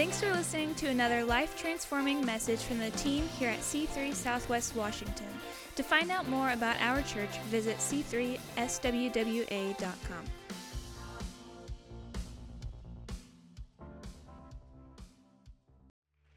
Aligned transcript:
Thanks 0.00 0.18
for 0.18 0.32
listening 0.32 0.74
to 0.76 0.86
another 0.86 1.22
life 1.24 1.60
transforming 1.60 2.24
message 2.24 2.60
from 2.60 2.78
the 2.78 2.88
team 2.92 3.28
here 3.38 3.50
at 3.50 3.58
C3 3.58 4.14
Southwest 4.14 4.74
Washington. 4.74 5.26
To 5.76 5.82
find 5.82 6.10
out 6.10 6.26
more 6.26 6.52
about 6.52 6.80
our 6.80 7.02
church, 7.02 7.38
visit 7.50 7.76
c3swwa.com. 7.76 8.38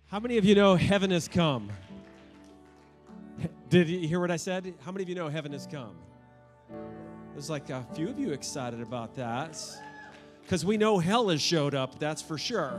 How 0.07 0.19
many 0.19 0.37
of 0.37 0.43
you 0.43 0.55
know 0.55 0.75
heaven 0.75 1.11
has 1.11 1.29
come? 1.29 1.71
Did 3.69 3.87
you 3.87 4.05
hear 4.05 4.19
what 4.19 4.29
I 4.29 4.35
said? 4.35 4.73
How 4.83 4.91
many 4.91 5.03
of 5.03 5.09
you 5.09 5.15
know 5.15 5.29
heaven 5.29 5.53
has 5.53 5.67
come? 5.67 5.95
There's 7.31 7.49
like 7.49 7.69
a 7.69 7.87
few 7.95 8.09
of 8.09 8.19
you 8.19 8.33
excited 8.33 8.81
about 8.81 9.15
that. 9.15 9.57
Because 10.41 10.65
we 10.65 10.75
know 10.75 10.99
hell 10.99 11.29
has 11.29 11.41
showed 11.41 11.73
up, 11.73 11.97
that's 11.97 12.21
for 12.21 12.37
sure. 12.37 12.77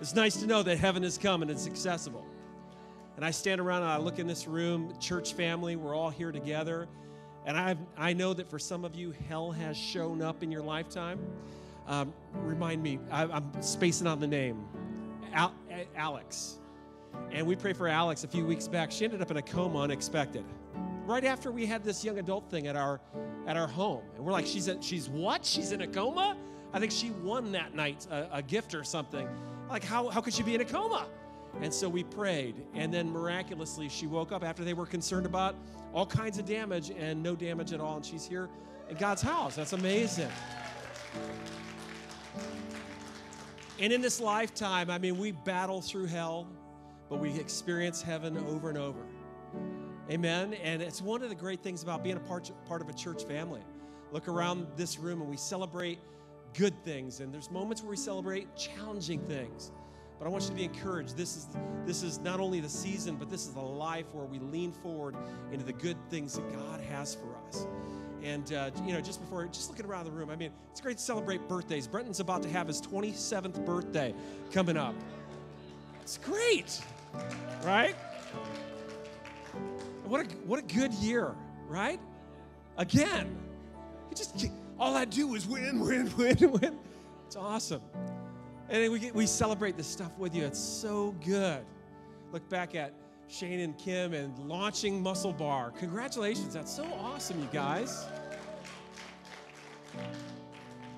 It's 0.00 0.14
nice 0.14 0.36
to 0.36 0.46
know 0.46 0.62
that 0.62 0.78
heaven 0.78 1.02
has 1.02 1.18
come 1.18 1.42
and 1.42 1.50
it's 1.50 1.66
accessible. 1.66 2.24
And 3.16 3.24
I 3.24 3.32
stand 3.32 3.60
around 3.60 3.82
and 3.82 3.90
I 3.90 3.96
look 3.96 4.20
in 4.20 4.28
this 4.28 4.46
room, 4.46 4.94
church 5.00 5.34
family, 5.34 5.74
we're 5.74 5.94
all 5.94 6.10
here 6.10 6.30
together. 6.30 6.86
And 7.44 7.56
I, 7.56 7.76
I 7.96 8.12
know 8.12 8.32
that 8.34 8.48
for 8.48 8.60
some 8.60 8.84
of 8.84 8.94
you, 8.94 9.12
hell 9.28 9.50
has 9.50 9.76
shown 9.76 10.22
up 10.22 10.42
in 10.42 10.52
your 10.52 10.62
lifetime. 10.62 11.18
Um, 11.88 12.12
remind 12.34 12.80
me, 12.80 13.00
I, 13.10 13.24
I'm 13.24 13.50
spacing 13.60 14.06
on 14.06 14.20
the 14.20 14.26
name 14.26 14.68
Al, 15.32 15.52
Alex. 15.96 16.58
And 17.32 17.44
we 17.44 17.56
prayed 17.56 17.76
for 17.76 17.88
Alex 17.88 18.22
a 18.22 18.28
few 18.28 18.44
weeks 18.44 18.68
back. 18.68 18.92
She 18.92 19.04
ended 19.04 19.20
up 19.20 19.30
in 19.32 19.38
a 19.38 19.42
coma 19.42 19.80
unexpected. 19.80 20.44
Right 21.06 21.24
after 21.24 21.50
we 21.50 21.66
had 21.66 21.82
this 21.82 22.04
young 22.04 22.18
adult 22.18 22.50
thing 22.50 22.66
at 22.66 22.76
our 22.76 23.00
at 23.46 23.56
our 23.56 23.66
home. 23.66 24.02
And 24.14 24.24
we're 24.24 24.32
like, 24.32 24.46
she's 24.46 24.68
a, 24.68 24.80
she's 24.82 25.08
what? 25.08 25.44
She's 25.44 25.72
in 25.72 25.80
a 25.80 25.86
coma? 25.86 26.36
I 26.72 26.78
think 26.78 26.92
she 26.92 27.10
won 27.10 27.50
that 27.52 27.74
night 27.74 28.06
a, 28.10 28.28
a 28.30 28.42
gift 28.42 28.74
or 28.74 28.84
something. 28.84 29.26
Like, 29.68 29.84
how, 29.84 30.08
how 30.08 30.20
could 30.20 30.32
she 30.32 30.42
be 30.42 30.54
in 30.54 30.60
a 30.60 30.64
coma? 30.64 31.06
And 31.60 31.72
so 31.72 31.88
we 31.88 32.04
prayed. 32.04 32.54
And 32.74 32.92
then 32.92 33.10
miraculously, 33.10 33.88
she 33.88 34.06
woke 34.06 34.32
up 34.32 34.44
after 34.44 34.64
they 34.64 34.74
were 34.74 34.86
concerned 34.86 35.26
about 35.26 35.54
all 35.92 36.06
kinds 36.06 36.38
of 36.38 36.46
damage 36.46 36.90
and 36.90 37.22
no 37.22 37.34
damage 37.34 37.72
at 37.72 37.80
all. 37.80 37.96
And 37.96 38.04
she's 38.04 38.26
here 38.26 38.48
in 38.88 38.96
God's 38.96 39.22
house. 39.22 39.56
That's 39.56 39.72
amazing. 39.72 40.30
And 43.80 43.92
in 43.92 44.00
this 44.00 44.20
lifetime, 44.20 44.90
I 44.90 44.98
mean, 44.98 45.18
we 45.18 45.32
battle 45.32 45.80
through 45.80 46.06
hell, 46.06 46.48
but 47.08 47.20
we 47.20 47.38
experience 47.38 48.02
heaven 48.02 48.36
over 48.48 48.68
and 48.68 48.78
over. 48.78 49.06
Amen. 50.10 50.54
And 50.54 50.82
it's 50.82 51.02
one 51.02 51.22
of 51.22 51.28
the 51.28 51.34
great 51.34 51.62
things 51.62 51.82
about 51.82 52.02
being 52.02 52.16
a 52.16 52.20
part, 52.20 52.50
part 52.66 52.80
of 52.80 52.88
a 52.88 52.92
church 52.92 53.24
family. 53.24 53.60
Look 54.10 54.26
around 54.26 54.66
this 54.76 54.98
room 54.98 55.20
and 55.20 55.30
we 55.30 55.36
celebrate 55.36 55.98
good 56.54 56.74
things, 56.84 57.20
and 57.20 57.32
there's 57.32 57.50
moments 57.50 57.82
where 57.82 57.90
we 57.90 57.96
celebrate 57.96 58.54
challenging 58.56 59.20
things. 59.20 59.72
But 60.18 60.26
I 60.26 60.30
want 60.30 60.44
you 60.44 60.50
to 60.50 60.56
be 60.56 60.64
encouraged. 60.64 61.16
This 61.16 61.36
is 61.36 61.46
this 61.86 62.02
is 62.02 62.18
not 62.18 62.40
only 62.40 62.60
the 62.60 62.68
season, 62.68 63.16
but 63.16 63.30
this 63.30 63.46
is 63.46 63.54
a 63.54 63.60
life 63.60 64.06
where 64.12 64.24
we 64.24 64.38
lean 64.40 64.72
forward 64.72 65.14
into 65.52 65.64
the 65.64 65.72
good 65.72 65.96
things 66.10 66.34
that 66.34 66.52
God 66.52 66.80
has 66.80 67.14
for 67.14 67.36
us. 67.46 67.66
And 68.22 68.52
uh, 68.52 68.70
you 68.84 68.92
know, 68.92 69.00
just 69.00 69.20
before, 69.20 69.46
just 69.46 69.70
looking 69.70 69.86
around 69.86 70.06
the 70.06 70.10
room, 70.10 70.28
I 70.28 70.36
mean, 70.36 70.50
it's 70.72 70.80
great 70.80 70.96
to 70.98 71.02
celebrate 71.02 71.48
birthdays. 71.48 71.86
Brenton's 71.86 72.18
about 72.18 72.42
to 72.42 72.48
have 72.48 72.66
his 72.66 72.80
27th 72.82 73.64
birthday 73.64 74.12
coming 74.50 74.76
up. 74.76 74.94
It's 76.02 76.18
great, 76.18 76.80
right? 77.62 77.94
What 80.04 80.22
a 80.22 80.24
what 80.46 80.58
a 80.58 80.62
good 80.62 80.92
year, 80.94 81.34
right? 81.68 82.00
Again, 82.76 83.36
you 84.10 84.16
just 84.16 84.36
all 84.78 84.96
I 84.96 85.04
do 85.04 85.34
is 85.34 85.46
win, 85.46 85.80
win, 85.86 86.12
win, 86.16 86.52
win. 86.52 86.78
It's 87.26 87.36
awesome. 87.36 87.82
And 88.68 88.92
we, 88.92 88.98
get, 88.98 89.14
we 89.14 89.26
celebrate 89.26 89.76
this 89.76 89.86
stuff 89.86 90.16
with 90.18 90.34
you. 90.34 90.44
It's 90.44 90.58
so 90.58 91.14
good. 91.24 91.64
Look 92.32 92.46
back 92.48 92.74
at 92.74 92.92
Shane 93.28 93.60
and 93.60 93.76
Kim 93.78 94.12
and 94.12 94.38
launching 94.38 95.02
Muscle 95.02 95.32
Bar. 95.32 95.70
Congratulations. 95.72 96.54
That's 96.54 96.74
so 96.74 96.84
awesome, 97.00 97.40
you 97.40 97.48
guys. 97.52 98.06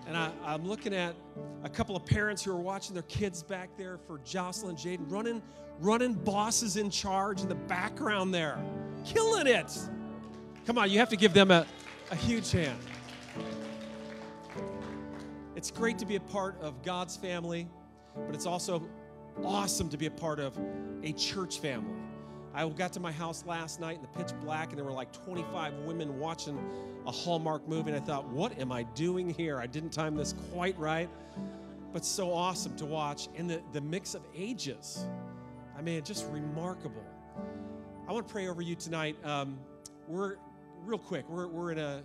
And 0.07 0.17
I, 0.17 0.33
am 0.45 0.67
looking 0.67 0.93
at 0.93 1.15
a 1.63 1.69
couple 1.69 1.95
of 1.95 2.05
parents 2.05 2.43
who 2.43 2.51
are 2.51 2.61
watching 2.61 2.95
their 2.95 3.05
kids 3.05 3.45
back 3.45 3.71
there 3.77 3.97
for 3.97 4.19
Jocelyn 4.25 4.75
Jaden, 4.75 5.11
running, 5.11 5.41
running 5.79 6.15
bosses 6.15 6.77
in 6.77 6.91
charge 6.91 7.43
in 7.43 7.49
the 7.49 7.55
background 7.55 8.35
there. 8.35 8.59
Killing 9.05 9.47
it. 9.47 9.73
Come 10.67 10.79
on, 10.79 10.91
you 10.91 10.99
have 10.99 11.11
to 11.11 11.17
give 11.17 11.33
them 11.33 11.53
a, 11.53 11.65
a 12.11 12.17
huge 12.17 12.51
hand. 12.51 12.79
It's 15.60 15.71
great 15.71 15.98
to 15.98 16.06
be 16.06 16.16
a 16.16 16.21
part 16.21 16.59
of 16.62 16.82
God's 16.82 17.19
family, 17.19 17.69
but 18.15 18.34
it's 18.34 18.47
also 18.47 18.82
awesome 19.44 19.91
to 19.91 19.98
be 19.98 20.06
a 20.06 20.10
part 20.10 20.41
of 20.41 20.59
a 21.03 21.12
church 21.12 21.59
family. 21.59 22.00
I 22.54 22.66
got 22.66 22.94
to 22.94 23.00
my 23.00 23.12
house 23.12 23.44
last 23.44 23.78
night 23.78 23.97
in 23.97 24.00
the 24.00 24.09
pitch 24.09 24.32
black, 24.41 24.71
and 24.71 24.78
there 24.78 24.87
were 24.87 24.91
like 24.91 25.12
25 25.12 25.75
women 25.81 26.19
watching 26.19 26.59
a 27.06 27.10
Hallmark 27.10 27.69
movie, 27.69 27.91
and 27.91 28.00
I 28.00 28.03
thought, 28.03 28.26
what 28.28 28.59
am 28.59 28.72
I 28.72 28.84
doing 28.94 29.28
here? 29.28 29.59
I 29.59 29.66
didn't 29.66 29.91
time 29.91 30.16
this 30.16 30.34
quite 30.50 30.78
right, 30.78 31.10
but 31.92 32.06
so 32.06 32.32
awesome 32.32 32.75
to 32.77 32.87
watch. 32.87 33.28
And 33.37 33.50
the, 33.50 33.60
the 33.75 33.82
mix 33.82 34.15
of 34.15 34.22
ages, 34.34 35.04
I 35.77 35.82
mean, 35.82 36.03
just 36.03 36.25
remarkable. 36.31 37.04
I 38.09 38.12
want 38.15 38.27
to 38.27 38.32
pray 38.32 38.48
over 38.48 38.62
you 38.62 38.77
tonight. 38.77 39.22
Um, 39.27 39.59
we're, 40.09 40.37
real 40.87 40.97
quick, 40.97 41.28
we're, 41.28 41.48
we're 41.48 41.75
going 41.75 42.03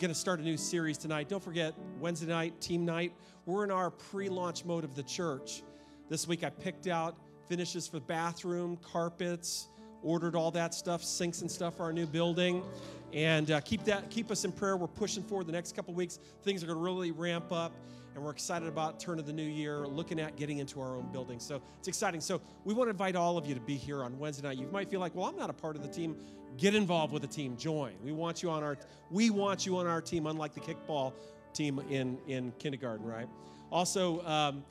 to 0.00 0.14
start 0.14 0.40
a 0.40 0.42
new 0.42 0.56
series 0.56 0.98
tonight. 0.98 1.28
Don't 1.28 1.44
forget, 1.44 1.74
Wednesday 2.02 2.26
night, 2.26 2.60
team 2.60 2.84
night. 2.84 3.12
We're 3.46 3.62
in 3.62 3.70
our 3.70 3.88
pre 3.88 4.28
launch 4.28 4.64
mode 4.64 4.82
of 4.82 4.96
the 4.96 5.04
church. 5.04 5.62
This 6.08 6.26
week 6.26 6.42
I 6.42 6.50
picked 6.50 6.88
out 6.88 7.16
finishes 7.48 7.86
for 7.86 8.00
the 8.00 8.06
bathroom, 8.06 8.76
carpets, 8.78 9.68
ordered 10.02 10.34
all 10.34 10.50
that 10.50 10.74
stuff, 10.74 11.04
sinks 11.04 11.42
and 11.42 11.50
stuff 11.50 11.76
for 11.76 11.84
our 11.84 11.92
new 11.92 12.06
building. 12.06 12.64
And 13.12 13.52
uh, 13.52 13.60
keep 13.60 13.84
that, 13.84 14.10
keep 14.10 14.32
us 14.32 14.44
in 14.44 14.50
prayer. 14.50 14.76
We're 14.76 14.88
pushing 14.88 15.22
forward 15.22 15.46
the 15.46 15.52
next 15.52 15.76
couple 15.76 15.94
weeks. 15.94 16.18
Things 16.42 16.64
are 16.64 16.66
going 16.66 16.78
to 16.78 16.82
really 16.82 17.12
ramp 17.12 17.52
up, 17.52 17.72
and 18.16 18.24
we're 18.24 18.32
excited 18.32 18.66
about 18.66 18.98
turn 18.98 19.20
of 19.20 19.26
the 19.26 19.32
new 19.32 19.42
year, 19.42 19.86
looking 19.86 20.18
at 20.18 20.34
getting 20.34 20.58
into 20.58 20.80
our 20.80 20.96
own 20.96 21.12
building. 21.12 21.38
So 21.38 21.62
it's 21.78 21.86
exciting. 21.86 22.20
So 22.20 22.40
we 22.64 22.74
want 22.74 22.88
to 22.88 22.90
invite 22.90 23.14
all 23.14 23.38
of 23.38 23.46
you 23.46 23.54
to 23.54 23.60
be 23.60 23.76
here 23.76 24.02
on 24.02 24.18
Wednesday 24.18 24.48
night. 24.48 24.58
You 24.58 24.66
might 24.72 24.90
feel 24.90 24.98
like, 24.98 25.14
well, 25.14 25.26
I'm 25.26 25.36
not 25.36 25.50
a 25.50 25.54
part 25.54 25.76
of 25.76 25.82
the 25.82 25.88
team. 25.88 26.16
Get 26.56 26.74
involved 26.74 27.12
with 27.12 27.22
the 27.22 27.28
team. 27.28 27.56
Join. 27.56 27.92
We 28.02 28.10
want 28.10 28.42
you 28.42 28.50
on 28.50 28.64
our 28.64 28.76
we 29.10 29.30
want 29.30 29.64
you 29.64 29.76
on 29.76 29.86
our 29.86 30.00
team, 30.00 30.26
unlike 30.26 30.52
the 30.52 30.60
kickball 30.60 31.12
team 31.54 31.80
in 31.90 32.18
in 32.26 32.52
kindergarten, 32.58 33.06
right? 33.06 33.28
Also, 33.70 34.24
um, 34.26 34.64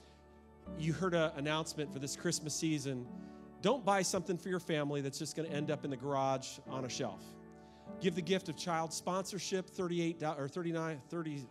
you 0.78 0.94
heard 0.94 1.14
an 1.14 1.32
announcement 1.36 1.92
for 1.92 2.00
this 2.00 2.16
Christmas 2.16 2.54
season. 2.54 3.06
Don't 3.62 3.86
buy 3.86 4.02
something 4.02 4.38
for 4.38 4.50
your 4.50 4.60
family 4.60 5.02
that's 5.02 5.20
just 5.20 5.36
going 5.36 5.48
to 5.50 5.56
end 5.56 5.70
up 5.70 5.84
in 5.84 5.92
the 5.92 5.98
garage 5.98 6.60
on 6.70 6.86
a 6.86 6.90
shelf. 6.90 7.24
Give 8.00 8.16
the 8.16 8.22
gift 8.22 8.50
of 8.50 8.58
child 8.58 8.94
sponsorship, 8.94 9.70
38 9.70 10.24
or 10.24 10.48
39 10.48 11.02
30 11.10 11.48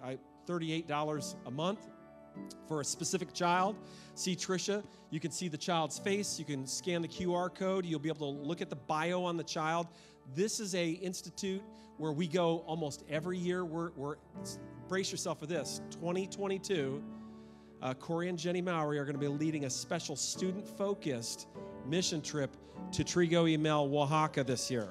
$38 0.49 1.37
a 1.47 1.51
month 1.51 1.89
for 2.67 2.81
a 2.81 2.85
specific 2.85 3.33
child. 3.33 3.77
See 4.15 4.35
Trisha. 4.35 4.83
You 5.11 5.21
can 5.21 5.31
see 5.31 5.49
the 5.49 5.59
child's 5.59 5.99
face. 5.99 6.39
You 6.39 6.45
can 6.45 6.67
scan 6.67 7.03
the 7.03 7.09
QR 7.09 7.55
code. 7.55 7.85
You'll 7.85 8.01
be 8.01 8.09
able 8.09 8.33
to 8.33 8.41
look 8.41 8.61
at 8.61 8.71
the 8.71 8.77
bio 8.77 9.23
on 9.25 9.37
the 9.37 9.45
child. 9.45 9.89
This 10.35 10.61
is 10.61 10.75
a 10.75 10.91
institute 10.91 11.63
where 11.99 12.13
we 12.13 12.27
go 12.27 12.59
almost 12.67 13.05
every 13.09 13.39
year. 13.39 13.65
We're, 13.65 13.91
we're 13.97 14.17
brace 14.91 15.12
yourself 15.12 15.39
for 15.39 15.47
this. 15.47 15.81
2022, 15.93 17.01
uh, 17.81 17.95
Corey 17.95 18.28
and 18.28 18.37
Jenny 18.37 18.61
Mowry 18.61 18.99
are 18.99 19.05
going 19.05 19.15
to 19.15 19.21
be 19.21 19.28
leading 19.28 19.65
a 19.65 19.71
special 19.71 20.17
student-focused 20.17 21.47
mission 21.87 22.21
trip 22.21 22.56
to 22.91 23.05
Trigo 23.05 23.56
Mel, 23.56 23.84
Oaxaca 23.84 24.43
this 24.43 24.69
year. 24.69 24.89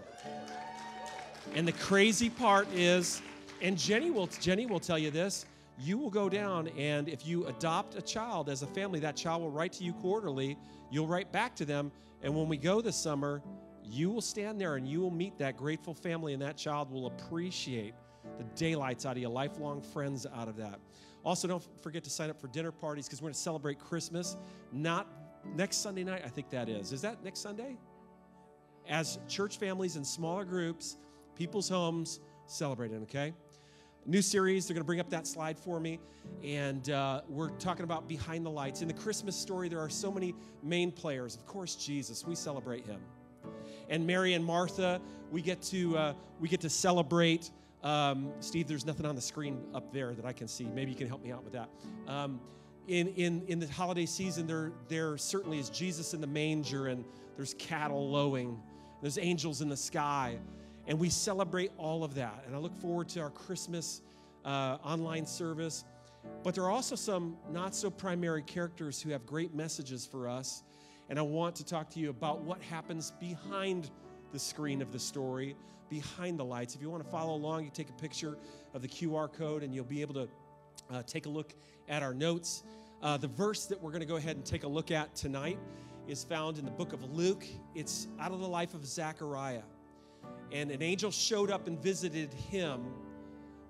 And 1.53 1.67
the 1.67 1.73
crazy 1.73 2.29
part 2.29 2.69
is, 2.73 3.21
and 3.61 3.77
Jenny 3.77 4.09
will 4.09 4.27
Jenny 4.27 4.65
will 4.67 4.79
tell 4.79 4.97
you 4.97 5.11
this, 5.11 5.45
you 5.77 5.97
will 5.97 6.09
go 6.09 6.29
down 6.29 6.69
and 6.77 7.09
if 7.09 7.27
you 7.27 7.47
adopt 7.47 7.95
a 7.95 8.01
child 8.01 8.47
as 8.47 8.61
a 8.61 8.67
family, 8.67 9.01
that 9.01 9.17
child 9.17 9.41
will 9.41 9.51
write 9.51 9.73
to 9.73 9.83
you 9.83 9.91
quarterly. 9.91 10.57
You'll 10.89 11.07
write 11.07 11.33
back 11.33 11.57
to 11.57 11.65
them. 11.65 11.91
And 12.23 12.33
when 12.33 12.47
we 12.47 12.55
go 12.55 12.79
this 12.79 12.95
summer, 12.95 13.41
you 13.83 14.09
will 14.09 14.21
stand 14.21 14.61
there 14.61 14.77
and 14.77 14.87
you 14.87 15.01
will 15.01 15.11
meet 15.11 15.37
that 15.39 15.57
grateful 15.57 15.93
family, 15.93 16.31
and 16.31 16.41
that 16.41 16.55
child 16.55 16.89
will 16.89 17.07
appreciate 17.07 17.95
the 18.37 18.43
daylights 18.55 19.05
out 19.05 19.13
of 19.13 19.17
you, 19.21 19.29
lifelong 19.29 19.81
friends 19.81 20.25
out 20.35 20.47
of 20.47 20.57
that. 20.57 20.79
Also, 21.23 21.47
don't 21.47 21.63
forget 21.81 22.03
to 22.03 22.09
sign 22.09 22.29
up 22.29 22.39
for 22.39 22.47
dinner 22.47 22.71
parties 22.71 23.05
because 23.05 23.21
we're 23.21 23.27
going 23.27 23.33
to 23.33 23.39
celebrate 23.39 23.79
Christmas. 23.79 24.37
Not 24.71 25.07
next 25.55 25.77
Sunday 25.77 26.03
night, 26.03 26.21
I 26.25 26.29
think 26.29 26.49
that 26.51 26.69
is. 26.69 26.93
Is 26.93 27.01
that 27.01 27.23
next 27.23 27.39
Sunday? 27.39 27.77
As 28.87 29.19
church 29.27 29.57
families 29.57 29.95
in 29.95 30.05
smaller 30.05 30.45
groups, 30.45 30.97
people's 31.35 31.69
homes, 31.69 32.19
celebrating, 32.47 33.03
okay? 33.03 33.33
New 34.05 34.21
series, 34.21 34.67
they're 34.67 34.73
going 34.73 34.83
to 34.83 34.87
bring 34.87 34.99
up 34.99 35.09
that 35.09 35.27
slide 35.27 35.59
for 35.59 35.79
me. 35.79 35.99
And 36.43 36.89
uh, 36.89 37.21
we're 37.27 37.49
talking 37.51 37.83
about 37.83 38.07
behind 38.07 38.45
the 38.45 38.49
lights. 38.49 38.81
In 38.81 38.87
the 38.87 38.93
Christmas 38.93 39.35
story, 39.35 39.67
there 39.69 39.79
are 39.79 39.89
so 39.89 40.11
many 40.11 40.33
main 40.63 40.91
players. 40.91 41.35
Of 41.35 41.45
course, 41.45 41.75
Jesus, 41.75 42.25
we 42.25 42.35
celebrate 42.35 42.85
him 42.85 43.01
and 43.89 44.05
Mary 44.05 44.33
and 44.33 44.45
Martha, 44.45 45.01
we 45.31 45.41
get 45.41 45.61
to 45.63 45.97
uh, 45.97 46.13
we 46.39 46.47
get 46.47 46.61
to 46.61 46.69
celebrate. 46.69 47.51
Um, 47.83 48.31
Steve, 48.39 48.67
there's 48.67 48.85
nothing 48.85 49.05
on 49.05 49.15
the 49.15 49.21
screen 49.21 49.61
up 49.73 49.93
there 49.93 50.13
that 50.13 50.25
I 50.25 50.33
can 50.33 50.47
see. 50.47 50.65
Maybe 50.65 50.91
you 50.91 50.97
can 50.97 51.07
help 51.07 51.23
me 51.23 51.31
out 51.31 51.43
with 51.43 51.53
that. 51.53 51.69
Um, 52.07 52.41
in, 52.87 53.07
in, 53.09 53.43
in 53.47 53.59
the 53.59 53.67
holiday 53.67 54.05
season, 54.05 54.47
there, 54.47 54.71
there 54.87 55.17
certainly 55.17 55.59
is 55.59 55.69
Jesus 55.69 56.13
in 56.13 56.21
the 56.21 56.27
manger, 56.27 56.87
and 56.87 57.05
there's 57.35 57.53
cattle 57.55 58.09
lowing, 58.09 58.61
there's 59.01 59.17
angels 59.17 59.61
in 59.61 59.69
the 59.69 59.77
sky, 59.77 60.37
and 60.87 60.99
we 60.99 61.09
celebrate 61.09 61.71
all 61.77 62.03
of 62.03 62.15
that. 62.15 62.43
And 62.47 62.55
I 62.55 62.59
look 62.59 62.75
forward 62.81 63.07
to 63.09 63.21
our 63.21 63.29
Christmas 63.29 64.01
uh, 64.43 64.77
online 64.83 65.25
service. 65.25 65.85
But 66.43 66.55
there 66.55 66.63
are 66.63 66.71
also 66.71 66.95
some 66.95 67.37
not 67.51 67.75
so 67.75 67.89
primary 67.89 68.41
characters 68.41 69.01
who 69.01 69.11
have 69.11 69.25
great 69.25 69.53
messages 69.53 70.05
for 70.05 70.27
us. 70.27 70.63
And 71.09 71.17
I 71.17 71.21
want 71.21 71.55
to 71.55 71.65
talk 71.65 71.89
to 71.91 71.99
you 71.99 72.09
about 72.09 72.41
what 72.41 72.61
happens 72.61 73.13
behind 73.19 73.89
the 74.31 74.39
screen 74.39 74.81
of 74.81 74.91
the 74.91 74.99
story, 74.99 75.55
behind 75.89 76.39
the 76.39 76.45
lights. 76.45 76.75
If 76.75 76.81
you 76.81 76.89
want 76.89 77.03
to 77.03 77.09
follow 77.09 77.35
along, 77.35 77.65
you 77.65 77.71
take 77.71 77.89
a 77.89 77.93
picture 78.01 78.37
of 78.73 78.81
the 78.81 78.87
QR 78.87 79.31
code 79.31 79.63
and 79.63 79.73
you'll 79.73 79.85
be 79.85 80.01
able 80.01 80.13
to 80.13 80.29
uh, 80.91 81.03
take 81.03 81.25
a 81.25 81.29
look 81.29 81.53
at 81.87 82.03
our 82.03 82.13
notes. 82.13 82.63
Uh, 83.01 83.17
the 83.17 83.27
verse 83.27 83.65
that 83.65 83.81
we're 83.81 83.91
going 83.91 84.01
to 84.01 84.07
go 84.07 84.17
ahead 84.17 84.35
and 84.35 84.45
take 84.45 84.63
a 84.63 84.67
look 84.67 84.91
at 84.91 85.15
tonight 85.15 85.57
is 86.07 86.23
found 86.23 86.57
in 86.57 86.65
the 86.65 86.71
book 86.71 86.93
of 86.93 87.03
Luke. 87.15 87.45
It's 87.75 88.07
out 88.19 88.31
of 88.31 88.39
the 88.39 88.47
life 88.47 88.73
of 88.73 88.85
Zechariah. 88.85 89.63
And 90.51 90.71
an 90.71 90.81
angel 90.81 91.11
showed 91.11 91.51
up 91.51 91.67
and 91.67 91.81
visited 91.81 92.33
him 92.33 92.81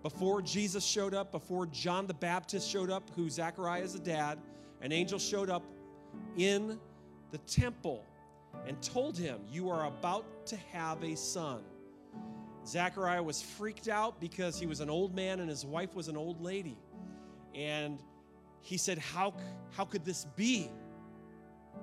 before 0.01 0.41
Jesus 0.41 0.85
showed 0.85 1.13
up, 1.13 1.31
before 1.31 1.65
John 1.67 2.07
the 2.07 2.13
Baptist 2.13 2.69
showed 2.69 2.89
up, 2.89 3.09
who 3.15 3.29
Zechariah 3.29 3.81
is 3.81 3.95
a 3.95 3.99
dad. 3.99 4.39
An 4.81 4.91
angel 4.91 5.19
showed 5.19 5.49
up 5.49 5.63
in 6.37 6.79
the 7.31 7.37
temple 7.39 8.05
and 8.65 8.81
told 8.81 9.17
him, 9.17 9.41
You 9.51 9.69
are 9.69 9.87
about 9.87 10.45
to 10.47 10.57
have 10.71 11.03
a 11.03 11.15
son. 11.15 11.61
Zechariah 12.69 13.23
was 13.23 13.41
freaked 13.41 13.87
out 13.87 14.21
because 14.21 14.59
he 14.59 14.67
was 14.67 14.79
an 14.79 14.89
old 14.89 15.15
man 15.15 15.39
and 15.39 15.49
his 15.49 15.65
wife 15.65 15.95
was 15.95 16.07
an 16.07 16.15
old 16.15 16.39
lady. 16.39 16.77
And 17.55 17.99
he 18.61 18.77
said, 18.77 18.99
How, 18.99 19.33
how 19.71 19.85
could 19.85 20.05
this 20.05 20.25
be? 20.35 20.69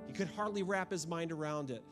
He 0.07 0.13
could 0.13 0.29
hardly 0.29 0.63
wrap 0.63 0.91
his 0.91 1.07
mind 1.07 1.33
around 1.33 1.71
it. 1.71 1.83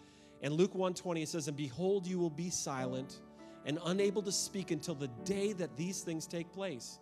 And 0.43 0.55
Luke 0.55 0.75
120 0.75 1.23
it 1.23 1.29
says, 1.29 1.49
And 1.49 1.56
behold, 1.56 2.06
you 2.06 2.19
will 2.19 2.31
be 2.31 2.50
silent 2.50 3.20
and 3.67 3.79
unable 3.87 4.23
to 4.23 4.32
speak 4.32 4.70
until 4.70 4.94
the 4.94 5.08
day 5.25 5.52
that 5.55 5.76
these 5.76 6.02
things 6.02 6.26
take 6.26 6.52
place, 6.52 6.99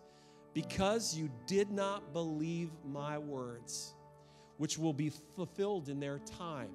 because 0.53 1.15
you 1.15 1.29
did 1.45 1.69
not 1.69 2.13
believe 2.13 2.71
my 2.85 3.17
words, 3.17 3.93
which 4.57 4.77
will 4.77 4.93
be 4.93 5.11
fulfilled 5.35 5.89
in 5.89 5.99
their 5.99 6.19
time. 6.19 6.71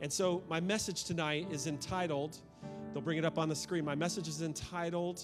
And 0.00 0.12
so, 0.12 0.44
my 0.48 0.60
message 0.60 1.04
tonight 1.04 1.48
is 1.50 1.66
entitled, 1.66 2.36
they'll 2.92 3.02
bring 3.02 3.18
it 3.18 3.24
up 3.24 3.38
on 3.38 3.48
the 3.48 3.56
screen. 3.56 3.84
My 3.84 3.94
message 3.94 4.28
is 4.28 4.42
entitled, 4.42 5.22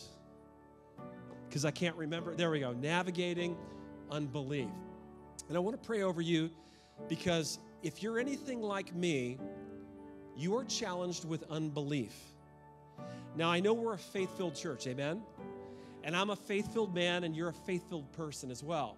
because 1.48 1.64
I 1.64 1.70
can't 1.70 1.96
remember, 1.96 2.34
there 2.34 2.50
we 2.50 2.60
go, 2.60 2.72
Navigating 2.72 3.56
Unbelief. 4.10 4.68
And 5.48 5.56
I 5.56 5.60
want 5.60 5.80
to 5.80 5.86
pray 5.86 6.02
over 6.02 6.20
you 6.20 6.50
because 7.08 7.58
if 7.82 8.02
you're 8.02 8.18
anything 8.18 8.62
like 8.62 8.94
me, 8.94 9.38
you 10.36 10.56
are 10.56 10.64
challenged 10.64 11.24
with 11.24 11.44
unbelief. 11.50 12.14
Now, 13.36 13.50
I 13.50 13.60
know 13.60 13.72
we're 13.72 13.94
a 13.94 13.98
faith 13.98 14.36
filled 14.36 14.54
church, 14.54 14.86
amen? 14.86 15.22
And 16.02 16.16
I'm 16.16 16.30
a 16.30 16.36
faith 16.36 16.72
filled 16.72 16.94
man, 16.94 17.24
and 17.24 17.34
you're 17.34 17.48
a 17.48 17.52
faith 17.52 17.88
filled 17.88 18.10
person 18.12 18.50
as 18.50 18.62
well. 18.62 18.96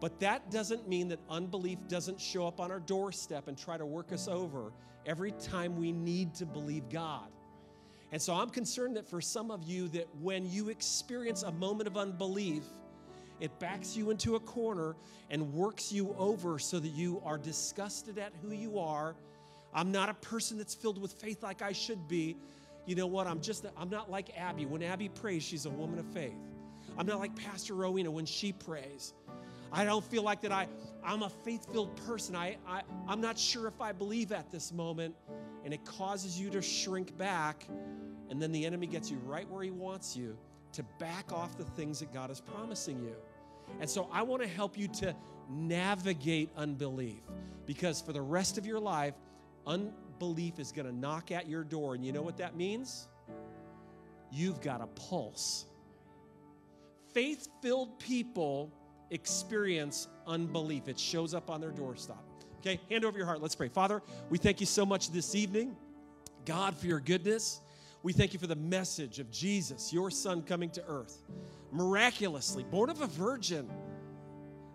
But 0.00 0.20
that 0.20 0.50
doesn't 0.50 0.88
mean 0.88 1.08
that 1.08 1.20
unbelief 1.30 1.78
doesn't 1.88 2.20
show 2.20 2.46
up 2.46 2.60
on 2.60 2.70
our 2.70 2.80
doorstep 2.80 3.48
and 3.48 3.56
try 3.56 3.76
to 3.76 3.86
work 3.86 4.12
us 4.12 4.28
over 4.28 4.72
every 5.06 5.32
time 5.32 5.76
we 5.76 5.92
need 5.92 6.34
to 6.34 6.46
believe 6.46 6.88
God. 6.88 7.28
And 8.14 8.22
so 8.22 8.32
I'm 8.32 8.48
concerned 8.48 8.94
that 8.94 9.08
for 9.08 9.20
some 9.20 9.50
of 9.50 9.64
you 9.64 9.88
that 9.88 10.06
when 10.22 10.48
you 10.48 10.68
experience 10.68 11.42
a 11.42 11.50
moment 11.50 11.88
of 11.88 11.96
unbelief, 11.96 12.62
it 13.40 13.58
backs 13.58 13.96
you 13.96 14.10
into 14.10 14.36
a 14.36 14.40
corner 14.40 14.94
and 15.30 15.52
works 15.52 15.90
you 15.90 16.14
over 16.16 16.60
so 16.60 16.78
that 16.78 16.92
you 16.92 17.20
are 17.24 17.36
disgusted 17.36 18.18
at 18.18 18.32
who 18.40 18.54
you 18.54 18.78
are. 18.78 19.16
I'm 19.74 19.90
not 19.90 20.10
a 20.10 20.14
person 20.14 20.56
that's 20.58 20.76
filled 20.76 21.02
with 21.02 21.14
faith 21.14 21.42
like 21.42 21.60
I 21.60 21.72
should 21.72 22.06
be. 22.06 22.36
You 22.86 22.94
know 22.94 23.08
what? 23.08 23.26
I'm 23.26 23.40
just 23.40 23.66
I'm 23.76 23.90
not 23.90 24.12
like 24.12 24.38
Abby. 24.38 24.64
When 24.64 24.80
Abby 24.80 25.08
prays, 25.08 25.42
she's 25.42 25.66
a 25.66 25.70
woman 25.70 25.98
of 25.98 26.06
faith. 26.06 26.38
I'm 26.96 27.06
not 27.06 27.18
like 27.18 27.34
Pastor 27.34 27.74
Rowena 27.74 28.12
when 28.12 28.26
she 28.26 28.52
prays. 28.52 29.12
I 29.74 29.84
don't 29.84 30.04
feel 30.04 30.22
like 30.22 30.40
that 30.42 30.52
I 30.52 30.68
I'm 31.02 31.22
a 31.22 31.28
faith-filled 31.28 31.96
person. 32.06 32.34
I, 32.34 32.56
I 32.66 32.82
I'm 33.08 33.20
not 33.20 33.36
sure 33.38 33.66
if 33.66 33.80
I 33.80 33.92
believe 33.92 34.32
at 34.32 34.50
this 34.50 34.72
moment. 34.72 35.14
And 35.64 35.74
it 35.74 35.84
causes 35.84 36.38
you 36.38 36.48
to 36.50 36.62
shrink 36.62 37.16
back. 37.18 37.66
And 38.30 38.40
then 38.40 38.52
the 38.52 38.64
enemy 38.64 38.86
gets 38.86 39.10
you 39.10 39.18
right 39.24 39.48
where 39.50 39.62
he 39.62 39.70
wants 39.70 40.16
you 40.16 40.36
to 40.72 40.82
back 40.98 41.32
off 41.32 41.58
the 41.58 41.64
things 41.64 42.00
that 42.00 42.12
God 42.12 42.30
is 42.30 42.40
promising 42.40 43.02
you. 43.02 43.16
And 43.80 43.90
so 43.90 44.08
I 44.12 44.22
want 44.22 44.42
to 44.42 44.48
help 44.48 44.78
you 44.78 44.88
to 44.88 45.14
navigate 45.50 46.50
unbelief 46.56 47.20
because 47.66 48.00
for 48.00 48.12
the 48.12 48.22
rest 48.22 48.58
of 48.58 48.66
your 48.66 48.80
life, 48.80 49.14
unbelief 49.66 50.58
is 50.58 50.72
going 50.72 50.86
to 50.86 50.94
knock 50.94 51.32
at 51.32 51.48
your 51.48 51.64
door. 51.64 51.94
And 51.94 52.04
you 52.04 52.12
know 52.12 52.22
what 52.22 52.36
that 52.36 52.56
means? 52.56 53.08
You've 54.30 54.60
got 54.60 54.80
a 54.80 54.86
pulse. 54.86 55.66
Faith 57.12 57.48
filled 57.62 57.98
people 57.98 58.72
experience 59.10 60.08
unbelief, 60.26 60.88
it 60.88 60.98
shows 60.98 61.34
up 61.34 61.50
on 61.50 61.60
their 61.60 61.70
doorstep. 61.70 62.22
Okay, 62.60 62.80
hand 62.88 63.04
over 63.04 63.18
your 63.18 63.26
heart. 63.26 63.42
Let's 63.42 63.54
pray. 63.54 63.68
Father, 63.68 64.02
we 64.30 64.38
thank 64.38 64.60
you 64.60 64.66
so 64.66 64.86
much 64.86 65.10
this 65.10 65.34
evening, 65.34 65.76
God, 66.46 66.76
for 66.76 66.86
your 66.86 67.00
goodness. 67.00 67.60
We 68.02 68.12
thank 68.12 68.32
you 68.32 68.38
for 68.38 68.46
the 68.46 68.56
message 68.56 69.18
of 69.18 69.30
Jesus, 69.30 69.92
your 69.92 70.10
son 70.10 70.42
coming 70.42 70.70
to 70.70 70.84
earth, 70.86 71.22
miraculously, 71.72 72.64
born 72.64 72.90
of 72.90 73.00
a 73.02 73.06
virgin. 73.06 73.68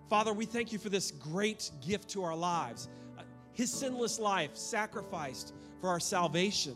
Father, 0.09 0.33
we 0.33 0.45
thank 0.45 0.71
you 0.71 0.79
for 0.79 0.89
this 0.89 1.11
great 1.11 1.71
gift 1.85 2.09
to 2.09 2.23
our 2.23 2.35
lives 2.35 2.89
uh, 3.17 3.21
his 3.53 3.71
sinless 3.71 4.19
life 4.19 4.55
sacrificed 4.55 5.53
for 5.81 5.89
our 5.89 5.99
salvation. 5.99 6.75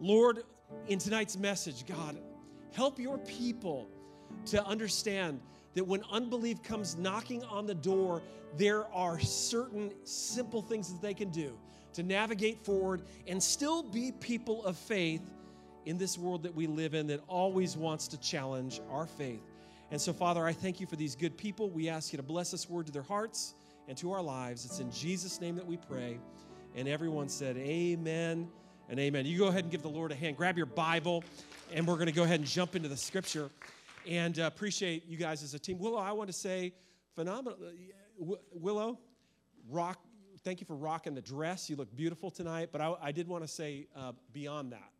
Lord, 0.00 0.42
in 0.88 0.98
tonight's 0.98 1.36
message, 1.36 1.86
God, 1.86 2.18
help 2.72 2.98
your 2.98 3.18
people 3.18 3.88
to 4.46 4.64
understand 4.64 5.40
that 5.76 5.84
when 5.84 6.02
unbelief 6.10 6.62
comes 6.62 6.96
knocking 6.96 7.44
on 7.44 7.66
the 7.66 7.74
door, 7.74 8.22
there 8.56 8.86
are 8.94 9.20
certain 9.20 9.92
simple 10.04 10.62
things 10.62 10.90
that 10.90 11.02
they 11.02 11.12
can 11.12 11.28
do 11.28 11.56
to 11.92 12.02
navigate 12.02 12.64
forward 12.64 13.02
and 13.26 13.40
still 13.40 13.82
be 13.82 14.10
people 14.10 14.64
of 14.64 14.76
faith 14.76 15.20
in 15.84 15.98
this 15.98 16.16
world 16.18 16.42
that 16.42 16.54
we 16.54 16.66
live 16.66 16.94
in 16.94 17.06
that 17.06 17.20
always 17.28 17.76
wants 17.76 18.08
to 18.08 18.18
challenge 18.20 18.80
our 18.90 19.06
faith. 19.06 19.42
And 19.90 20.00
so, 20.00 20.14
Father, 20.14 20.46
I 20.46 20.52
thank 20.54 20.80
you 20.80 20.86
for 20.86 20.96
these 20.96 21.14
good 21.14 21.36
people. 21.36 21.68
We 21.68 21.90
ask 21.90 22.10
you 22.10 22.16
to 22.16 22.22
bless 22.22 22.50
this 22.50 22.70
word 22.70 22.86
to 22.86 22.92
their 22.92 23.02
hearts 23.02 23.54
and 23.86 23.98
to 23.98 24.12
our 24.12 24.22
lives. 24.22 24.64
It's 24.64 24.80
in 24.80 24.90
Jesus' 24.90 25.42
name 25.42 25.56
that 25.56 25.66
we 25.66 25.76
pray. 25.76 26.18
And 26.74 26.88
everyone 26.88 27.28
said, 27.28 27.58
Amen 27.58 28.48
and 28.88 28.98
amen. 28.98 29.26
You 29.26 29.38
go 29.38 29.48
ahead 29.48 29.64
and 29.64 29.70
give 29.70 29.82
the 29.82 29.90
Lord 29.90 30.10
a 30.10 30.14
hand. 30.14 30.38
Grab 30.38 30.56
your 30.56 30.66
Bible, 30.66 31.22
and 31.72 31.86
we're 31.86 31.94
going 31.94 32.06
to 32.06 32.12
go 32.12 32.24
ahead 32.24 32.40
and 32.40 32.48
jump 32.48 32.74
into 32.76 32.88
the 32.88 32.96
scripture. 32.96 33.50
And 34.06 34.38
uh, 34.38 34.44
appreciate 34.44 35.06
you 35.06 35.16
guys 35.16 35.42
as 35.42 35.54
a 35.54 35.58
team. 35.58 35.78
Willow, 35.78 35.98
I 35.98 36.12
want 36.12 36.28
to 36.28 36.32
say, 36.32 36.72
phenomenal. 37.14 37.58
Uh, 37.60 38.36
Willow, 38.52 39.00
rock. 39.68 39.98
Thank 40.44 40.60
you 40.60 40.66
for 40.66 40.76
rocking 40.76 41.14
the 41.14 41.20
dress. 41.20 41.68
You 41.68 41.74
look 41.74 41.94
beautiful 41.96 42.30
tonight. 42.30 42.68
But 42.70 42.80
I, 42.80 42.94
I 43.02 43.12
did 43.12 43.26
want 43.26 43.42
to 43.42 43.48
say 43.48 43.88
uh, 43.96 44.12
beyond 44.32 44.72
that. 44.72 44.90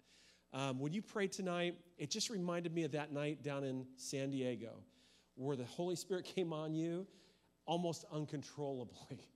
Um, 0.52 0.80
when 0.80 0.92
you 0.92 1.02
prayed 1.02 1.30
tonight, 1.30 1.76
it 1.98 2.10
just 2.10 2.30
reminded 2.30 2.74
me 2.74 2.82
of 2.82 2.92
that 2.92 3.12
night 3.12 3.44
down 3.44 3.62
in 3.62 3.86
San 3.96 4.30
Diego 4.30 4.70
where 5.36 5.56
the 5.56 5.64
Holy 5.64 5.94
Spirit 5.94 6.24
came 6.34 6.52
on 6.52 6.74
you 6.74 7.06
almost 7.64 8.04
uncontrollably. 8.12 9.20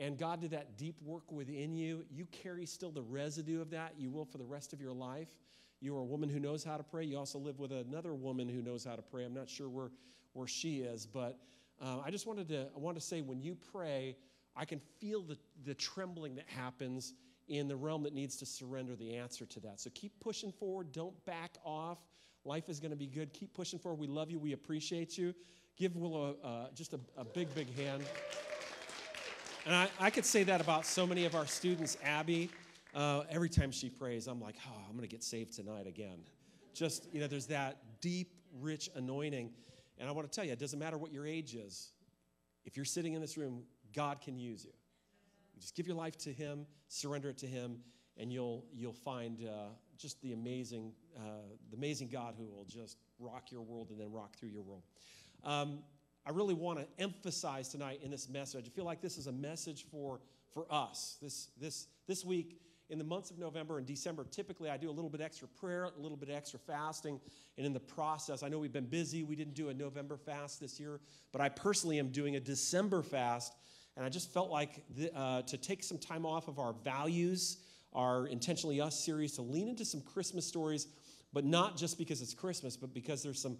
And 0.00 0.16
God 0.16 0.40
did 0.40 0.52
that 0.52 0.78
deep 0.78 0.94
work 1.02 1.32
within 1.32 1.74
you. 1.74 2.04
You 2.08 2.24
carry 2.26 2.66
still 2.66 2.92
the 2.92 3.02
residue 3.02 3.60
of 3.60 3.70
that. 3.70 3.94
You 3.98 4.10
will 4.10 4.24
for 4.24 4.38
the 4.38 4.44
rest 4.44 4.72
of 4.72 4.80
your 4.80 4.92
life. 4.92 5.28
You 5.80 5.96
are 5.96 6.00
a 6.00 6.04
woman 6.04 6.28
who 6.28 6.40
knows 6.40 6.64
how 6.64 6.76
to 6.76 6.82
pray. 6.82 7.04
You 7.04 7.18
also 7.18 7.38
live 7.38 7.58
with 7.58 7.72
another 7.72 8.14
woman 8.14 8.48
who 8.48 8.62
knows 8.62 8.84
how 8.84 8.96
to 8.96 9.02
pray. 9.02 9.24
I'm 9.24 9.34
not 9.34 9.48
sure 9.48 9.68
where, 9.68 9.90
where 10.32 10.48
she 10.48 10.78
is, 10.78 11.06
but 11.06 11.38
uh, 11.80 11.98
I 12.04 12.10
just 12.10 12.26
wanted 12.26 12.48
to, 12.48 12.66
I 12.74 12.78
want 12.78 12.96
to 12.96 13.00
say 13.00 13.20
when 13.20 13.40
you 13.40 13.56
pray, 13.72 14.16
I 14.56 14.64
can 14.64 14.80
feel 14.98 15.22
the, 15.22 15.38
the 15.64 15.74
trembling 15.74 16.34
that 16.36 16.46
happens 16.48 17.14
in 17.48 17.68
the 17.68 17.76
realm 17.76 18.02
that 18.02 18.12
needs 18.12 18.36
to 18.36 18.46
surrender 18.46 18.96
the 18.96 19.16
answer 19.16 19.46
to 19.46 19.60
that. 19.60 19.80
So 19.80 19.90
keep 19.94 20.12
pushing 20.20 20.52
forward. 20.52 20.92
Don't 20.92 21.14
back 21.24 21.56
off. 21.64 21.98
Life 22.44 22.68
is 22.68 22.80
going 22.80 22.90
to 22.90 22.96
be 22.96 23.06
good. 23.06 23.32
Keep 23.32 23.54
pushing 23.54 23.78
forward. 23.78 24.00
We 24.00 24.06
love 24.06 24.30
you. 24.30 24.38
We 24.38 24.52
appreciate 24.52 25.16
you. 25.16 25.34
Give 25.76 25.94
Willow 25.96 26.36
uh, 26.42 26.66
just 26.74 26.92
a, 26.92 27.00
a, 27.16 27.24
big, 27.24 27.54
big 27.54 27.74
hand. 27.76 28.02
And 29.64 29.74
I, 29.74 29.88
I, 30.00 30.10
could 30.10 30.24
say 30.24 30.42
that 30.44 30.60
about 30.60 30.86
so 30.86 31.06
many 31.06 31.24
of 31.24 31.34
our 31.34 31.46
students. 31.46 31.96
Abby, 32.02 32.50
uh, 32.98 33.22
every 33.30 33.48
time 33.48 33.70
she 33.70 33.88
prays, 33.88 34.26
I'm 34.26 34.40
like, 34.40 34.56
oh, 34.66 34.80
I'm 34.88 34.96
going 34.96 35.08
to 35.08 35.14
get 35.14 35.22
saved 35.22 35.54
tonight 35.54 35.86
again. 35.86 36.18
Just, 36.74 37.06
you 37.12 37.20
know, 37.20 37.28
there's 37.28 37.46
that 37.46 37.78
deep, 38.00 38.34
rich 38.60 38.90
anointing. 38.96 39.50
And 39.98 40.08
I 40.08 40.12
want 40.12 40.30
to 40.30 40.34
tell 40.34 40.44
you, 40.44 40.52
it 40.52 40.58
doesn't 40.58 40.80
matter 40.80 40.98
what 40.98 41.12
your 41.12 41.24
age 41.24 41.54
is. 41.54 41.92
If 42.64 42.76
you're 42.76 42.84
sitting 42.84 43.14
in 43.14 43.20
this 43.20 43.36
room, 43.36 43.62
God 43.94 44.20
can 44.20 44.36
use 44.36 44.64
you. 44.64 44.72
just 45.60 45.76
give 45.76 45.86
your 45.86 45.94
life 45.94 46.16
to 46.18 46.32
Him, 46.32 46.66
surrender 46.88 47.30
it 47.30 47.38
to 47.38 47.46
Him, 47.46 47.78
and 48.16 48.32
you'll, 48.32 48.64
you'll 48.74 48.92
find 48.92 49.46
uh, 49.46 49.68
just 49.96 50.20
the 50.20 50.32
amazing, 50.32 50.90
uh, 51.16 51.20
the 51.70 51.76
amazing 51.76 52.08
God 52.08 52.34
who 52.36 52.46
will 52.46 52.64
just 52.64 52.98
rock 53.20 53.52
your 53.52 53.62
world 53.62 53.90
and 53.90 54.00
then 54.00 54.10
rock 54.10 54.34
through 54.36 54.48
your 54.48 54.62
world. 54.62 54.82
Um, 55.44 55.84
I 56.26 56.30
really 56.30 56.54
want 56.54 56.80
to 56.80 56.86
emphasize 57.00 57.68
tonight 57.68 58.00
in 58.02 58.10
this 58.10 58.28
message. 58.28 58.66
I 58.66 58.70
feel 58.70 58.84
like 58.84 59.00
this 59.00 59.18
is 59.18 59.28
a 59.28 59.32
message 59.32 59.86
for, 59.88 60.20
for 60.52 60.66
us. 60.68 61.16
This, 61.22 61.50
this, 61.60 61.86
this 62.08 62.24
week, 62.24 62.60
in 62.90 62.98
the 62.98 63.04
months 63.04 63.30
of 63.30 63.38
November 63.38 63.78
and 63.78 63.86
December, 63.86 64.24
typically 64.30 64.70
I 64.70 64.76
do 64.76 64.88
a 64.88 64.92
little 64.92 65.10
bit 65.10 65.20
extra 65.20 65.46
prayer, 65.46 65.84
a 65.84 66.00
little 66.00 66.16
bit 66.16 66.30
extra 66.30 66.58
fasting. 66.58 67.20
And 67.56 67.66
in 67.66 67.72
the 67.72 67.80
process, 67.80 68.42
I 68.42 68.48
know 68.48 68.58
we've 68.58 68.72
been 68.72 68.86
busy. 68.86 69.22
We 69.22 69.36
didn't 69.36 69.54
do 69.54 69.68
a 69.68 69.74
November 69.74 70.16
fast 70.16 70.60
this 70.60 70.80
year, 70.80 71.00
but 71.32 71.40
I 71.40 71.48
personally 71.48 71.98
am 71.98 72.08
doing 72.08 72.36
a 72.36 72.40
December 72.40 73.02
fast. 73.02 73.54
And 73.96 74.06
I 74.06 74.08
just 74.08 74.32
felt 74.32 74.50
like 74.50 74.82
the, 74.96 75.14
uh, 75.16 75.42
to 75.42 75.56
take 75.56 75.82
some 75.82 75.98
time 75.98 76.24
off 76.24 76.48
of 76.48 76.58
our 76.58 76.72
values, 76.84 77.58
our 77.92 78.26
Intentionally 78.28 78.80
Us 78.80 78.98
series, 78.98 79.32
to 79.32 79.42
lean 79.42 79.68
into 79.68 79.84
some 79.84 80.00
Christmas 80.00 80.46
stories, 80.46 80.86
but 81.32 81.44
not 81.44 81.76
just 81.76 81.98
because 81.98 82.22
it's 82.22 82.32
Christmas, 82.32 82.76
but 82.76 82.94
because 82.94 83.22
there's 83.22 83.42
some 83.42 83.58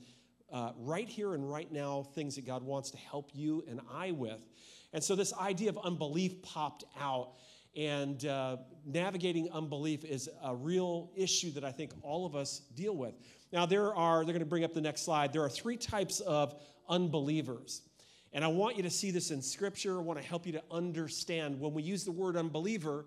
uh, 0.52 0.72
right 0.78 1.08
here 1.08 1.34
and 1.34 1.50
right 1.50 1.70
now 1.70 2.04
things 2.14 2.36
that 2.36 2.46
God 2.46 2.62
wants 2.62 2.90
to 2.92 2.98
help 2.98 3.30
you 3.34 3.64
and 3.68 3.80
I 3.92 4.12
with. 4.12 4.40
And 4.92 5.04
so 5.04 5.14
this 5.14 5.34
idea 5.34 5.68
of 5.68 5.78
unbelief 5.84 6.40
popped 6.42 6.84
out. 6.98 7.32
And 7.78 8.26
uh, 8.26 8.56
navigating 8.84 9.52
unbelief 9.52 10.04
is 10.04 10.28
a 10.42 10.52
real 10.52 11.12
issue 11.14 11.52
that 11.52 11.62
I 11.62 11.70
think 11.70 11.92
all 12.02 12.26
of 12.26 12.34
us 12.34 12.62
deal 12.74 12.96
with. 12.96 13.14
Now, 13.52 13.66
there 13.66 13.94
are, 13.94 14.24
they're 14.24 14.32
going 14.32 14.40
to 14.40 14.46
bring 14.46 14.64
up 14.64 14.74
the 14.74 14.80
next 14.80 15.02
slide. 15.04 15.32
There 15.32 15.44
are 15.44 15.48
three 15.48 15.76
types 15.76 16.18
of 16.18 16.60
unbelievers. 16.88 17.82
And 18.32 18.44
I 18.44 18.48
want 18.48 18.76
you 18.76 18.82
to 18.82 18.90
see 18.90 19.12
this 19.12 19.30
in 19.30 19.40
Scripture. 19.40 19.96
I 19.96 20.02
want 20.02 20.20
to 20.20 20.26
help 20.26 20.44
you 20.44 20.54
to 20.54 20.62
understand 20.72 21.60
when 21.60 21.72
we 21.72 21.84
use 21.84 22.04
the 22.04 22.10
word 22.10 22.36
unbeliever, 22.36 23.06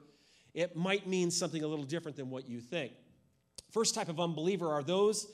it 0.54 0.74
might 0.74 1.06
mean 1.06 1.32
something 1.32 1.62
a 1.62 1.68
little 1.68 1.84
different 1.84 2.16
than 2.16 2.30
what 2.30 2.48
you 2.48 2.62
think. 2.62 2.94
First 3.72 3.94
type 3.94 4.08
of 4.08 4.22
unbeliever 4.22 4.72
are 4.72 4.84
those 4.84 5.28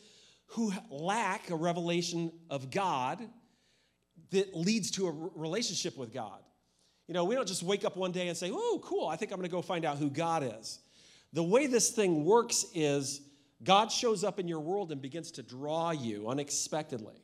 who 0.47 0.73
lack 0.89 1.51
a 1.51 1.55
revelation 1.55 2.31
of 2.49 2.71
God 2.71 3.21
that 4.31 4.55
leads 4.55 4.89
to 4.91 5.05
a 5.05 5.11
relationship 5.35 5.95
with 5.95 6.11
God. 6.11 6.39
You 7.07 7.13
know, 7.13 7.23
we 7.23 7.35
don't 7.35 7.47
just 7.47 7.63
wake 7.63 7.85
up 7.85 7.95
one 7.95 8.11
day 8.11 8.27
and 8.27 8.37
say, 8.37 8.51
oh, 8.53 8.81
cool, 8.83 9.07
I 9.07 9.15
think 9.15 9.31
I'm 9.31 9.37
going 9.37 9.49
to 9.49 9.55
go 9.55 9.61
find 9.61 9.85
out 9.85 9.97
who 9.97 10.09
God 10.09 10.43
is. 10.59 10.79
The 11.33 11.43
way 11.43 11.67
this 11.67 11.89
thing 11.91 12.25
works 12.25 12.65
is 12.73 13.21
God 13.63 13.91
shows 13.91 14.23
up 14.23 14.39
in 14.39 14.47
your 14.47 14.59
world 14.59 14.91
and 14.91 15.01
begins 15.01 15.31
to 15.31 15.43
draw 15.43 15.91
you 15.91 16.27
unexpectedly. 16.27 17.15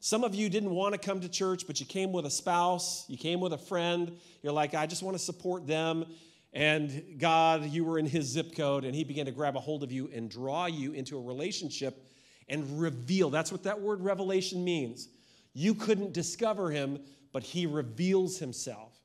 Some 0.00 0.22
of 0.22 0.34
you 0.34 0.48
didn't 0.48 0.70
want 0.70 0.94
to 0.94 0.98
come 0.98 1.20
to 1.20 1.28
church, 1.28 1.66
but 1.66 1.80
you 1.80 1.86
came 1.86 2.12
with 2.12 2.26
a 2.26 2.30
spouse, 2.30 3.04
you 3.08 3.16
came 3.16 3.40
with 3.40 3.52
a 3.52 3.58
friend. 3.58 4.16
You're 4.42 4.52
like, 4.52 4.74
I 4.74 4.86
just 4.86 5.02
want 5.02 5.16
to 5.16 5.22
support 5.22 5.66
them. 5.66 6.06
And 6.52 7.16
God, 7.18 7.64
you 7.64 7.84
were 7.84 7.98
in 7.98 8.06
his 8.06 8.26
zip 8.26 8.56
code, 8.56 8.84
and 8.84 8.94
he 8.94 9.04
began 9.04 9.26
to 9.26 9.32
grab 9.32 9.56
a 9.56 9.60
hold 9.60 9.82
of 9.82 9.92
you 9.92 10.10
and 10.14 10.30
draw 10.30 10.66
you 10.66 10.92
into 10.92 11.18
a 11.18 11.20
relationship 11.20 12.06
and 12.48 12.80
reveal. 12.80 13.28
That's 13.28 13.52
what 13.52 13.64
that 13.64 13.80
word 13.80 14.00
revelation 14.00 14.64
means. 14.64 15.08
You 15.52 15.74
couldn't 15.74 16.12
discover 16.12 16.70
him, 16.70 17.00
but 17.32 17.42
he 17.42 17.66
reveals 17.66 18.38
himself. 18.38 18.97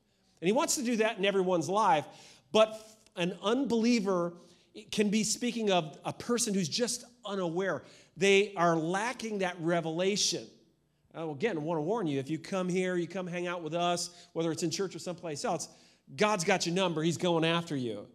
And 0.43 0.47
he 0.49 0.51
wants 0.51 0.75
to 0.75 0.83
do 0.83 0.97
that 0.97 1.17
in 1.17 1.23
everyone's 1.23 1.69
life. 1.69 2.03
But 2.51 2.77
an 3.15 3.37
unbeliever 3.41 4.33
can 4.91 5.09
be 5.09 5.23
speaking 5.23 5.71
of 5.71 5.97
a 6.03 6.11
person 6.11 6.53
who's 6.53 6.67
just 6.67 7.05
unaware. 7.25 7.83
They 8.17 8.53
are 8.57 8.75
lacking 8.75 9.37
that 9.37 9.55
revelation. 9.61 10.45
Oh, 11.15 11.31
again, 11.31 11.55
I 11.55 11.61
want 11.61 11.77
to 11.77 11.81
warn 11.81 12.07
you 12.07 12.19
if 12.19 12.29
you 12.29 12.37
come 12.37 12.67
here, 12.67 12.97
you 12.97 13.07
come 13.07 13.25
hang 13.25 13.47
out 13.47 13.63
with 13.63 13.73
us, 13.73 14.09
whether 14.33 14.51
it's 14.51 14.63
in 14.63 14.69
church 14.69 14.93
or 14.93 14.99
someplace 14.99 15.45
else, 15.45 15.69
God's 16.13 16.43
got 16.43 16.65
your 16.65 16.75
number. 16.75 17.01
He's 17.01 17.15
going 17.15 17.45
after 17.45 17.77
you. 17.77 18.05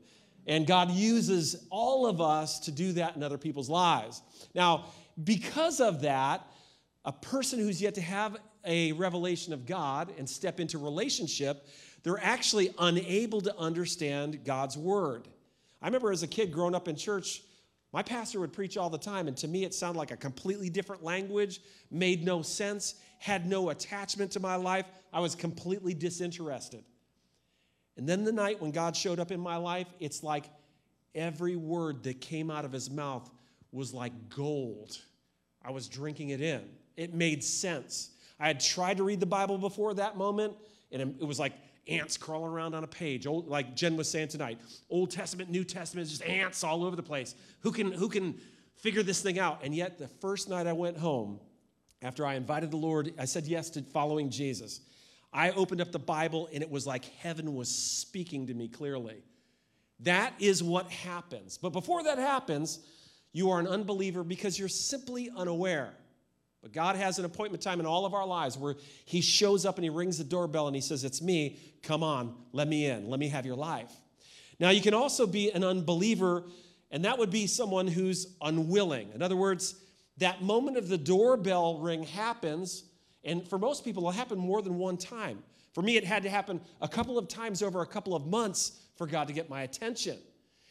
And 0.46 0.66
God 0.66 0.90
uses 0.90 1.66
all 1.70 2.06
of 2.06 2.20
us 2.20 2.60
to 2.60 2.70
do 2.70 2.92
that 2.92 3.16
in 3.16 3.22
other 3.22 3.38
people's 3.38 3.70
lives. 3.70 4.20
Now, 4.54 4.84
because 5.24 5.80
of 5.80 6.02
that, 6.02 6.46
a 7.06 7.12
person 7.12 7.58
who's 7.58 7.80
yet 7.80 7.94
to 7.94 8.02
have 8.02 8.36
a 8.66 8.92
revelation 8.92 9.54
of 9.54 9.64
God 9.64 10.12
and 10.18 10.28
step 10.28 10.60
into 10.60 10.76
relationship, 10.76 11.66
they're 12.02 12.22
actually 12.22 12.74
unable 12.78 13.40
to 13.42 13.56
understand 13.58 14.44
God's 14.44 14.76
word. 14.76 15.28
I 15.82 15.86
remember 15.86 16.10
as 16.10 16.22
a 16.22 16.26
kid 16.26 16.52
growing 16.52 16.74
up 16.74 16.88
in 16.88 16.96
church, 16.96 17.42
my 17.92 18.02
pastor 18.02 18.40
would 18.40 18.52
preach 18.52 18.76
all 18.76 18.90
the 18.90 18.98
time, 18.98 19.28
and 19.28 19.36
to 19.38 19.48
me, 19.48 19.64
it 19.64 19.72
sounded 19.72 19.98
like 19.98 20.10
a 20.10 20.16
completely 20.16 20.68
different 20.68 21.02
language, 21.02 21.60
made 21.90 22.24
no 22.24 22.42
sense, 22.42 22.96
had 23.18 23.46
no 23.46 23.70
attachment 23.70 24.30
to 24.32 24.40
my 24.40 24.56
life. 24.56 24.86
I 25.12 25.20
was 25.20 25.34
completely 25.34 25.94
disinterested. 25.94 26.84
And 27.96 28.08
then 28.08 28.24
the 28.24 28.32
night 28.32 28.60
when 28.60 28.70
God 28.70 28.94
showed 28.94 29.18
up 29.18 29.32
in 29.32 29.40
my 29.40 29.56
life, 29.56 29.88
it's 30.00 30.22
like 30.22 30.50
every 31.14 31.56
word 31.56 32.02
that 32.04 32.20
came 32.20 32.50
out 32.50 32.64
of 32.64 32.72
his 32.72 32.90
mouth 32.90 33.28
was 33.72 33.92
like 33.92 34.12
gold. 34.28 34.98
I 35.62 35.72
was 35.72 35.88
drinking 35.88 36.30
it 36.30 36.40
in. 36.40 36.62
It 36.96 37.14
made 37.14 37.42
sense. 37.42 38.10
I 38.38 38.46
had 38.46 38.60
tried 38.60 38.98
to 38.98 39.02
read 39.02 39.20
the 39.20 39.26
Bible 39.26 39.58
before 39.58 39.94
that 39.94 40.16
moment, 40.16 40.54
and 40.92 41.02
it 41.02 41.24
was 41.24 41.38
like 41.38 41.54
ants 41.88 42.16
crawling 42.16 42.52
around 42.52 42.74
on 42.74 42.84
a 42.84 42.88
page. 42.88 43.26
Old, 43.26 43.48
like 43.48 43.74
Jen 43.74 43.96
was 43.96 44.10
saying 44.10 44.28
tonight, 44.28 44.58
Old 44.90 45.10
Testament, 45.10 45.50
New 45.50 45.64
Testament, 45.64 46.08
just 46.08 46.22
ants 46.24 46.62
all 46.64 46.84
over 46.84 46.96
the 46.96 47.02
place. 47.02 47.34
Who 47.60 47.72
can 47.72 47.92
who 47.92 48.08
can 48.08 48.38
figure 48.76 49.02
this 49.02 49.20
thing 49.22 49.38
out? 49.38 49.60
And 49.64 49.74
yet, 49.74 49.98
the 49.98 50.08
first 50.08 50.48
night 50.48 50.66
I 50.66 50.72
went 50.72 50.96
home, 50.96 51.40
after 52.02 52.24
I 52.24 52.34
invited 52.34 52.70
the 52.70 52.76
Lord, 52.76 53.12
I 53.18 53.24
said 53.24 53.46
yes 53.46 53.70
to 53.70 53.82
following 53.82 54.30
Jesus. 54.30 54.80
I 55.32 55.50
opened 55.50 55.80
up 55.80 55.92
the 55.92 55.98
Bible, 55.98 56.48
and 56.52 56.62
it 56.62 56.70
was 56.70 56.86
like 56.86 57.04
heaven 57.16 57.54
was 57.54 57.68
speaking 57.68 58.46
to 58.46 58.54
me 58.54 58.68
clearly. 58.68 59.22
That 60.00 60.32
is 60.38 60.62
what 60.62 60.90
happens. 60.90 61.58
But 61.58 61.70
before 61.70 62.04
that 62.04 62.18
happens, 62.18 62.80
you 63.32 63.50
are 63.50 63.58
an 63.58 63.66
unbeliever 63.66 64.24
because 64.24 64.58
you're 64.58 64.68
simply 64.68 65.30
unaware. 65.36 65.92
But 66.62 66.72
God 66.72 66.96
has 66.96 67.18
an 67.18 67.24
appointment 67.24 67.62
time 67.62 67.80
in 67.80 67.86
all 67.86 68.04
of 68.04 68.14
our 68.14 68.26
lives 68.26 68.58
where 68.58 68.76
He 69.04 69.20
shows 69.20 69.64
up 69.64 69.76
and 69.76 69.84
He 69.84 69.90
rings 69.90 70.18
the 70.18 70.24
doorbell 70.24 70.66
and 70.66 70.74
He 70.74 70.82
says, 70.82 71.04
It's 71.04 71.22
me, 71.22 71.58
come 71.82 72.02
on, 72.02 72.34
let 72.52 72.66
me 72.66 72.86
in, 72.86 73.08
let 73.08 73.20
me 73.20 73.28
have 73.28 73.46
your 73.46 73.56
life. 73.56 73.92
Now, 74.60 74.70
you 74.70 74.80
can 74.80 74.94
also 74.94 75.26
be 75.26 75.50
an 75.52 75.62
unbeliever, 75.62 76.44
and 76.90 77.04
that 77.04 77.18
would 77.18 77.30
be 77.30 77.46
someone 77.46 77.86
who's 77.86 78.34
unwilling. 78.42 79.10
In 79.14 79.22
other 79.22 79.36
words, 79.36 79.76
that 80.16 80.42
moment 80.42 80.76
of 80.76 80.88
the 80.88 80.98
doorbell 80.98 81.78
ring 81.78 82.02
happens, 82.02 82.84
and 83.22 83.46
for 83.46 83.58
most 83.58 83.84
people, 83.84 84.02
it'll 84.02 84.12
happen 84.12 84.38
more 84.38 84.62
than 84.62 84.76
one 84.76 84.96
time. 84.96 85.44
For 85.74 85.82
me, 85.82 85.96
it 85.96 86.04
had 86.04 86.24
to 86.24 86.30
happen 86.30 86.60
a 86.80 86.88
couple 86.88 87.18
of 87.18 87.28
times 87.28 87.62
over 87.62 87.82
a 87.82 87.86
couple 87.86 88.16
of 88.16 88.26
months 88.26 88.80
for 88.96 89.06
God 89.06 89.28
to 89.28 89.32
get 89.32 89.48
my 89.48 89.62
attention. 89.62 90.18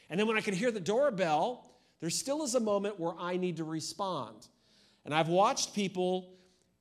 And 0.09 0.19
then 0.19 0.27
when 0.27 0.37
I 0.37 0.41
could 0.41 0.53
hear 0.53 0.71
the 0.71 0.81
doorbell, 0.81 1.71
there 2.01 2.09
still 2.09 2.43
is 2.43 2.55
a 2.55 2.59
moment 2.59 2.99
where 2.99 3.13
I 3.17 3.37
need 3.37 3.57
to 3.57 3.63
respond. 3.63 4.47
And 5.07 5.15
I've 5.15 5.29
watched 5.29 5.73
people 5.73 6.33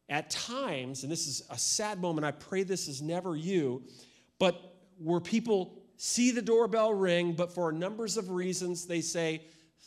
at 0.09 0.31
times, 0.31 1.05
and 1.05 1.13
this 1.13 1.29
is 1.29 1.45
a 1.49 1.57
sad 1.57 2.01
moment, 2.01 2.25
I 2.25 2.33
pray 2.33 2.65
this 2.65 2.89
is 2.89 3.01
never 3.01 3.37
you, 3.37 3.85
but 4.41 4.75
where 4.99 5.21
people 5.21 5.81
see 5.97 6.33
the 6.33 6.43
doorbell 6.43 6.93
ring, 6.93 7.35
but 7.35 7.55
for 7.55 7.71
numbers 7.71 8.17
of 8.17 8.31
reasons, 8.31 8.85
they 8.85 9.01
say, 9.01 9.43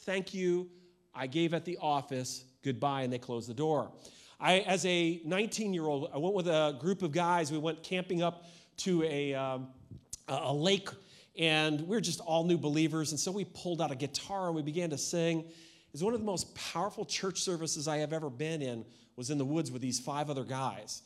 Thank 0.06 0.34
you, 0.34 0.70
I 1.14 1.28
gave 1.28 1.54
at 1.54 1.66
the 1.66 1.78
office, 1.82 2.46
goodbye, 2.64 3.02
and 3.02 3.12
they 3.12 3.18
close 3.18 3.46
the 3.46 3.54
door. 3.54 3.92
I, 4.40 4.60
as 4.60 4.86
a 4.86 5.20
19 5.26 5.74
year 5.74 5.86
old, 5.86 6.10
I 6.14 6.18
went 6.18 6.34
with 6.34 6.48
a 6.48 6.78
group 6.80 7.02
of 7.02 7.12
guys. 7.12 7.52
We 7.52 7.58
went 7.58 7.84
camping 7.84 8.24
up 8.24 8.46
to 8.78 9.04
a, 9.04 9.34
um, 9.36 9.68
a 10.30 10.54
lake 10.54 10.88
and 11.38 11.82
we 11.82 11.98
are 11.98 12.02
just 12.02 12.22
all 12.22 12.46
new 12.46 12.58
believers. 12.58 13.12
And 13.12 13.20
so 13.20 13.34
we 13.34 13.44
pulled 13.44 13.82
out 13.82 13.92
a 13.92 13.96
guitar 13.96 14.48
and 14.48 14.56
we 14.56 14.62
began 14.62 14.92
to 14.92 14.98
sing. 14.98 15.44
Was 15.92 16.04
one 16.04 16.14
of 16.14 16.20
the 16.20 16.26
most 16.26 16.54
powerful 16.56 17.06
church 17.06 17.42
services 17.42 17.88
I 17.88 17.98
have 17.98 18.14
ever 18.14 18.30
been 18.30 18.62
in, 18.62 18.86
was 19.16 19.30
in 19.30 19.38
the 19.38 19.46
woods 19.46 19.72
with 19.72 19.82
these 19.82 20.00
five 20.00 20.30
other 20.30 20.44
guys. 20.44 21.02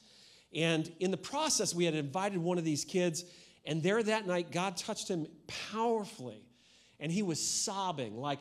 And 0.53 0.91
in 0.99 1.09
the 1.09 1.17
process, 1.17 1.73
we 1.73 1.85
had 1.85 1.95
invited 1.95 2.37
one 2.37 2.57
of 2.57 2.63
these 2.63 2.85
kids, 2.85 3.23
and 3.65 3.81
there 3.81 4.03
that 4.03 4.27
night, 4.27 4.51
God 4.51 4.77
touched 4.77 5.07
him 5.07 5.25
powerfully. 5.71 6.43
And 6.99 7.11
he 7.11 7.23
was 7.23 7.45
sobbing, 7.45 8.17
like, 8.17 8.39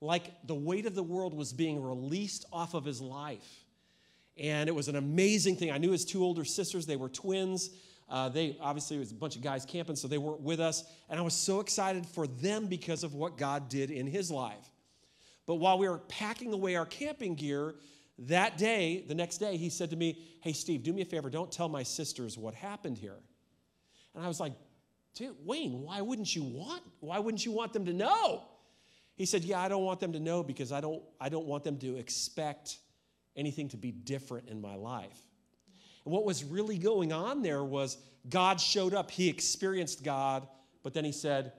like 0.00 0.46
the 0.46 0.54
weight 0.54 0.86
of 0.86 0.94
the 0.94 1.02
world 1.02 1.32
was 1.32 1.52
being 1.52 1.82
released 1.82 2.44
off 2.52 2.74
of 2.74 2.84
his 2.84 3.00
life. 3.00 3.64
And 4.36 4.68
it 4.68 4.72
was 4.72 4.88
an 4.88 4.96
amazing 4.96 5.56
thing. 5.56 5.70
I 5.70 5.78
knew 5.78 5.92
his 5.92 6.04
two 6.04 6.22
older 6.22 6.44
sisters, 6.44 6.86
they 6.86 6.96
were 6.96 7.08
twins. 7.08 7.70
Uh, 8.08 8.28
they 8.28 8.56
obviously, 8.60 8.98
was 8.98 9.12
a 9.12 9.14
bunch 9.14 9.36
of 9.36 9.42
guys 9.42 9.64
camping, 9.64 9.96
so 9.96 10.06
they 10.06 10.18
weren't 10.18 10.40
with 10.40 10.60
us. 10.60 10.84
And 11.08 11.18
I 11.18 11.22
was 11.22 11.34
so 11.34 11.60
excited 11.60 12.04
for 12.04 12.26
them 12.26 12.66
because 12.66 13.02
of 13.02 13.14
what 13.14 13.38
God 13.38 13.68
did 13.68 13.90
in 13.90 14.06
his 14.06 14.30
life. 14.30 14.70
But 15.46 15.56
while 15.56 15.78
we 15.78 15.88
were 15.88 15.98
packing 15.98 16.52
away 16.52 16.76
our 16.76 16.86
camping 16.86 17.34
gear, 17.34 17.74
that 18.18 18.56
day, 18.56 19.04
the 19.06 19.14
next 19.14 19.38
day, 19.38 19.56
he 19.56 19.68
said 19.68 19.90
to 19.90 19.96
me, 19.96 20.18
Hey, 20.40 20.52
Steve, 20.52 20.82
do 20.82 20.92
me 20.92 21.02
a 21.02 21.04
favor, 21.04 21.30
don't 21.30 21.50
tell 21.50 21.68
my 21.68 21.82
sisters 21.82 22.38
what 22.38 22.54
happened 22.54 22.98
here. 22.98 23.18
And 24.14 24.24
I 24.24 24.28
was 24.28 24.40
like, 24.40 24.52
Dude, 25.14 25.36
Wayne, 25.44 25.82
why 25.82 26.00
wouldn't 26.00 26.34
you 26.34 26.42
want? 26.42 26.82
Why 27.00 27.18
wouldn't 27.18 27.44
you 27.44 27.52
want 27.52 27.72
them 27.72 27.84
to 27.86 27.92
know? 27.92 28.42
He 29.16 29.26
said, 29.26 29.44
Yeah, 29.44 29.60
I 29.60 29.68
don't 29.68 29.84
want 29.84 30.00
them 30.00 30.12
to 30.12 30.20
know 30.20 30.42
because 30.42 30.72
I 30.72 30.80
don't, 30.80 31.02
I 31.20 31.28
don't 31.28 31.46
want 31.46 31.64
them 31.64 31.78
to 31.78 31.96
expect 31.96 32.78
anything 33.36 33.68
to 33.70 33.76
be 33.76 33.90
different 33.90 34.48
in 34.48 34.60
my 34.60 34.76
life. 34.76 35.20
And 36.04 36.12
what 36.12 36.24
was 36.24 36.44
really 36.44 36.78
going 36.78 37.12
on 37.12 37.42
there 37.42 37.64
was 37.64 37.98
God 38.28 38.60
showed 38.60 38.94
up. 38.94 39.10
He 39.10 39.28
experienced 39.28 40.04
God, 40.04 40.46
but 40.82 40.94
then 40.94 41.04
he 41.04 41.12
said, 41.12 41.52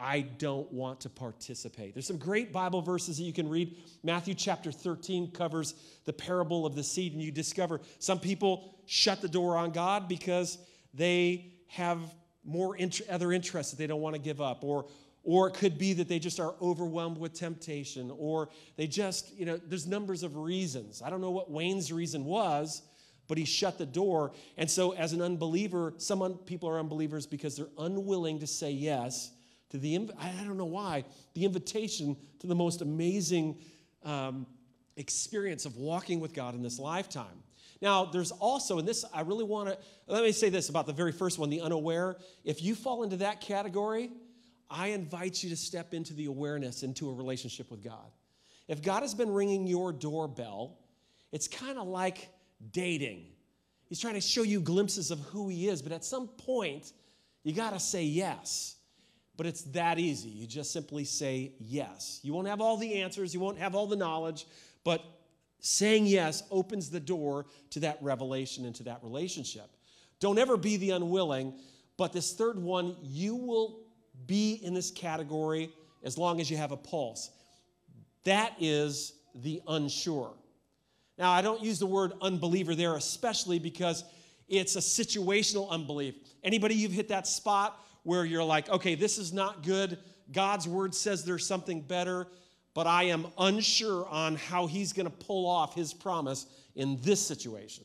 I 0.00 0.22
don't 0.22 0.70
want 0.72 1.00
to 1.02 1.10
participate. 1.10 1.94
There's 1.94 2.06
some 2.06 2.16
great 2.16 2.52
Bible 2.52 2.80
verses 2.80 3.18
that 3.18 3.24
you 3.24 3.32
can 3.32 3.48
read. 3.48 3.76
Matthew 4.02 4.34
chapter 4.34 4.72
13 4.72 5.30
covers 5.32 5.74
the 6.06 6.12
parable 6.12 6.64
of 6.64 6.74
the 6.74 6.82
seed, 6.82 7.12
and 7.12 7.20
you 7.20 7.30
discover 7.30 7.80
some 7.98 8.18
people 8.18 8.74
shut 8.86 9.20
the 9.20 9.28
door 9.28 9.56
on 9.56 9.72
God 9.72 10.08
because 10.08 10.58
they 10.94 11.52
have 11.68 11.98
more 12.44 12.76
int- 12.76 13.02
other 13.10 13.30
interests 13.30 13.72
that 13.72 13.78
they 13.78 13.86
don't 13.86 14.00
want 14.00 14.16
to 14.16 14.20
give 14.20 14.40
up, 14.40 14.64
or 14.64 14.86
or 15.22 15.48
it 15.48 15.54
could 15.54 15.76
be 15.76 15.92
that 15.92 16.08
they 16.08 16.18
just 16.18 16.40
are 16.40 16.54
overwhelmed 16.62 17.18
with 17.18 17.34
temptation, 17.34 18.10
or 18.16 18.48
they 18.76 18.86
just, 18.86 19.36
you 19.36 19.44
know, 19.44 19.58
there's 19.58 19.86
numbers 19.86 20.22
of 20.22 20.34
reasons. 20.34 21.02
I 21.02 21.10
don't 21.10 21.20
know 21.20 21.30
what 21.30 21.50
Wayne's 21.50 21.92
reason 21.92 22.24
was, 22.24 22.80
but 23.28 23.36
he 23.36 23.44
shut 23.44 23.76
the 23.76 23.84
door. 23.84 24.32
And 24.56 24.68
so, 24.68 24.92
as 24.92 25.12
an 25.12 25.20
unbeliever, 25.20 25.92
some 25.98 26.22
un- 26.22 26.38
people 26.46 26.70
are 26.70 26.78
unbelievers 26.78 27.26
because 27.26 27.58
they're 27.58 27.66
unwilling 27.76 28.38
to 28.38 28.46
say 28.46 28.70
yes 28.70 29.30
to 29.70 29.78
the, 29.78 30.10
I 30.18 30.44
don't 30.44 30.56
know 30.56 30.64
why, 30.64 31.04
the 31.34 31.44
invitation 31.44 32.16
to 32.40 32.46
the 32.46 32.54
most 32.54 32.82
amazing 32.82 33.58
um, 34.04 34.46
experience 34.96 35.64
of 35.64 35.76
walking 35.76 36.20
with 36.20 36.34
God 36.34 36.54
in 36.54 36.62
this 36.62 36.78
lifetime. 36.78 37.42
Now, 37.80 38.04
there's 38.04 38.30
also, 38.30 38.78
and 38.78 38.86
this, 38.86 39.04
I 39.14 39.22
really 39.22 39.44
want 39.44 39.70
to, 39.70 39.78
let 40.06 40.22
me 40.22 40.32
say 40.32 40.50
this 40.50 40.68
about 40.68 40.86
the 40.86 40.92
very 40.92 41.12
first 41.12 41.38
one, 41.38 41.48
the 41.48 41.62
unaware. 41.62 42.16
If 42.44 42.62
you 42.62 42.74
fall 42.74 43.02
into 43.04 43.16
that 43.18 43.40
category, 43.40 44.10
I 44.68 44.88
invite 44.88 45.42
you 45.42 45.50
to 45.50 45.56
step 45.56 45.94
into 45.94 46.12
the 46.12 46.26
awareness, 46.26 46.82
into 46.82 47.08
a 47.08 47.14
relationship 47.14 47.70
with 47.70 47.82
God. 47.82 48.12
If 48.68 48.82
God 48.82 49.02
has 49.02 49.14
been 49.14 49.32
ringing 49.32 49.66
your 49.66 49.92
doorbell, 49.92 50.78
it's 51.32 51.48
kind 51.48 51.78
of 51.78 51.88
like 51.88 52.28
dating. 52.72 53.26
He's 53.88 53.98
trying 53.98 54.14
to 54.14 54.20
show 54.20 54.42
you 54.42 54.60
glimpses 54.60 55.10
of 55.10 55.18
who 55.20 55.48
He 55.48 55.68
is, 55.68 55.80
but 55.82 55.90
at 55.92 56.04
some 56.04 56.28
point, 56.28 56.92
you 57.42 57.52
got 57.52 57.72
to 57.72 57.80
say 57.80 58.04
yes. 58.04 58.76
But 59.40 59.46
it's 59.46 59.62
that 59.62 59.98
easy. 59.98 60.28
You 60.28 60.46
just 60.46 60.70
simply 60.70 61.02
say 61.04 61.52
yes. 61.58 62.20
You 62.22 62.34
won't 62.34 62.46
have 62.46 62.60
all 62.60 62.76
the 62.76 62.96
answers, 62.96 63.32
you 63.32 63.40
won't 63.40 63.56
have 63.56 63.74
all 63.74 63.86
the 63.86 63.96
knowledge, 63.96 64.44
but 64.84 65.02
saying 65.60 66.04
yes 66.04 66.42
opens 66.50 66.90
the 66.90 67.00
door 67.00 67.46
to 67.70 67.80
that 67.80 67.96
revelation 68.02 68.66
and 68.66 68.74
to 68.74 68.82
that 68.82 69.02
relationship. 69.02 69.70
Don't 70.18 70.38
ever 70.38 70.58
be 70.58 70.76
the 70.76 70.90
unwilling, 70.90 71.54
but 71.96 72.12
this 72.12 72.34
third 72.34 72.58
one, 72.58 72.94
you 73.02 73.34
will 73.34 73.80
be 74.26 74.60
in 74.62 74.74
this 74.74 74.90
category 74.90 75.70
as 76.04 76.18
long 76.18 76.38
as 76.38 76.50
you 76.50 76.58
have 76.58 76.72
a 76.72 76.76
pulse. 76.76 77.30
That 78.24 78.52
is 78.60 79.14
the 79.34 79.62
unsure. 79.66 80.34
Now, 81.16 81.30
I 81.30 81.40
don't 81.40 81.62
use 81.62 81.78
the 81.78 81.86
word 81.86 82.12
unbeliever 82.20 82.74
there, 82.74 82.94
especially 82.94 83.58
because 83.58 84.04
it's 84.48 84.76
a 84.76 84.80
situational 84.80 85.70
unbelief. 85.70 86.16
Anybody 86.44 86.74
you've 86.74 86.92
hit 86.92 87.08
that 87.08 87.26
spot 87.26 87.82
where 88.02 88.24
you're 88.24 88.44
like, 88.44 88.68
okay, 88.68 88.94
this 88.94 89.18
is 89.18 89.32
not 89.32 89.62
good. 89.62 89.98
God's 90.32 90.66
word 90.66 90.94
says 90.94 91.24
there's 91.24 91.46
something 91.46 91.82
better, 91.82 92.26
but 92.74 92.86
I 92.86 93.04
am 93.04 93.26
unsure 93.38 94.06
on 94.08 94.36
how 94.36 94.66
he's 94.66 94.92
going 94.92 95.06
to 95.06 95.16
pull 95.16 95.46
off 95.46 95.74
his 95.74 95.92
promise 95.92 96.46
in 96.74 96.98
this 97.02 97.24
situation. 97.24 97.84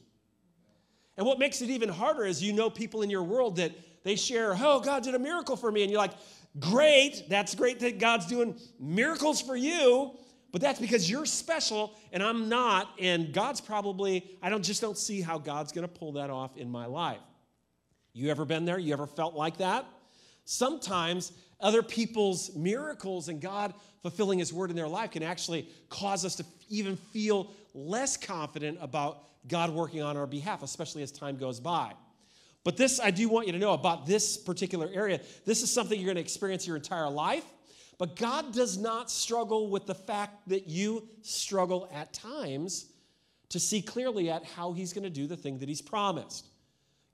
And 1.18 1.26
what 1.26 1.40
makes 1.40 1.62
it 1.62 1.70
even 1.70 1.90
harder 1.90 2.26
is 2.26 2.44
you 2.44 2.54
know 2.54 2.70
people 2.70 3.02
in 3.02 3.10
your 3.10 3.24
world 3.24 3.58
that 3.58 3.72
they 4.04 4.16
share, 4.16 4.56
oh, 4.60 4.80
God 4.82 5.04
did 5.04 5.16
a 5.16 5.20
miracle 5.20 5.56
for 5.56 5.72
me. 5.72 5.82
And 5.82 5.92
you're 5.92 6.00
like, 6.00 6.14
great, 6.60 7.24
that's 7.30 7.56
great 7.56 7.80
that 7.80 8.00
God's 8.00 8.28
doing 8.28 8.60
miracles 8.80 9.42
for 9.42 9.56
you, 9.56 10.12
but 10.52 10.62
that's 10.62 10.80
because 10.80 11.10
you're 11.10 11.26
special 11.26 11.94
and 12.12 12.22
I'm 12.22 12.48
not. 12.48 12.90
And 13.00 13.34
God's 13.34 13.62
probably, 13.62 14.38
I 14.42 14.50
don't 14.50 14.64
just 14.64 14.82
don't 14.82 14.98
see 14.98 15.22
how 15.22 15.38
God's 15.38 15.72
going 15.72 15.88
to 15.88 15.94
pull 15.94 16.14
that 16.14 16.30
off 16.30 16.56
in 16.58 16.70
my 16.70 16.86
life. 16.86 17.20
You 18.14 18.30
ever 18.30 18.46
been 18.46 18.64
there? 18.64 18.80
You 18.80 18.94
ever 18.94 19.08
felt 19.08 19.36
like 19.36 19.58
that? 19.58 19.86
Sometimes 20.46 21.32
other 21.60 21.84
people's 21.84 22.56
miracles 22.56 23.28
and 23.28 23.42
God 23.42 23.74
fulfilling 24.02 24.40
His 24.40 24.54
word 24.54 24.70
in 24.70 24.76
their 24.76 24.88
life 24.88 25.12
can 25.12 25.24
actually 25.24 25.68
cause 25.90 26.24
us 26.24 26.36
to 26.36 26.46
even 26.70 26.96
feel 26.96 27.52
less 27.74 28.18
confident 28.18 28.78
about 28.82 29.24
God 29.48 29.72
working 29.72 30.02
on 30.02 30.18
our 30.18 30.28
behalf, 30.28 30.64
especially 30.64 31.04
as 31.04 31.12
time 31.12 31.38
goes 31.38 31.60
by. 31.60 31.94
But 32.64 32.78
this, 32.78 33.00
I 33.00 33.12
do 33.12 33.30
want 33.30 33.46
you 33.46 33.54
to 33.54 33.60
know 33.60 33.74
about 33.74 34.08
this 34.08 34.38
particular 34.38 34.90
area. 34.92 35.22
This 35.46 35.62
is 35.62 35.72
something 35.72 36.00
you're 36.00 36.08
going 36.08 36.16
to 36.16 36.22
experience 36.22 36.66
your 36.66 36.76
entire 36.76 37.10
life. 37.10 37.46
But 37.98 38.16
God 38.16 38.54
does 38.54 38.78
not 38.78 39.10
struggle 39.10 39.70
with 39.70 39.86
the 39.86 39.96
fact 39.96 40.50
that 40.50 40.68
you 40.68 41.08
struggle 41.22 41.88
at 41.94 42.12
times 42.12 42.88
to 43.50 43.60
see 43.60 43.82
clearly 43.82 44.30
at 44.30 44.44
how 44.44 44.74
He's 44.74 44.94
going 44.94 45.04
to 45.04 45.10
do 45.10 45.28
the 45.28 45.38
thing 45.38 45.60
that 45.60 45.70
He's 45.70 45.82
promised. 45.82 46.48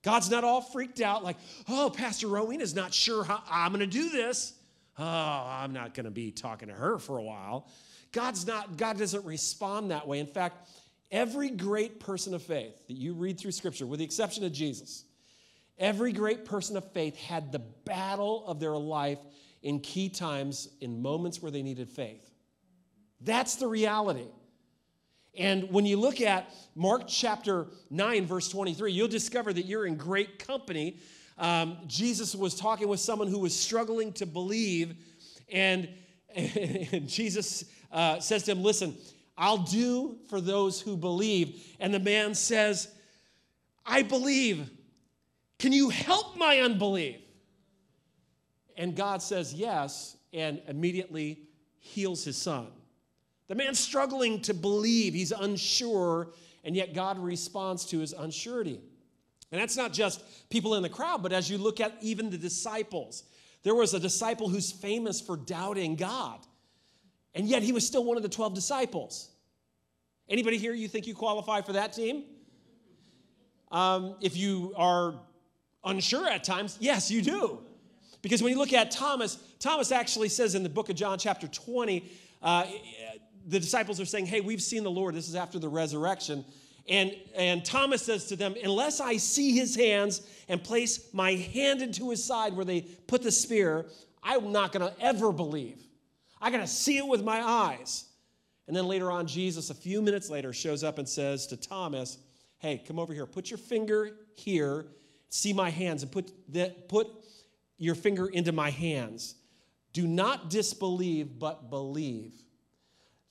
God's 0.04 0.30
not 0.30 0.44
all 0.44 0.62
freaked 0.62 1.02
out 1.02 1.24
like, 1.24 1.38
oh, 1.70 1.92
Pastor 1.96 2.28
Rowena 2.28 2.64
is 2.64 2.74
not 2.74 2.94
sure 2.94 3.24
how 3.24 3.44
I'm 3.50 3.72
going 3.72 3.82
to 3.82 3.88
do 3.88 4.10
this. 4.10 4.54
Oh, 4.98 5.04
I'm 5.06 5.74
not 5.74 5.94
going 5.94 6.06
to 6.06 6.12
be 6.12 6.32
talking 6.32 6.68
to 6.68 6.74
her 6.74 6.98
for 6.98 7.18
a 7.18 7.24
while. 7.24 7.68
God's 8.12 8.46
not, 8.46 8.78
God 8.78 8.98
doesn't 8.98 9.26
respond 9.26 9.92
that 9.92 10.08
way. 10.08 10.20
In 10.20 10.28
fact, 10.28 10.70
every 11.12 11.50
great 11.50 12.00
person 12.00 12.34
of 12.34 12.42
faith 12.42 12.88
that 12.88 12.98
you 12.98 13.14
read 13.14 13.40
through 13.40 13.52
Scripture, 13.52 13.86
with 13.86 14.00
the 14.00 14.06
exception 14.06 14.44
of 14.44 14.52
Jesus, 14.52 15.06
Every 15.82 16.12
great 16.12 16.46
person 16.46 16.78
of 16.78 16.92
faith 16.92 17.18
had 17.18 17.52
the 17.52 17.60
battle 17.60 18.46
of 18.46 18.60
their 18.60 18.78
life 18.78 19.18
in 19.64 19.80
key 19.80 20.10
times, 20.10 20.70
in 20.80 21.02
moments 21.02 21.42
where 21.42 21.52
they 21.52 21.64
needed 21.64 21.90
faith. 21.90 22.30
That's 23.20 23.56
the 23.56 23.66
reality. 23.66 24.28
And 25.38 25.72
when 25.72 25.86
you 25.86 25.98
look 25.98 26.22
at 26.22 26.54
Mark 26.76 27.04
chapter 27.08 27.68
9, 27.90 28.26
verse 28.26 28.50
23, 28.50 28.92
you'll 28.92 29.08
discover 29.08 29.54
that 29.54 29.66
you're 29.66 29.86
in 29.86 29.96
great 29.96 30.46
company. 30.46 30.98
Um, 31.38 31.78
Jesus 31.88 32.36
was 32.36 32.56
talking 32.56 32.88
with 32.88 33.00
someone 33.00 33.28
who 33.28 33.40
was 33.40 33.56
struggling 33.56 34.12
to 34.14 34.26
believe, 34.26 34.96
and, 35.52 35.90
and 36.36 37.08
Jesus 37.08 37.66
uh, 37.92 38.20
says 38.20 38.44
to 38.44 38.52
him, 38.52 38.64
Listen, 38.64 38.96
I'll 39.38 39.58
do 39.58 40.18
for 40.30 40.42
those 40.42 40.82
who 40.82 40.98
believe. 40.98 41.76
And 41.80 41.94
the 41.94 42.00
man 42.00 42.36
says, 42.36 42.90
I 43.86 44.04
believe 44.04 44.70
can 45.62 45.72
you 45.72 45.90
help 45.90 46.38
my 46.38 46.62
unbelief? 46.62 47.18
And 48.76 48.96
God 48.96 49.22
says 49.22 49.54
yes, 49.54 50.18
and 50.34 50.60
immediately 50.68 51.44
heals 51.78 52.24
his 52.24 52.36
son. 52.36 52.66
The 53.52 53.58
man's 53.58 53.80
struggling 53.80 54.40
to 54.44 54.54
believe, 54.54 55.14
he's 55.14 55.34
unsure, 55.34 56.30
and 56.64 56.74
yet 56.74 56.94
God 56.94 57.20
responds 57.20 57.84
to 57.88 58.00
his 58.00 58.14
unsurety. 58.14 58.80
And 59.52 59.60
that's 59.60 59.76
not 59.76 59.92
just 59.92 60.24
people 60.50 60.76
in 60.76 60.84
the 60.84 60.88
crowd, 60.88 61.22
but 61.22 61.34
as 61.34 61.50
you 61.50 61.58
look 61.58 61.82
at 61.82 61.92
even 62.00 62.30
the 62.30 62.38
disciples. 62.38 63.24
There 63.64 63.76
was 63.76 63.94
a 63.94 64.00
disciple 64.00 64.48
who's 64.48 64.72
famous 64.72 65.20
for 65.20 65.36
doubting 65.36 65.98
God, 65.98 66.40
and 67.36 67.46
yet 67.46 67.62
he 67.62 67.74
was 67.74 67.86
still 67.86 68.06
one 68.06 68.16
of 68.16 68.24
the 68.24 68.30
12 68.30 68.54
disciples. 68.54 69.28
Anybody 70.30 70.58
here 70.58 70.72
you 70.72 70.88
think 70.88 71.06
you 71.06 71.14
qualify 71.14 71.60
for 71.60 71.74
that 71.74 71.92
team? 71.92 72.24
Um, 73.70 74.16
if 74.22 74.38
you 74.38 74.74
are 74.78 75.16
unsure 75.84 76.26
at 76.26 76.46
times? 76.46 76.78
Yes, 76.80 77.12
you 77.12 77.22
do. 77.22 77.60
Because 78.22 78.42
when 78.42 78.54
you 78.54 78.58
look 78.58 78.72
at 78.72 78.92
Thomas, 78.92 79.38
Thomas 79.60 79.92
actually 79.92 80.30
says 80.30 80.56
in 80.56 80.64
the 80.64 80.70
book 80.70 80.88
of 80.88 80.96
John, 80.96 81.20
chapter 81.20 81.50
20, 81.50 82.10
uh, 82.42 82.66
the 83.46 83.60
disciples 83.60 84.00
are 84.00 84.06
saying, 84.06 84.26
Hey, 84.28 84.42
we've 84.42 84.62
seen 84.62 84.84
the 84.84 84.92
Lord. 84.92 85.16
This 85.16 85.28
is 85.28 85.36
after 85.36 85.60
the 85.60 85.70
resurrection. 85.70 86.46
And, 86.90 87.16
and 87.36 87.64
Thomas 87.64 88.02
says 88.02 88.26
to 88.28 88.36
them, 88.36 88.56
Unless 88.64 89.00
I 89.00 89.18
see 89.18 89.54
his 89.54 89.76
hands 89.76 90.22
and 90.48 90.64
place 90.64 91.14
my 91.14 91.34
hand 91.34 91.82
into 91.82 92.10
his 92.10 92.24
side 92.24 92.54
where 92.54 92.66
they 92.66 92.82
put 92.82 93.22
the 93.22 93.32
spear, 93.32 93.86
I'm 94.24 94.52
not 94.52 94.72
going 94.72 94.92
to 94.92 95.02
ever 95.02 95.32
believe. 95.32 95.84
I 96.40 96.52
got 96.52 96.58
to 96.58 96.68
see 96.68 96.98
it 96.98 97.08
with 97.08 97.24
my 97.24 97.42
eyes. 97.42 98.06
And 98.68 98.76
then 98.76 98.86
later 98.86 99.12
on, 99.12 99.28
Jesus, 99.28 99.70
a 99.70 99.76
few 99.76 100.02
minutes 100.02 100.30
later, 100.30 100.54
shows 100.54 100.84
up 100.84 100.98
and 100.98 101.08
says 101.08 101.48
to 101.48 101.58
Thomas, 101.58 102.18
Hey, 102.60 102.82
come 102.86 103.00
over 103.00 103.14
here. 103.14 103.26
Put 103.26 103.50
your 103.50 103.58
finger 103.58 104.12
here 104.36 104.86
see 105.32 105.54
my 105.54 105.70
hands 105.70 106.04
and 106.04 106.12
put, 106.12 106.32
the, 106.52 106.76
put 106.88 107.08
your 107.78 107.96
finger 107.96 108.28
into 108.28 108.52
my 108.52 108.70
hands. 108.70 109.36
Do 109.94 110.06
not 110.06 110.50
disbelieve, 110.50 111.40
but 111.40 111.70
believe. 111.70 112.34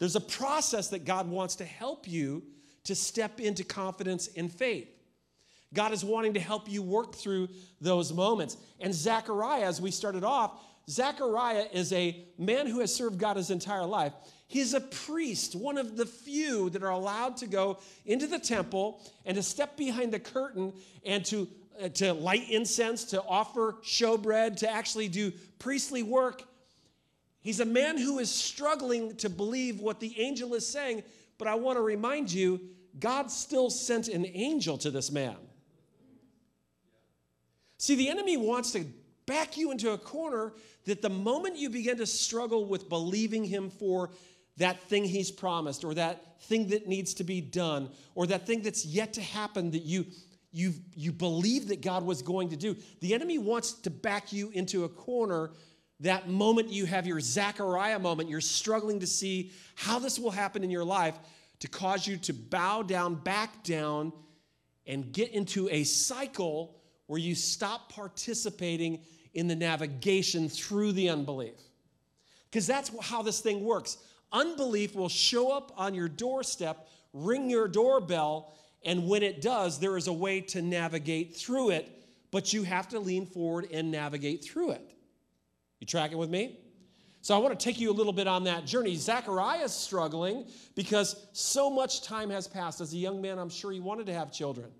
There's 0.01 0.17
a 0.17 0.21
process 0.21 0.89
that 0.89 1.05
God 1.05 1.29
wants 1.29 1.55
to 1.57 1.65
help 1.65 2.09
you 2.09 2.43
to 2.85 2.97
step 2.97 3.39
into 3.39 3.63
confidence 3.63 4.29
and 4.37 4.51
faith. 4.51 4.89
God 5.73 5.93
is 5.93 6.05
wanting 6.05 6.35
to 6.35 6.41
help 6.41 6.69
you 6.69 6.83
work 6.83 7.15
through 7.15 7.49
those 7.81 8.13
moments. 8.13 8.57
And 8.81 8.93
Zechariah, 8.93 9.67
as 9.67 9.81
we 9.81 9.93
started 9.93 10.25
off, 10.25 10.61
Zechariah 10.89 11.67
is 11.73 11.93
a 11.93 12.25
man 12.37 12.67
who 12.67 12.81
has 12.81 12.93
served 12.93 13.19
God 13.19 13.37
his 13.37 13.51
entire 13.51 13.87
life. 13.87 14.13
He's 14.49 14.75
a 14.75 14.81
priest, 14.81 15.55
one 15.55 15.79
of 15.79 15.97
the 15.97 16.07
few 16.07 16.71
that 16.71 16.83
are 16.83 16.91
allowed 16.91 17.37
to 17.37 17.47
go 17.47 17.79
into 18.05 18.27
the 18.27 18.41
temple 18.41 19.01
and 19.25 19.37
to 19.37 19.43
step 19.45 19.77
behind 19.77 20.13
the 20.13 20.19
curtain 20.19 20.73
and 21.05 21.25
to 21.27 21.47
uh, 21.81 21.89
to 21.89 22.13
light 22.13 22.51
incense, 22.51 23.05
to 23.05 23.23
offer 23.23 23.77
showbread, 23.83 24.57
to 24.57 24.71
actually 24.71 25.09
do 25.09 25.33
priestly 25.59 26.03
work. 26.03 26.45
He's 27.43 27.61
a 27.61 27.65
man 27.65 27.97
who 27.97 28.19
is 28.19 28.31
struggling 28.31 29.17
to 29.17 29.31
believe 29.31 29.81
what 29.81 30.01
the 30.01 30.21
angel 30.21 30.55
is 30.55 30.67
saying, 30.67 31.03
but 31.39 31.49
I 31.49 31.55
want 31.55 31.77
to 31.79 31.83
remind 31.83 32.33
you 32.33 32.61
God 32.99 33.31
still 33.31 33.71
sent 33.71 34.09
an 34.09 34.27
angel 34.27 34.77
to 34.79 34.91
this 34.91 35.11
man. 35.11 35.37
See, 37.79 37.95
the 37.95 38.11
enemy 38.11 38.37
wants 38.37 38.73
to 38.73 38.85
back 39.25 39.57
you 39.57 39.71
into 39.71 39.93
a 39.93 39.99
corner 39.99 40.53
that 40.85 41.01
the 41.01 41.09
moment 41.09 41.57
you 41.57 41.71
begin 41.71 41.97
to 41.99 42.07
struggle 42.07 42.65
with 42.67 42.89
believing 42.89 43.45
Him 43.45 43.71
for 43.71 44.11
that 44.57 44.83
thing 44.83 45.05
He's 45.05 45.31
promised, 45.31 45.85
or 45.85 45.95
that 45.95 46.43
thing 46.43 46.69
that 46.69 46.87
needs 46.87 47.15
to 47.15 47.25
be 47.25 47.41
done, 47.41 47.89
or 48.15 48.27
that 48.27 48.47
thing 48.47 48.61
that's 48.61 48.85
yet 48.85 49.15
to 49.15 49.23
happen 49.23 49.71
that 49.71 49.85
you 49.85 50.05
you 50.53 50.75
you 50.95 51.13
believe 51.13 51.69
that 51.69 51.81
God 51.81 52.05
was 52.05 52.23
going 52.23 52.51
to 52.51 52.57
do, 52.57 52.77
the 53.01 53.15
enemy 53.15 53.39
wants 53.39 53.73
to 53.73 53.91
back 53.91 54.33
you 54.33 54.51
into 54.51 54.85
a 54.85 54.89
corner. 54.89 55.53
That 56.01 56.29
moment 56.29 56.71
you 56.71 56.87
have 56.87 57.07
your 57.07 57.21
Zechariah 57.21 57.99
moment, 57.99 58.29
you're 58.29 58.41
struggling 58.41 59.01
to 59.01 59.07
see 59.07 59.53
how 59.75 59.99
this 59.99 60.19
will 60.19 60.31
happen 60.31 60.65
in 60.65 60.71
your 60.71 60.85
life 60.85 61.19
to 61.61 61.69
cause 61.69 62.07
you 62.07 62.17
to 62.17 62.33
bow 62.33 62.83
down, 62.83 63.17
back 63.17 63.63
down, 63.63 64.13
and 64.87 65.13
get 65.13 65.31
into 65.33 65.69
a 65.69 65.85
cycle 65.85 66.81
where 67.07 67.19
you 67.19 67.35
stop 67.35 67.93
participating 67.93 69.01
in 69.35 69.47
the 69.47 69.55
navigation 69.55 70.49
through 70.49 70.93
the 70.93 71.11
unbelief. 71.11 71.61
Because 72.51 72.67
that's 72.67 72.91
how 73.03 73.23
this 73.23 73.41
thing 73.41 73.63
works. 73.63 73.99
Unbelief 74.33 74.95
will 74.95 75.09
show 75.09 75.53
up 75.53 75.73
on 75.77 75.95
your 75.95 76.09
doorstep, 76.09 76.89
ring 77.13 77.51
your 77.51 77.69
doorbell, 77.69 78.55
and 78.85 79.07
when 79.07 79.23
it 79.23 79.43
does, 79.43 79.79
there 79.79 79.97
is 79.97 80.07
a 80.07 80.13
way 80.13 80.41
to 80.41 80.63
navigate 80.63 81.37
through 81.37 81.71
it, 81.71 81.89
but 82.31 82.53
you 82.53 82.63
have 82.63 82.89
to 82.89 82.99
lean 82.99 83.27
forward 83.27 83.69
and 83.71 83.91
navigate 83.91 84.43
through 84.43 84.71
it. 84.71 84.95
You 85.81 85.87
tracking 85.87 86.19
with 86.19 86.31
me? 86.31 86.59
So 87.23 87.35
I 87.35 87.39
want 87.39 87.59
to 87.59 87.63
take 87.63 87.79
you 87.79 87.91
a 87.91 87.93
little 87.93 88.13
bit 88.13 88.27
on 88.27 88.45
that 88.45 88.65
journey. 88.65 88.95
Zechariah 88.95 89.65
is 89.65 89.73
struggling 89.73 90.47
because 90.75 91.27
so 91.33 91.69
much 91.69 92.03
time 92.03 92.31
has 92.31 92.49
passed. 92.49 92.81
As 92.81 92.95
a 92.95 92.97
young 92.97 93.21
man, 93.21 93.39
I'm 93.39 93.51
sure 93.51 93.73
he 93.73 93.81
wanted 93.81 94.07
to 94.07 94.15
have 94.15 94.33
children. 94.33 94.71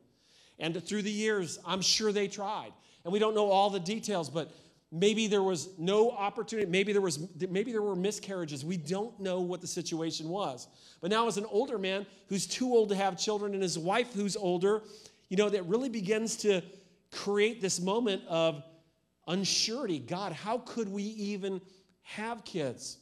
And 0.59 0.83
through 0.83 1.03
the 1.03 1.11
years, 1.11 1.59
I'm 1.67 1.83
sure 1.83 2.13
they 2.13 2.29
tried. 2.29 2.73
And 3.05 3.13
we 3.13 3.19
don't 3.19 3.35
know 3.35 3.51
all 3.51 3.69
the 3.69 3.81
details, 3.81 4.31
but 4.31 4.53
maybe 4.93 5.27
there 5.27 5.43
was 5.43 5.69
no 5.79 6.11
opportunity 6.11 6.69
maybe 6.69 6.93
there 6.93 7.01
was 7.01 7.29
maybe 7.49 7.71
there 7.71 7.83
were 7.83 7.95
miscarriages 7.95 8.65
we 8.65 8.77
don't 8.77 9.19
know 9.21 9.41
what 9.41 9.61
the 9.61 9.67
situation 9.67 10.29
was 10.29 10.67
but 11.01 11.11
now 11.11 11.29
as 11.29 11.37
an 11.37 11.45
older 11.51 11.79
man 11.79 12.05
who's 12.29 12.45
too 12.45 12.73
old 12.73 12.89
to 12.89 12.97
have 12.97 13.17
children 13.17 13.55
and 13.55 13.63
his 13.63 13.79
wife 13.79 14.13
who's 14.13 14.37
older 14.37 14.83
you 15.29 15.37
know 15.37 15.49
that 15.49 15.65
really 15.67 15.89
begins 15.89 16.37
to 16.37 16.61
create 17.13 17.61
this 17.61 17.81
moment 17.81 18.21
of 18.27 18.65
unsurety 19.29 20.05
god 20.05 20.33
how 20.33 20.59
could 20.59 20.89
we 20.89 21.03
even 21.03 21.61
have 22.11 22.45
kids. 22.45 22.99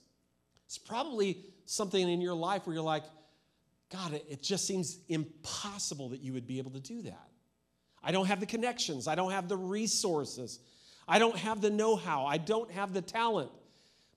It's 0.66 0.78
probably 0.78 1.44
something 1.64 2.08
in 2.08 2.20
your 2.20 2.34
life 2.34 2.66
where 2.66 2.74
you're 2.74 2.82
like, 2.82 3.04
God, 3.90 4.12
it 4.12 4.42
just 4.42 4.66
seems 4.66 4.98
impossible 5.08 6.10
that 6.10 6.20
you 6.20 6.34
would 6.34 6.46
be 6.46 6.58
able 6.58 6.72
to 6.72 6.80
do 6.80 7.02
that. 7.02 7.28
I 8.02 8.12
don't 8.12 8.26
have 8.26 8.40
the 8.40 8.46
connections, 8.46 9.08
I 9.08 9.14
don't 9.14 9.32
have 9.32 9.48
the 9.48 9.56
resources, 9.56 10.60
I 11.06 11.18
don't 11.18 11.36
have 11.36 11.60
the 11.60 11.70
know 11.70 11.96
how, 11.96 12.26
I 12.26 12.36
don't 12.36 12.70
have 12.70 12.92
the 12.92 13.00
talent. 13.00 13.50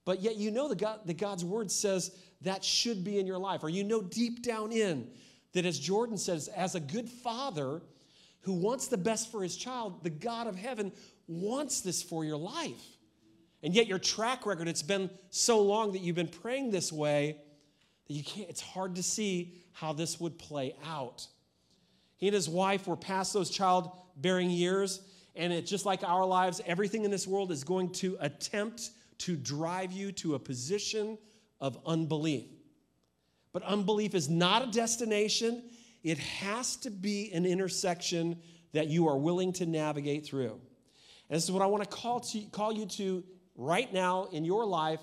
But 0.04 0.22
yet, 0.22 0.36
you 0.36 0.52
know 0.52 0.68
that, 0.68 0.78
God, 0.78 1.18
God's 1.18 1.46
word 1.46 1.72
says 1.72 2.12
that 2.42 2.66
should 2.66 3.04
be 3.04 3.18
in 3.18 3.26
your 3.26 3.38
life, 3.38 3.64
or 3.64 3.70
you 3.70 3.84
know 3.84 4.02
deep 4.02 4.44
down 4.44 4.72
in 4.72 5.10
that, 5.54 5.66
as 5.66 5.80
Jordan 5.80 6.18
says, 6.18 6.48
as 6.50 6.76
a 6.76 6.80
good 6.80 7.08
father 7.08 7.82
who 8.42 8.54
wants 8.54 8.88
the 8.88 8.98
best 8.98 9.32
for 9.32 9.42
his 9.44 9.56
child, 9.56 10.04
the 10.04 10.10
God 10.10 10.48
of 10.48 10.56
heaven 10.56 10.92
wants 11.32 11.82
this 11.82 12.04
for 12.04 12.24
your 12.26 12.38
life. 12.38 12.84
And 13.64 13.74
yet 13.74 13.88
your 13.88 14.00
track 14.00 14.46
record, 14.46 14.68
it's 14.68 14.82
been 14.82 15.10
so 15.30 15.62
long 15.62 15.94
that 15.94 16.00
you've 16.00 16.16
been 16.16 16.28
praying 16.28 16.72
this 16.72 16.92
way 16.92 17.38
that 18.08 18.14
you 18.14 18.24
can't, 18.24 18.50
it's 18.50 18.62
hard 18.62 18.96
to 18.96 19.04
see 19.04 19.56
how 19.72 19.94
this 19.94 20.20
would 20.20 20.38
play 20.38 20.76
out. 20.86 21.28
He 22.18 22.28
and 22.28 22.34
his 22.34 22.50
wife 22.50 22.88
were 22.88 22.98
past 22.98 23.34
those 23.34 23.50
childbearing 23.50 24.50
years, 24.50 25.02
and 25.36 25.54
it's 25.54 25.70
just 25.70 25.86
like 25.86 26.04
our 26.04 26.26
lives, 26.26 26.62
everything 26.66 27.06
in 27.06 27.12
this 27.12 27.28
world 27.28 27.52
is 27.52 27.64
going 27.64 27.92
to 27.94 28.18
attempt 28.20 28.92
to 29.20 29.36
drive 29.36 29.92
you 29.92 30.12
to 30.12 30.36
a 30.36 30.40
position 30.40 31.18
of 31.60 31.78
unbelief. 31.86 32.48
But 33.54 33.64
unbelief 33.64 34.16
is 34.16 34.30
not 34.30 34.68
a 34.68 34.72
destination, 34.72 35.64
it 36.04 36.18
has 36.18 36.76
to 36.78 36.90
be 36.90 37.32
an 37.32 37.46
intersection 37.46 38.40
that 38.74 38.88
you 38.88 39.08
are 39.08 39.18
willing 39.18 39.54
to 39.54 39.66
navigate 39.66 40.26
through. 40.26 40.60
And 41.32 41.38
this 41.38 41.46
is 41.46 41.52
what 41.52 41.62
I 41.62 41.66
want 41.68 41.82
to 41.82 41.90
call, 41.90 42.20
to, 42.20 42.42
call 42.52 42.74
you 42.74 42.86
to 42.88 43.24
right 43.56 43.92
now 43.94 44.28
in 44.34 44.44
your 44.44 44.66
life, 44.66 45.00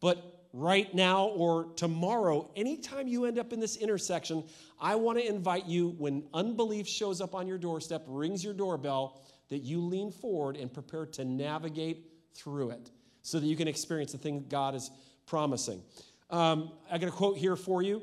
but 0.00 0.46
right 0.52 0.94
now 0.94 1.24
or 1.26 1.72
tomorrow, 1.74 2.48
anytime 2.54 3.08
you 3.08 3.24
end 3.24 3.36
up 3.36 3.52
in 3.52 3.58
this 3.58 3.76
intersection, 3.76 4.44
I 4.80 4.94
want 4.94 5.18
to 5.18 5.26
invite 5.26 5.66
you 5.66 5.88
when 5.98 6.22
unbelief 6.32 6.86
shows 6.86 7.20
up 7.20 7.34
on 7.34 7.48
your 7.48 7.58
doorstep, 7.58 8.04
rings 8.06 8.44
your 8.44 8.54
doorbell, 8.54 9.20
that 9.48 9.58
you 9.58 9.80
lean 9.80 10.12
forward 10.12 10.56
and 10.56 10.72
prepare 10.72 11.04
to 11.04 11.24
navigate 11.24 12.06
through 12.32 12.70
it 12.70 12.92
so 13.22 13.40
that 13.40 13.46
you 13.46 13.56
can 13.56 13.66
experience 13.66 14.12
the 14.12 14.18
thing 14.18 14.46
God 14.48 14.76
is 14.76 14.88
promising. 15.26 15.82
Um, 16.30 16.70
I 16.92 16.98
got 16.98 17.08
a 17.08 17.12
quote 17.12 17.38
here 17.38 17.56
for 17.56 17.82
you. 17.82 18.02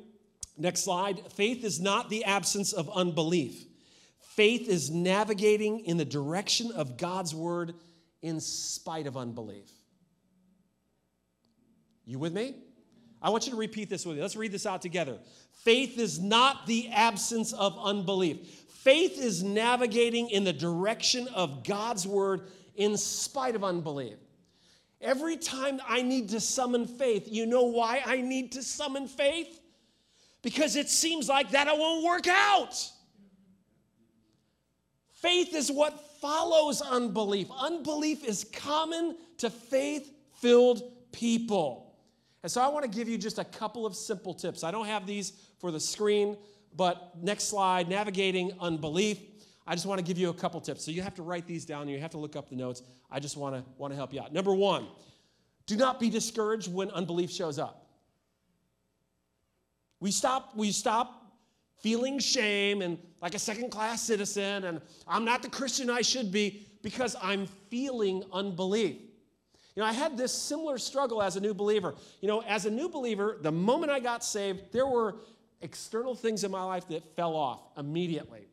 Next 0.58 0.84
slide. 0.84 1.22
Faith 1.32 1.64
is 1.64 1.80
not 1.80 2.10
the 2.10 2.26
absence 2.26 2.74
of 2.74 2.90
unbelief. 2.90 3.64
Faith 4.40 4.70
is 4.70 4.90
navigating 4.90 5.82
in 5.82 5.98
the 5.98 6.06
direction 6.06 6.72
of 6.72 6.96
God's 6.96 7.36
word 7.36 7.74
in 8.22 8.40
spite 8.40 9.06
of 9.06 9.18
unbelief. 9.18 9.70
You 12.06 12.20
with 12.20 12.32
me? 12.32 12.56
I 13.22 13.32
want 13.32 13.48
you 13.48 13.52
to 13.52 13.58
repeat 13.58 13.90
this 13.90 14.06
with 14.06 14.16
me. 14.16 14.22
Let's 14.22 14.38
read 14.38 14.54
this 14.54 14.66
out 14.66 14.82
together. 14.82 15.18
Faith 15.66 16.00
is 16.00 16.22
not 16.22 16.68
the 16.68 16.88
absence 16.88 17.52
of 17.52 17.78
unbelief. 17.84 18.38
Faith 18.70 19.18
is 19.22 19.44
navigating 19.44 20.30
in 20.30 20.46
the 20.46 20.54
direction 20.54 21.28
of 21.36 21.66
God's 21.66 22.08
word 22.08 22.44
in 22.78 22.96
spite 22.96 23.58
of 23.58 23.66
unbelief. 23.66 24.20
Every 25.02 25.36
time 25.36 25.82
I 25.86 26.02
need 26.02 26.30
to 26.30 26.40
summon 26.40 26.88
faith, 26.88 27.28
you 27.30 27.46
know 27.46 27.66
why 27.66 28.02
I 28.06 28.22
need 28.22 28.54
to 28.54 28.64
summon 28.64 29.06
faith? 29.10 29.60
Because 30.42 30.78
it 30.78 30.88
seems 30.88 31.28
like 31.28 31.52
that 31.52 31.68
it 31.68 31.78
won't 31.78 32.06
work 32.06 32.26
out. 32.30 32.90
Faith 35.22 35.54
is 35.54 35.72
what 35.72 36.00
follows 36.22 36.82
unbelief. 36.82 37.48
Unbelief 37.60 38.24
is 38.24 38.46
common 38.54 39.18
to 39.38 39.50
faith 39.50 40.12
filled 40.42 40.82
people. 41.12 41.96
And 42.42 42.52
so 42.52 42.62
I 42.62 42.68
want 42.70 42.86
to 42.86 42.92
give 42.92 43.10
you 43.10 43.18
just 43.18 43.38
a 43.38 43.44
couple 43.44 43.86
of 43.86 43.96
simple 43.96 44.34
tips. 44.34 44.64
I 44.64 44.72
don't 44.72 44.86
have 44.86 45.06
these 45.06 45.34
for 45.60 45.72
the 45.72 45.80
screen, 45.80 46.38
but 46.76 47.12
next 47.22 47.46
slide 47.46 47.90
navigating 47.90 48.54
unbelief. 48.62 49.20
I 49.68 49.76
just 49.76 49.86
want 49.86 50.00
to 50.00 50.06
give 50.06 50.18
you 50.18 50.30
a 50.30 50.34
couple 50.34 50.62
tips. 50.62 50.86
So 50.86 50.92
you 50.92 51.02
have 51.02 51.16
to 51.16 51.22
write 51.22 51.46
these 51.46 51.66
down. 51.66 51.90
You 51.90 52.00
have 52.00 52.12
to 52.12 52.18
look 52.18 52.36
up 52.36 52.50
the 52.50 52.56
notes. 52.56 52.82
I 53.12 53.20
just 53.20 53.36
want 53.36 53.56
to 53.56 53.64
want 53.78 53.92
to 53.92 53.98
help 53.98 54.14
you 54.14 54.22
out. 54.22 54.34
Number 54.34 54.54
1, 54.54 54.88
do 55.66 55.76
not 55.76 56.00
be 56.00 56.10
discouraged 56.10 56.74
when 56.74 56.90
unbelief 56.92 57.30
shows 57.30 57.60
up. 57.60 57.88
We 60.00 60.12
stop 60.12 60.56
we 60.56 60.72
stop 60.72 61.19
feeling 61.82 62.20
shame 62.20 62.82
and 62.82 62.98
like 63.22 63.36
a 63.36 63.40
second 63.40 63.70
class 63.70 64.02
citizen 64.02 64.66
and 64.66 64.82
I'm 65.08 65.26
not 65.26 65.42
the 65.42 65.50
Christian 65.50 65.90
I 65.90 66.02
should 66.02 66.32
be 66.32 66.68
because 66.82 67.16
I'm 67.22 67.48
feeling 67.70 68.24
unbelief. 68.32 68.98
You 69.76 69.84
know, 69.84 69.90
I 69.90 69.94
had 69.94 70.18
this 70.18 70.34
similar 70.34 70.78
struggle 70.78 71.22
as 71.22 71.36
a 71.36 71.40
new 71.40 71.54
believer. 71.54 71.96
You 72.22 72.28
know, 72.28 72.42
as 72.42 72.66
a 72.66 72.72
new 72.72 72.90
believer, 72.90 73.38
the 73.42 73.52
moment 73.52 73.92
I 73.92 74.00
got 74.00 74.24
saved, 74.24 74.72
there 74.72 74.88
were 74.88 75.16
external 75.62 76.16
things 76.16 76.44
in 76.44 76.52
my 76.52 76.64
life 76.64 76.88
that 76.90 77.16
fell 77.16 77.36
off 77.36 77.62
immediately. 77.78 78.48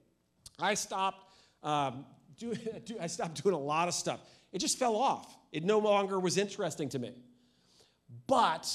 I 0.59 0.75
stopped, 0.75 1.33
um, 1.63 2.05
do, 2.39 2.55
do, 2.85 2.97
I 3.01 3.07
stopped 3.07 3.43
doing 3.43 3.55
a 3.55 3.59
lot 3.59 3.89
of 3.89 3.95
stuff. 3.95 4.21
It 4.53 4.59
just 4.59 4.79
fell 4.79 4.97
off. 4.97 5.37
It 5.53 5.65
no 5.65 5.79
longer 5.79 6.21
was 6.21 6.39
interesting 6.39 6.89
to 6.91 6.99
me. 6.99 7.13
But 8.27 8.73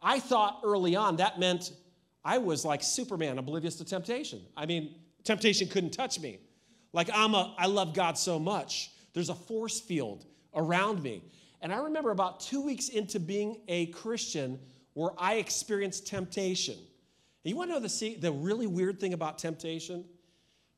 I 0.00 0.20
thought 0.20 0.60
early 0.64 0.94
on 0.96 1.16
that 1.16 1.38
meant 1.38 1.72
I 2.24 2.38
was 2.38 2.64
like 2.64 2.82
Superman, 2.82 3.38
oblivious 3.38 3.76
to 3.76 3.84
temptation. 3.84 4.40
I 4.56 4.66
mean, 4.66 4.94
temptation 5.24 5.68
couldn't 5.68 5.90
touch 5.90 6.20
me. 6.20 6.38
Like 6.92 7.08
I'm 7.12 7.34
a, 7.34 7.54
I 7.58 7.66
love 7.66 7.94
God 7.94 8.18
so 8.18 8.38
much. 8.38 8.90
There's 9.12 9.28
a 9.28 9.34
force 9.34 9.80
field 9.80 10.24
around 10.54 11.02
me. 11.02 11.22
And 11.60 11.72
I 11.72 11.78
remember 11.78 12.10
about 12.10 12.40
two 12.40 12.60
weeks 12.60 12.88
into 12.88 13.20
being 13.20 13.58
a 13.68 13.86
Christian 13.86 14.58
where 14.94 15.10
I 15.16 15.34
experienced 15.34 16.06
temptation. 16.06 16.74
And 16.74 17.50
you 17.50 17.56
want 17.56 17.70
to 17.70 17.74
know 17.74 17.86
the, 17.86 18.14
the 18.16 18.32
really 18.32 18.66
weird 18.66 19.00
thing 19.00 19.14
about 19.14 19.38
temptation? 19.38 20.04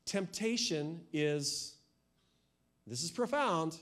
Temptation 0.05 1.01
is, 1.11 1.75
this 2.87 3.03
is 3.03 3.11
profound, 3.11 3.77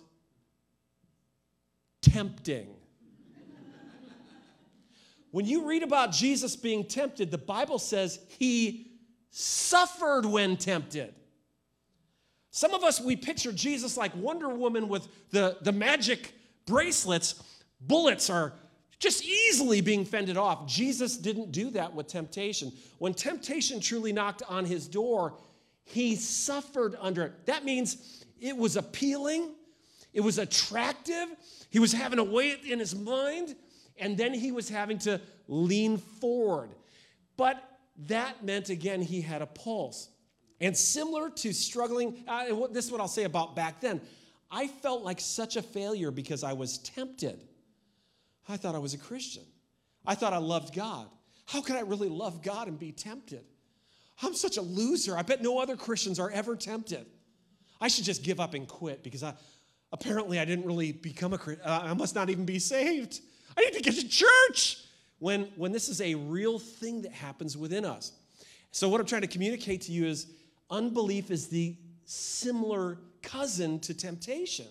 tempting. 2.01 2.67
When 5.33 5.47
you 5.47 5.67
read 5.67 5.81
about 5.81 6.11
Jesus 6.11 6.55
being 6.55 6.85
tempted, 6.85 7.31
the 7.31 7.39
Bible 7.39 7.79
says 7.79 8.19
he 8.37 8.91
suffered 9.31 10.27
when 10.27 10.57
tempted. 10.57 11.11
Some 12.51 12.75
of 12.75 12.83
us, 12.83 13.01
we 13.01 13.15
picture 13.15 13.51
Jesus 13.51 13.97
like 13.97 14.15
Wonder 14.15 14.49
Woman 14.49 14.87
with 14.87 15.07
the, 15.31 15.57
the 15.61 15.71
magic 15.71 16.35
bracelets, 16.67 17.41
bullets 17.81 18.29
are 18.29 18.53
just 18.99 19.25
easily 19.25 19.81
being 19.81 20.05
fended 20.05 20.37
off. 20.37 20.67
Jesus 20.67 21.17
didn't 21.17 21.51
do 21.51 21.71
that 21.71 21.95
with 21.95 22.05
temptation. 22.05 22.71
When 22.99 23.15
temptation 23.15 23.79
truly 23.79 24.13
knocked 24.13 24.43
on 24.47 24.65
his 24.65 24.87
door, 24.87 25.33
he 25.83 26.15
suffered 26.15 26.95
under 27.01 27.23
it. 27.23 27.47
That 27.47 27.65
means 27.65 28.23
it 28.39 28.55
was 28.55 28.77
appealing, 28.77 29.55
It 30.13 30.21
was 30.21 30.37
attractive. 30.37 31.27
He 31.71 31.79
was 31.79 31.91
having 31.91 32.19
a 32.19 32.23
it 32.23 32.63
in 32.65 32.77
his 32.77 32.93
mind, 32.93 33.55
and 33.97 34.17
then 34.17 34.33
he 34.33 34.51
was 34.51 34.69
having 34.69 34.97
to 34.99 35.21
lean 35.47 35.97
forward. 35.97 36.69
But 37.37 37.61
that 38.07 38.43
meant, 38.43 38.69
again, 38.69 39.01
he 39.01 39.21
had 39.21 39.41
a 39.41 39.45
pulse. 39.45 40.09
And 40.59 40.75
similar 40.75 41.29
to 41.29 41.53
struggling, 41.53 42.23
uh, 42.27 42.67
this 42.71 42.85
is 42.85 42.91
what 42.91 43.01
I'll 43.01 43.07
say 43.07 43.23
about 43.23 43.55
back 43.55 43.81
then. 43.81 44.01
I 44.49 44.67
felt 44.67 45.03
like 45.03 45.19
such 45.19 45.55
a 45.55 45.61
failure 45.61 46.11
because 46.11 46.43
I 46.43 46.53
was 46.53 46.77
tempted. 46.79 47.43
I 48.47 48.57
thought 48.57 48.75
I 48.75 48.79
was 48.79 48.93
a 48.93 48.97
Christian. 48.97 49.43
I 50.05 50.15
thought 50.15 50.33
I 50.33 50.37
loved 50.37 50.75
God. 50.75 51.07
How 51.45 51.61
could 51.61 51.75
I 51.75 51.81
really 51.81 52.09
love 52.09 52.41
God 52.41 52.67
and 52.67 52.79
be 52.79 52.91
tempted? 52.91 53.43
I'm 54.21 54.35
such 54.35 54.57
a 54.57 54.61
loser. 54.61 55.17
I 55.17 55.23
bet 55.23 55.41
no 55.41 55.59
other 55.59 55.75
Christians 55.75 56.19
are 56.19 56.29
ever 56.29 56.55
tempted. 56.55 57.05
I 57.81 57.87
should 57.87 58.05
just 58.05 58.23
give 58.23 58.39
up 58.39 58.53
and 58.53 58.67
quit 58.67 59.03
because 59.03 59.23
I, 59.23 59.33
apparently 59.91 60.39
I 60.39 60.45
didn't 60.45 60.65
really 60.65 60.91
become 60.91 61.33
a 61.33 61.37
Christian. 61.37 61.65
Uh, 61.65 61.81
I 61.83 61.93
must 61.93 62.15
not 62.15 62.29
even 62.29 62.45
be 62.45 62.59
saved. 62.59 63.19
I 63.57 63.61
need 63.61 63.73
to 63.73 63.81
get 63.81 63.95
to 63.95 64.07
church 64.07 64.77
when, 65.19 65.43
when 65.55 65.71
this 65.71 65.89
is 65.89 66.01
a 66.01 66.15
real 66.15 66.59
thing 66.59 67.01
that 67.03 67.11
happens 67.11 67.57
within 67.57 67.85
us. 67.85 68.11
So, 68.71 68.89
what 68.89 68.99
I'm 68.99 69.07
trying 69.07 69.21
to 69.21 69.27
communicate 69.27 69.81
to 69.83 69.91
you 69.91 70.05
is 70.05 70.27
unbelief 70.69 71.29
is 71.29 71.47
the 71.47 71.77
similar 72.05 72.97
cousin 73.21 73.79
to 73.81 73.93
temptation. 73.93 74.67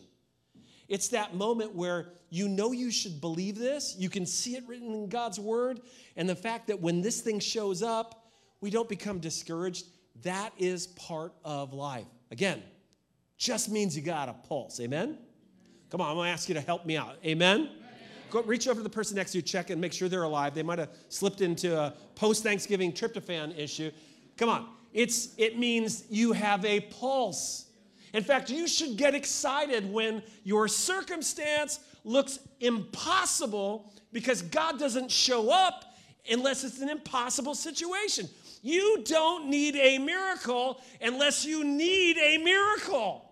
It's 0.89 1.09
that 1.09 1.35
moment 1.35 1.75
where 1.75 2.13
you 2.29 2.49
know 2.49 2.73
you 2.73 2.91
should 2.91 3.21
believe 3.21 3.57
this, 3.57 3.95
you 3.99 4.11
can 4.11 4.27
see 4.27 4.57
it 4.57 4.65
written 4.67 4.93
in 4.93 5.09
God's 5.09 5.39
word, 5.39 5.81
and 6.17 6.29
the 6.29 6.35
fact 6.35 6.67
that 6.67 6.81
when 6.81 7.01
this 7.01 7.21
thing 7.21 7.41
shows 7.41 7.83
up, 7.83 8.27
we 8.61 8.71
don't 8.71 8.89
become 8.89 9.19
discouraged. 9.19 9.87
That 10.23 10.53
is 10.59 10.89
part 10.89 11.33
of 11.45 11.73
life. 11.73 12.07
Again, 12.31 12.63
just 13.39 13.71
means 13.71 13.97
you 13.97 14.03
got 14.03 14.29
a 14.29 14.35
pulse. 14.35 14.81
Amen? 14.81 15.19
Come 15.91 16.01
on, 16.01 16.11
I'm 16.11 16.17
gonna 16.17 16.31
ask 16.31 16.49
you 16.49 16.55
to 16.55 16.61
help 16.61 16.87
me 16.87 16.97
out. 16.97 17.17
Amen? 17.25 17.69
Go 18.33 18.41
reach 18.45 18.67
over 18.67 18.81
to 18.81 18.83
the 18.83 18.89
person 18.89 19.17
next 19.17 19.33
to 19.33 19.39
you, 19.39 19.43
check 19.43 19.69
and 19.69 19.79
make 19.79 19.93
sure 19.93 20.09
they're 20.09 20.23
alive. 20.23 20.55
They 20.55 20.63
might 20.63 20.79
have 20.79 20.89
slipped 21.11 21.43
into 21.43 21.79
a 21.79 21.93
post 22.15 22.43
Thanksgiving 22.43 22.91
tryptophan 22.91 23.59
issue. 23.59 23.91
Come 24.39 24.49
on. 24.49 24.69
It's, 24.95 25.35
it 25.37 25.59
means 25.59 26.05
you 26.09 26.33
have 26.33 26.65
a 26.65 26.81
pulse. 26.81 27.67
In 28.15 28.23
fact, 28.25 28.49
you 28.49 28.67
should 28.67 28.97
get 28.97 29.15
excited 29.15 29.93
when 29.93 30.23
your 30.45 30.67
circumstance 30.67 31.81
looks 32.05 32.39
impossible 32.61 33.93
because 34.15 34.41
God 34.41 34.79
doesn't 34.79 35.11
show 35.11 35.51
up 35.51 35.95
unless 36.31 36.65
it's 36.65 36.81
an 36.81 36.89
impossible 36.89 37.55
situation. 37.55 38.31
You 38.63 39.03
don't 39.05 39.51
need 39.51 39.77
a 39.77 39.99
miracle 39.99 40.81
unless 41.03 41.45
you 41.45 41.65
need 41.65 42.17
a 42.17 42.39
miracle. 42.39 43.31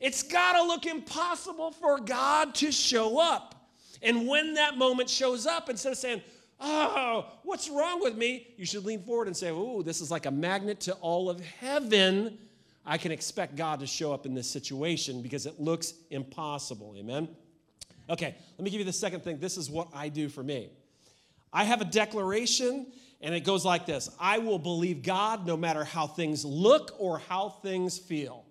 It's 0.00 0.22
got 0.22 0.54
to 0.54 0.62
look 0.62 0.86
impossible 0.86 1.72
for 1.72 1.98
God 1.98 2.54
to 2.56 2.72
show 2.72 3.20
up. 3.20 3.56
And 4.02 4.28
when 4.28 4.54
that 4.54 4.76
moment 4.76 5.10
shows 5.10 5.46
up, 5.46 5.68
instead 5.68 5.92
of 5.92 5.98
saying, 5.98 6.22
Oh, 6.60 7.26
what's 7.44 7.68
wrong 7.68 8.00
with 8.00 8.16
me? 8.16 8.48
You 8.56 8.66
should 8.66 8.84
lean 8.84 9.02
forward 9.02 9.28
and 9.28 9.36
say, 9.36 9.50
Oh, 9.50 9.82
this 9.82 10.00
is 10.00 10.10
like 10.10 10.26
a 10.26 10.30
magnet 10.30 10.80
to 10.80 10.94
all 10.94 11.30
of 11.30 11.40
heaven. 11.40 12.38
I 12.84 12.98
can 12.98 13.12
expect 13.12 13.54
God 13.54 13.80
to 13.80 13.86
show 13.86 14.12
up 14.12 14.26
in 14.26 14.34
this 14.34 14.50
situation 14.50 15.20
because 15.22 15.46
it 15.46 15.60
looks 15.60 15.94
impossible. 16.10 16.94
Amen? 16.96 17.28
Okay, 18.10 18.34
let 18.56 18.64
me 18.64 18.70
give 18.70 18.78
you 18.78 18.86
the 18.86 18.92
second 18.92 19.22
thing. 19.22 19.38
This 19.38 19.58
is 19.58 19.70
what 19.70 19.88
I 19.94 20.08
do 20.08 20.28
for 20.28 20.42
me. 20.42 20.70
I 21.52 21.64
have 21.64 21.80
a 21.80 21.84
declaration, 21.84 22.86
and 23.20 23.34
it 23.34 23.40
goes 23.40 23.64
like 23.64 23.86
this 23.86 24.10
I 24.18 24.38
will 24.38 24.58
believe 24.58 25.02
God 25.02 25.46
no 25.46 25.56
matter 25.56 25.84
how 25.84 26.06
things 26.06 26.44
look 26.44 26.94
or 26.98 27.18
how 27.18 27.50
things 27.50 27.98
feel. 27.98 28.44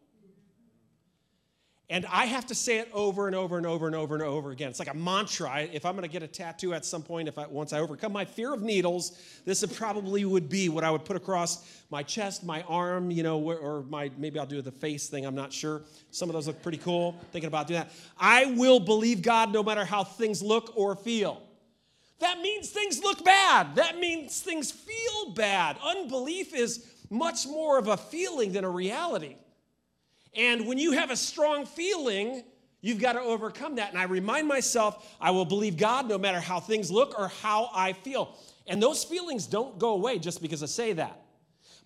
And 1.89 2.05
I 2.07 2.25
have 2.25 2.45
to 2.47 2.55
say 2.55 2.79
it 2.79 2.89
over 2.91 3.27
and 3.27 3.35
over 3.35 3.55
and 3.55 3.65
over 3.65 3.87
and 3.87 3.95
over 3.95 4.13
and 4.13 4.23
over 4.23 4.51
again. 4.51 4.69
It's 4.69 4.79
like 4.79 4.93
a 4.93 4.97
mantra. 4.97 5.61
If 5.71 5.85
I'm 5.85 5.93
going 5.93 6.03
to 6.03 6.11
get 6.11 6.21
a 6.21 6.27
tattoo 6.27 6.73
at 6.73 6.83
some 6.83 7.01
point, 7.01 7.29
if 7.29 7.37
I 7.37 7.47
once 7.47 7.71
I 7.71 7.79
overcome 7.79 8.11
my 8.11 8.25
fear 8.25 8.53
of 8.53 8.61
needles, 8.61 9.17
this 9.45 9.61
would 9.61 9.73
probably 9.73 10.25
would 10.25 10.49
be 10.49 10.67
what 10.67 10.83
I 10.83 10.91
would 10.91 11.05
put 11.05 11.15
across 11.15 11.81
my 11.89 12.03
chest, 12.03 12.43
my 12.43 12.61
arm, 12.63 13.09
you 13.09 13.23
know, 13.23 13.39
or 13.39 13.83
my 13.83 14.11
maybe 14.17 14.37
I'll 14.37 14.45
do 14.45 14.61
the 14.61 14.71
face 14.71 15.07
thing. 15.07 15.25
I'm 15.25 15.35
not 15.35 15.53
sure. 15.53 15.83
Some 16.11 16.27
of 16.27 16.33
those 16.33 16.47
look 16.47 16.61
pretty 16.61 16.79
cool. 16.79 17.15
Thinking 17.31 17.47
about 17.47 17.67
doing 17.67 17.79
that. 17.79 17.91
I 18.19 18.47
will 18.57 18.81
believe 18.81 19.21
God 19.21 19.53
no 19.53 19.63
matter 19.63 19.85
how 19.85 20.03
things 20.03 20.41
look 20.41 20.73
or 20.75 20.93
feel. 20.93 21.41
That 22.19 22.41
means 22.41 22.69
things 22.69 23.01
look 23.01 23.23
bad. 23.23 23.75
That 23.75 23.97
means 23.97 24.41
things 24.41 24.71
feel 24.71 25.33
bad. 25.35 25.77
Unbelief 25.81 26.53
is 26.53 26.85
much 27.09 27.47
more 27.47 27.77
of 27.79 27.87
a 27.87 27.95
feeling 27.95 28.51
than 28.51 28.65
a 28.65 28.69
reality. 28.69 29.37
And 30.37 30.67
when 30.67 30.77
you 30.77 30.91
have 30.91 31.09
a 31.09 31.15
strong 31.15 31.65
feeling, 31.65 32.43
you've 32.81 32.99
got 32.99 33.13
to 33.13 33.21
overcome 33.21 33.75
that. 33.75 33.89
And 33.89 33.97
I 33.97 34.03
remind 34.03 34.47
myself, 34.47 35.17
I 35.19 35.31
will 35.31 35.45
believe 35.45 35.77
God 35.77 36.07
no 36.07 36.17
matter 36.17 36.39
how 36.39 36.59
things 36.59 36.91
look 36.91 37.19
or 37.19 37.29
how 37.41 37.69
I 37.73 37.93
feel. 37.93 38.37
And 38.67 38.81
those 38.81 39.03
feelings 39.03 39.47
don't 39.47 39.79
go 39.79 39.93
away 39.93 40.19
just 40.19 40.41
because 40.41 40.61
I 40.61 40.67
say 40.67 40.93
that. 40.93 41.19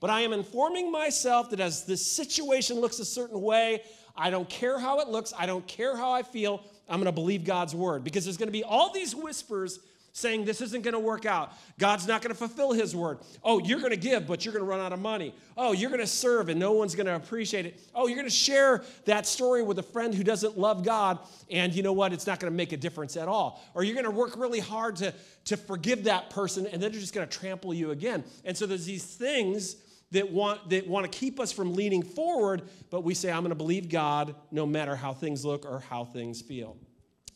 But 0.01 0.09
I 0.09 0.21
am 0.21 0.33
informing 0.33 0.91
myself 0.91 1.51
that 1.51 1.59
as 1.59 1.85
this 1.85 2.05
situation 2.05 2.81
looks 2.81 2.99
a 2.99 3.05
certain 3.05 3.39
way, 3.41 3.83
I 4.15 4.29
don't 4.29 4.49
care 4.49 4.79
how 4.79 4.99
it 4.99 5.07
looks, 5.07 5.31
I 5.37 5.45
don't 5.45 5.65
care 5.67 5.95
how 5.95 6.11
I 6.11 6.23
feel, 6.23 6.63
I'm 6.89 6.97
going 6.97 7.05
to 7.05 7.11
believe 7.11 7.45
God's 7.45 7.73
word. 7.73 8.03
Because 8.03 8.25
there's 8.25 8.37
going 8.37 8.49
to 8.49 8.53
be 8.53 8.63
all 8.63 8.91
these 8.91 9.15
whispers 9.15 9.79
saying 10.13 10.45
this 10.45 10.61
isn't 10.61 10.83
going 10.83 10.93
to 10.93 10.99
work 10.99 11.25
out. 11.25 11.53
God's 11.79 12.07
not 12.07 12.21
going 12.21 12.31
to 12.31 12.37
fulfill 12.37 12.73
his 12.73 12.95
word. 12.95 13.19
Oh, 13.43 13.59
you're 13.59 13.79
going 13.79 13.91
to 13.91 13.97
give, 13.97 14.27
but 14.27 14.43
you're 14.43 14.53
going 14.53 14.65
to 14.65 14.69
run 14.69 14.79
out 14.79 14.93
of 14.93 14.99
money. 14.99 15.33
Oh, 15.55 15.71
you're 15.71 15.89
going 15.89 16.01
to 16.01 16.07
serve 16.07 16.49
and 16.49 16.59
no 16.59 16.73
one's 16.73 16.95
going 16.95 17.05
to 17.05 17.15
appreciate 17.15 17.65
it. 17.65 17.79
Oh, 17.95 18.07
you're 18.07 18.17
going 18.17 18.27
to 18.27 18.33
share 18.33 18.83
that 19.05 19.25
story 19.25 19.63
with 19.63 19.79
a 19.79 19.83
friend 19.83 20.13
who 20.13 20.23
doesn't 20.23 20.57
love 20.57 20.83
God, 20.83 21.19
and 21.49 21.73
you 21.73 21.83
know 21.83 21.93
what? 21.93 22.13
It's 22.13 22.27
not 22.27 22.39
going 22.39 22.51
to 22.51 22.57
make 22.57 22.73
a 22.73 22.77
difference 22.77 23.15
at 23.15 23.27
all. 23.27 23.63
Or 23.73 23.83
you're 23.83 23.95
going 23.95 24.05
to 24.05 24.11
work 24.11 24.37
really 24.37 24.59
hard 24.59 24.97
to, 24.97 25.13
to 25.45 25.57
forgive 25.57 26.05
that 26.05 26.29
person, 26.29 26.65
and 26.65 26.81
then 26.81 26.91
they're 26.91 26.99
just 26.99 27.13
going 27.13 27.27
to 27.27 27.37
trample 27.37 27.73
you 27.73 27.91
again. 27.91 28.23
And 28.43 28.57
so 28.57 28.65
there's 28.65 28.85
these 28.85 29.05
things 29.05 29.75
that 30.11 30.29
want 30.29 30.69
that 30.69 30.87
want 30.87 31.09
to 31.09 31.19
keep 31.19 31.39
us 31.39 31.53
from 31.53 31.73
leaning 31.73 32.03
forward, 32.03 32.63
but 32.89 33.03
we 33.05 33.13
say, 33.13 33.31
I'm 33.31 33.43
going 33.43 33.49
to 33.49 33.55
believe 33.55 33.87
God 33.87 34.35
no 34.51 34.65
matter 34.65 34.95
how 34.95 35.13
things 35.13 35.45
look 35.45 35.65
or 35.65 35.79
how 35.79 36.03
things 36.03 36.41
feel. 36.41 36.75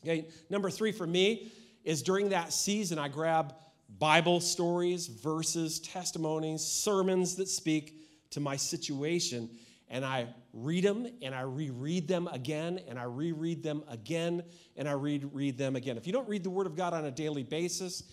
Okay, 0.04 0.28
number 0.50 0.70
three 0.70 0.92
for 0.92 1.08
me 1.08 1.52
is 1.86 2.02
during 2.02 2.30
that 2.30 2.52
season, 2.52 3.00
I 3.00 3.08
grab 3.08 3.54
Bible 3.98 4.42
stories, 4.42 5.08
verses, 5.08 5.80
testimonies, 5.80 6.62
sermons 6.62 7.36
that 7.36 7.48
speak 7.48 8.02
to 8.32 8.40
my 8.42 8.58
situation, 8.58 9.50
and 9.88 10.04
I 10.04 10.28
read 10.52 10.84
them 10.84 11.08
and 11.22 11.34
I 11.36 11.42
reread 11.42 12.08
them 12.08 12.28
again 12.28 12.80
and 12.90 12.98
I 12.98 13.04
reread 13.04 13.62
them 13.62 13.84
again 13.88 14.44
and 14.76 14.90
I 14.90 14.94
read 14.94 15.30
read 15.32 15.58
them 15.58 15.76
again. 15.76 15.96
If 15.96 16.08
you 16.08 16.14
don't 16.14 16.28
read 16.28 16.44
the 16.44 16.50
Word 16.50 16.66
of 16.66 16.76
God 16.76 16.94
on 16.94 17.06
a 17.06 17.12
daily 17.12 17.44
basis, 17.44 18.04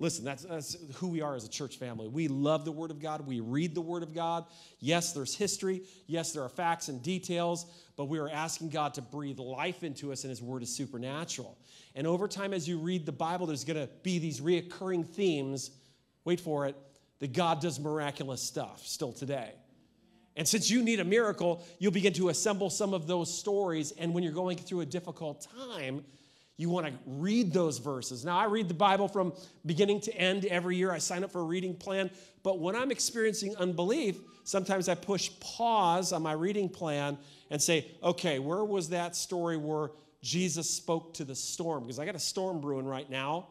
Listen, 0.00 0.24
that's, 0.24 0.44
that's, 0.44 0.78
who 0.94 1.08
we 1.08 1.20
are 1.20 1.36
as 1.36 1.44
a 1.44 1.48
church 1.48 1.76
family. 1.76 2.08
We 2.08 2.26
love 2.26 2.64
the 2.64 2.72
Word 2.72 2.90
of 2.90 3.00
God. 3.00 3.26
We 3.26 3.40
read 3.40 3.74
the 3.74 3.82
Word 3.82 4.02
of 4.02 4.14
God. 4.14 4.46
Yes, 4.78 5.12
there's 5.12 5.36
history. 5.36 5.82
Yes, 6.06 6.32
there 6.32 6.42
are 6.42 6.48
facts 6.48 6.88
and 6.88 7.02
details, 7.02 7.66
but 7.96 8.06
we 8.06 8.18
are 8.18 8.30
asking 8.30 8.70
God 8.70 8.94
to 8.94 9.02
breathe 9.02 9.38
life 9.38 9.84
into 9.84 10.10
us, 10.10 10.24
and 10.24 10.30
His 10.30 10.40
Word 10.40 10.62
is 10.62 10.74
supernatural. 10.74 11.58
And 11.94 12.06
over 12.06 12.28
time, 12.28 12.52
as 12.52 12.68
you 12.68 12.78
read 12.78 13.04
the 13.04 13.12
Bible, 13.12 13.46
there's 13.46 13.64
going 13.64 13.80
to 13.80 13.92
be 14.02 14.18
these 14.18 14.40
reoccurring 14.40 15.06
themes. 15.06 15.70
Wait 16.24 16.40
for 16.40 16.66
it 16.66 16.76
that 17.18 17.32
God 17.32 17.60
does 17.60 17.78
miraculous 17.78 18.42
stuff 18.42 18.86
still 18.86 19.12
today. 19.12 19.52
And 20.36 20.46
since 20.46 20.70
you 20.70 20.82
need 20.82 21.00
a 21.00 21.04
miracle, 21.04 21.64
you'll 21.78 21.92
begin 21.92 22.12
to 22.14 22.28
assemble 22.28 22.70
some 22.70 22.94
of 22.94 23.06
those 23.06 23.36
stories. 23.36 23.92
And 23.98 24.14
when 24.14 24.22
you're 24.22 24.32
going 24.32 24.56
through 24.56 24.80
a 24.80 24.86
difficult 24.86 25.46
time, 25.56 26.04
you 26.56 26.68
want 26.68 26.86
to 26.86 26.92
read 27.06 27.52
those 27.52 27.78
verses. 27.78 28.24
Now, 28.24 28.38
I 28.38 28.44
read 28.44 28.68
the 28.68 28.74
Bible 28.74 29.08
from 29.08 29.32
beginning 29.66 30.00
to 30.02 30.14
end 30.14 30.44
every 30.44 30.76
year. 30.76 30.92
I 30.92 30.98
sign 30.98 31.24
up 31.24 31.32
for 31.32 31.40
a 31.40 31.44
reading 31.44 31.74
plan. 31.74 32.10
But 32.42 32.58
when 32.58 32.76
I'm 32.76 32.90
experiencing 32.90 33.56
unbelief, 33.56 34.18
sometimes 34.44 34.88
I 34.88 34.94
push 34.94 35.30
pause 35.40 36.12
on 36.12 36.22
my 36.22 36.32
reading 36.32 36.68
plan 36.68 37.18
and 37.50 37.60
say, 37.60 37.90
okay, 38.02 38.38
where 38.38 38.64
was 38.64 38.90
that 38.90 39.16
story 39.16 39.56
where 39.56 39.90
Jesus 40.22 40.68
spoke 40.68 41.14
to 41.14 41.24
the 41.24 41.34
storm? 41.34 41.84
Because 41.84 41.98
I 41.98 42.04
got 42.04 42.14
a 42.14 42.20
storm 42.20 42.60
brewing 42.60 42.86
right 42.86 43.08
now, 43.08 43.48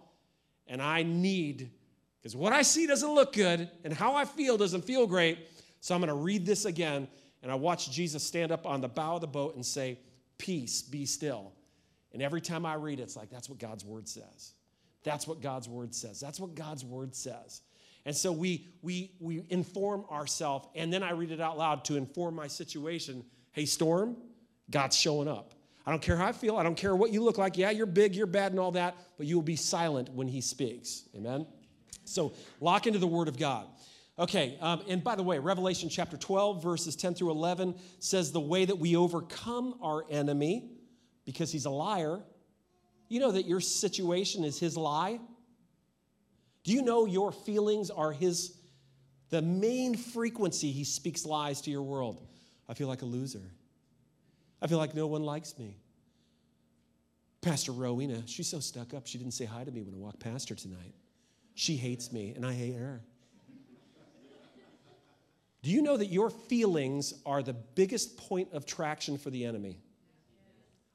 and 0.68 0.82
I 0.82 1.04
need, 1.04 1.72
because 2.20 2.36
what 2.36 2.54
I 2.54 2.62
see 2.62 2.86
doesn't 2.86 3.10
look 3.10 3.34
good, 3.34 3.70
and 3.84 3.94
how 3.94 4.16
I 4.16 4.26
feel 4.26 4.58
doesn't 4.58 4.84
feel 4.84 5.08
great. 5.08 5.40
So 5.82 5.96
I'm 5.96 6.02
going 6.02 6.10
to 6.10 6.14
read 6.14 6.46
this 6.46 6.66
again, 6.66 7.08
and 7.42 7.52
I 7.52 7.56
watch 7.56 7.92
Jesus 7.92 8.24
stand 8.24 8.52
up 8.52 8.66
on 8.66 8.82
the 8.82 8.90
bow 8.90 9.16
of 9.16 9.22
the 9.22 9.28
boat 9.28 9.56
and 9.56 9.66
say, 9.66 10.00
Peace, 10.38 10.82
be 10.82 11.06
still. 11.06 11.52
And 12.14 12.22
every 12.22 12.42
time 12.42 12.66
I 12.66 12.76
read 12.76 13.00
it, 13.00 13.04
it's 13.04 13.16
like, 13.16 13.30
that's 13.30 13.50
what 13.50 13.60
God's 13.60 13.84
word 13.84 14.08
says. 14.08 14.54
That's 15.04 15.28
what 15.28 15.42
God's 15.42 15.68
word 15.68 15.94
says. 15.94 16.20
That's 16.20 16.40
what 16.40 16.56
God's 16.56 16.84
word 16.84 17.16
says. 17.16 17.62
And 18.06 18.16
so 18.16 18.32
we, 18.32 18.68
we, 18.82 19.12
we 19.20 19.44
inform 19.50 20.06
ourselves, 20.10 20.68
and 20.76 20.92
then 20.92 21.04
I 21.04 21.12
read 21.12 21.32
it 21.32 21.42
out 21.42 21.58
loud 21.58 21.86
to 21.86 21.98
inform 21.98 22.36
my 22.36 22.48
situation. 22.48 23.24
Hey, 23.52 23.66
storm, 23.66 24.16
God's 24.70 24.98
showing 24.98 25.28
up. 25.28 25.54
I 25.86 25.92
don't 25.92 26.02
care 26.02 26.18
how 26.18 26.28
I 26.28 26.32
feel. 26.32 26.58
I 26.58 26.63
don't 26.63 26.76
care 26.76 26.96
what 26.96 27.12
you 27.12 27.24
look 27.24 27.38
like. 27.38 27.58
Yeah, 27.58 27.72
you're 27.72 27.86
big, 27.86 28.15
you're 28.15 28.28
bad, 28.28 28.52
and 28.52 28.60
all 28.60 28.72
that, 28.72 28.96
but 29.18 29.26
you 29.26 29.36
will 29.36 29.44
be 29.44 29.56
silent 29.56 30.10
when 30.13 30.28
He 30.28 30.42
speaks. 30.42 31.04
Amen? 31.15 31.48
So 32.06 32.34
lock 32.60 32.88
into 32.88 33.00
the 33.00 33.08
Word 33.08 33.28
of 33.28 33.38
God. 33.38 33.68
Okay, 34.20 34.58
um, 34.60 34.82
and 34.89 35.02
by 35.02 35.15
the 35.15 35.24
way, 35.24 35.39
Revelation 35.39 35.88
chapter 35.88 36.18
12, 36.18 36.62
verses 36.62 36.98
10 36.98 37.13
through 37.13 37.32
11 37.32 37.76
says 38.00 38.34
the 38.34 38.39
way 38.42 38.65
that 38.65 38.78
we 38.78 38.98
overcome 38.98 39.76
our 39.82 40.06
enemy 40.10 40.72
because 41.26 41.52
he's 41.52 41.65
a 41.65 41.70
liar. 41.70 42.20
You 43.08 43.22
know 43.22 43.32
that 43.32 43.46
your 43.46 43.62
situation 43.62 44.44
is 44.44 44.60
his 44.60 44.76
lie? 44.76 45.20
Do 46.63 46.74
you 46.74 46.82
know 46.82 47.06
your 47.06 47.32
feelings 47.32 47.89
are 47.89 48.12
his 48.12 48.56
the 49.30 49.42
main 49.42 49.96
frequency 49.96 50.72
he 50.72 50.84
speaks 50.84 51.26
lies 51.26 51.62
to 51.62 51.72
your 51.72 51.84
world? 51.84 52.28
I 52.68 52.74
feel 52.74 52.88
like 52.88 53.04
a 53.04 53.06
loser. 53.06 53.52
I 54.62 54.67
feel 54.67 54.78
like 54.78 54.95
no 54.95 55.08
one 55.08 55.24
likes 55.24 55.58
me. 55.58 55.78
Pastor 57.41 57.72
Rowena, 57.72 58.24
she's 58.26 58.50
so 58.50 58.60
stuck 58.60 58.93
up, 58.93 59.08
she 59.08 59.17
didn't 59.17 59.34
say 59.34 59.45
hi 59.45 59.63
to 59.63 59.72
me 59.72 59.82
when 59.82 59.93
I 59.93 59.98
walked 59.98 60.19
past 60.19 60.50
her 60.50 60.56
tonight. 60.56 60.93
She 61.56 61.78
hates 61.78 62.12
me, 62.12 62.34
and 62.36 62.45
I 62.45 62.54
hate 62.54 62.76
her. 62.76 63.02
Do 65.62 65.69
you 65.69 65.82
know 65.82 65.98
that 65.98 66.08
your 66.08 66.30
feelings 66.30 67.13
are 67.26 67.43
the 67.43 67.54
biggest 67.54 68.17
point 68.17 68.50
of 68.54 68.65
traction 68.65 69.17
for 69.17 69.30
the 69.30 69.45
enemy? 69.45 69.78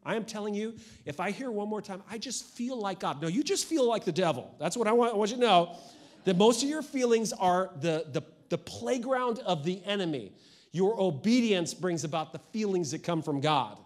I 0.07 0.17
am 0.17 0.25
telling 0.25 0.55
you, 0.55 0.75
if 1.07 1.19
I 1.21 1.31
hear 1.31 1.51
one 1.51 1.69
more 1.69 1.81
time, 1.81 2.03
I 2.11 2.19
just 2.19 2.45
feel 2.45 2.79
like 2.79 3.01
God. 3.01 3.23
No, 3.23 3.29
you 3.29 3.43
just 3.43 3.67
feel 3.67 3.89
like 3.89 4.05
the 4.05 4.13
devil. 4.13 4.55
That's 4.59 4.77
what 4.77 4.87
I 4.87 4.93
want, 4.93 5.15
I 5.15 5.17
want 5.17 5.31
you 5.31 5.37
to 5.37 5.43
know. 5.43 5.77
That 6.25 6.37
most 6.37 6.63
of 6.63 6.69
your 6.69 6.83
feelings 6.83 7.33
are 7.33 7.71
the, 7.81 8.07
the, 8.13 8.23
the 8.49 8.59
playground 8.59 9.39
of 9.41 9.65
the 9.65 9.83
enemy. 9.85 10.33
Your 10.75 11.01
obedience 11.01 11.73
brings 11.73 12.03
about 12.03 12.33
the 12.33 12.41
feelings 12.51 12.91
that 12.91 13.05
come 13.05 13.23
from 13.23 13.41
God. 13.41 13.79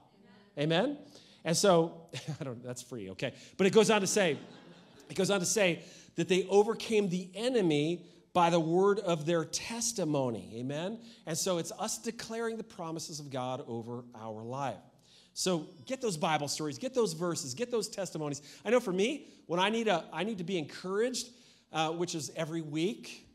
Amen? 0.58 0.96
And 1.44 1.54
so, 1.54 2.08
I 2.40 2.44
don't 2.44 2.64
that's 2.64 2.80
free, 2.80 3.10
okay. 3.10 3.34
But 3.58 3.66
it 3.66 3.74
goes 3.74 3.90
on 3.90 4.00
to 4.00 4.06
say, 4.06 4.38
it 5.10 5.14
goes 5.14 5.30
on 5.30 5.40
to 5.40 5.46
say 5.46 5.82
that 6.16 6.28
they 6.28 6.46
overcame 6.48 7.10
the 7.10 7.28
enemy 7.34 8.06
by 8.32 8.48
the 8.48 8.58
word 8.58 9.00
of 9.00 9.26
their 9.26 9.44
testimony. 9.44 10.50
Amen? 10.56 10.98
And 11.26 11.36
so 11.36 11.58
it's 11.58 11.72
us 11.78 11.98
declaring 11.98 12.56
the 12.56 12.64
promises 12.64 13.20
of 13.20 13.28
God 13.28 13.62
over 13.68 14.02
our 14.18 14.42
life. 14.42 14.78
So 15.34 15.68
get 15.84 16.00
those 16.00 16.16
Bible 16.16 16.48
stories, 16.48 16.78
get 16.78 16.94
those 16.94 17.12
verses, 17.12 17.52
get 17.52 17.70
those 17.70 17.90
testimonies. 17.90 18.40
I 18.64 18.70
know 18.70 18.80
for 18.80 18.94
me, 18.94 19.28
when 19.44 19.60
I 19.60 19.68
need, 19.68 19.88
a, 19.88 20.06
I 20.10 20.24
need 20.24 20.38
to 20.38 20.44
be 20.44 20.56
encouraged, 20.56 21.28
uh, 21.70 21.90
which 21.90 22.14
is 22.14 22.32
every 22.34 22.62
week, 22.62 23.27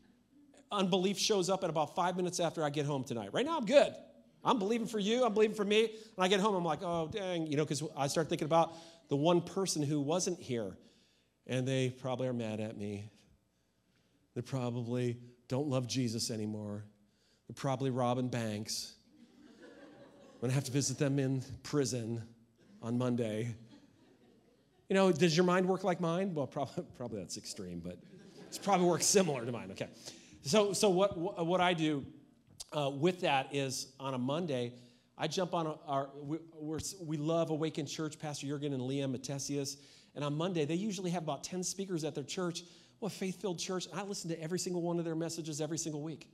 unbelief 0.74 1.18
shows 1.18 1.48
up 1.48 1.64
at 1.64 1.70
about 1.70 1.94
five 1.94 2.16
minutes 2.16 2.40
after 2.40 2.64
I 2.64 2.70
get 2.70 2.86
home 2.86 3.04
tonight. 3.04 3.30
Right 3.32 3.46
now, 3.46 3.56
I'm 3.56 3.66
good. 3.66 3.94
I'm 4.44 4.58
believing 4.58 4.86
for 4.86 4.98
you. 4.98 5.24
I'm 5.24 5.32
believing 5.32 5.56
for 5.56 5.64
me. 5.64 5.84
And 5.84 6.24
I 6.24 6.28
get 6.28 6.40
home, 6.40 6.54
I'm 6.54 6.64
like, 6.64 6.82
oh, 6.82 7.08
dang, 7.10 7.46
you 7.46 7.56
know, 7.56 7.64
because 7.64 7.82
I 7.96 8.06
start 8.08 8.28
thinking 8.28 8.46
about 8.46 8.74
the 9.08 9.16
one 9.16 9.40
person 9.40 9.82
who 9.82 10.00
wasn't 10.00 10.40
here, 10.40 10.76
and 11.46 11.66
they 11.66 11.90
probably 11.90 12.28
are 12.28 12.32
mad 12.32 12.60
at 12.60 12.76
me. 12.76 13.10
They 14.34 14.42
probably 14.42 15.18
don't 15.48 15.68
love 15.68 15.86
Jesus 15.86 16.30
anymore. 16.30 16.84
They're 17.48 17.54
probably 17.54 17.90
robbing 17.90 18.28
banks. 18.28 18.94
I'm 20.34 20.40
gonna 20.40 20.52
have 20.52 20.64
to 20.64 20.72
visit 20.72 20.98
them 20.98 21.18
in 21.18 21.42
prison 21.62 22.22
on 22.82 22.98
Monday. 22.98 23.54
You 24.88 24.94
know, 24.94 25.12
does 25.12 25.36
your 25.36 25.46
mind 25.46 25.66
work 25.66 25.84
like 25.84 26.00
mine? 26.00 26.34
Well, 26.34 26.46
probably, 26.46 26.84
probably 26.96 27.18
that's 27.20 27.36
extreme, 27.36 27.80
but 27.80 27.98
it's 28.46 28.58
probably 28.58 28.86
works 28.86 29.06
similar 29.06 29.44
to 29.44 29.52
mine. 29.52 29.70
Okay. 29.70 29.88
So, 30.46 30.74
so 30.74 30.90
what, 30.90 31.16
what 31.16 31.62
I 31.62 31.72
do 31.72 32.04
uh, 32.70 32.90
with 32.90 33.22
that 33.22 33.54
is 33.54 33.94
on 33.98 34.12
a 34.12 34.18
Monday, 34.18 34.74
I 35.16 35.26
jump 35.26 35.54
on 35.54 35.78
our, 35.86 36.10
we, 36.20 36.38
we 37.00 37.16
love 37.16 37.48
Awakened 37.48 37.88
Church, 37.88 38.18
Pastor 38.18 38.46
Jurgen 38.46 38.74
and 38.74 38.82
Leanne 38.82 39.16
Matthesius. 39.16 39.78
And 40.14 40.22
on 40.22 40.36
Monday, 40.36 40.66
they 40.66 40.74
usually 40.74 41.10
have 41.12 41.22
about 41.22 41.44
10 41.44 41.64
speakers 41.64 42.04
at 42.04 42.14
their 42.14 42.24
church. 42.24 42.62
Well, 43.00 43.08
faith 43.08 43.40
filled 43.40 43.58
church. 43.58 43.86
I 43.94 44.02
listen 44.02 44.28
to 44.30 44.42
every 44.42 44.58
single 44.58 44.82
one 44.82 44.98
of 44.98 45.06
their 45.06 45.16
messages 45.16 45.62
every 45.62 45.78
single 45.78 46.02
week. 46.02 46.28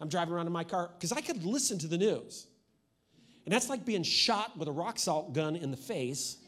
I'm 0.00 0.08
driving 0.08 0.34
around 0.34 0.48
in 0.48 0.52
my 0.52 0.64
car 0.64 0.90
because 0.98 1.12
I 1.12 1.20
could 1.20 1.44
listen 1.44 1.78
to 1.78 1.86
the 1.86 1.98
news. 1.98 2.48
And 3.44 3.54
that's 3.54 3.68
like 3.68 3.84
being 3.84 4.02
shot 4.02 4.58
with 4.58 4.66
a 4.66 4.72
rock 4.72 4.98
salt 4.98 5.32
gun 5.32 5.54
in 5.54 5.70
the 5.70 5.76
face. 5.76 6.38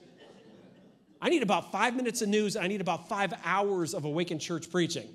I 1.21 1.31
need 1.31 1.45
about 1.45 1.71
five 1.71 1.95
minutes 1.95 2.21
of 2.21 2.29
news. 2.29 2.57
I 2.57 2.67
need 2.67 2.81
about 2.81 3.09
five 3.09 3.33
hours 3.45 3.95
of 3.95 4.05
awakened 4.05 4.41
church 4.41 4.71
preaching. 4.73 5.09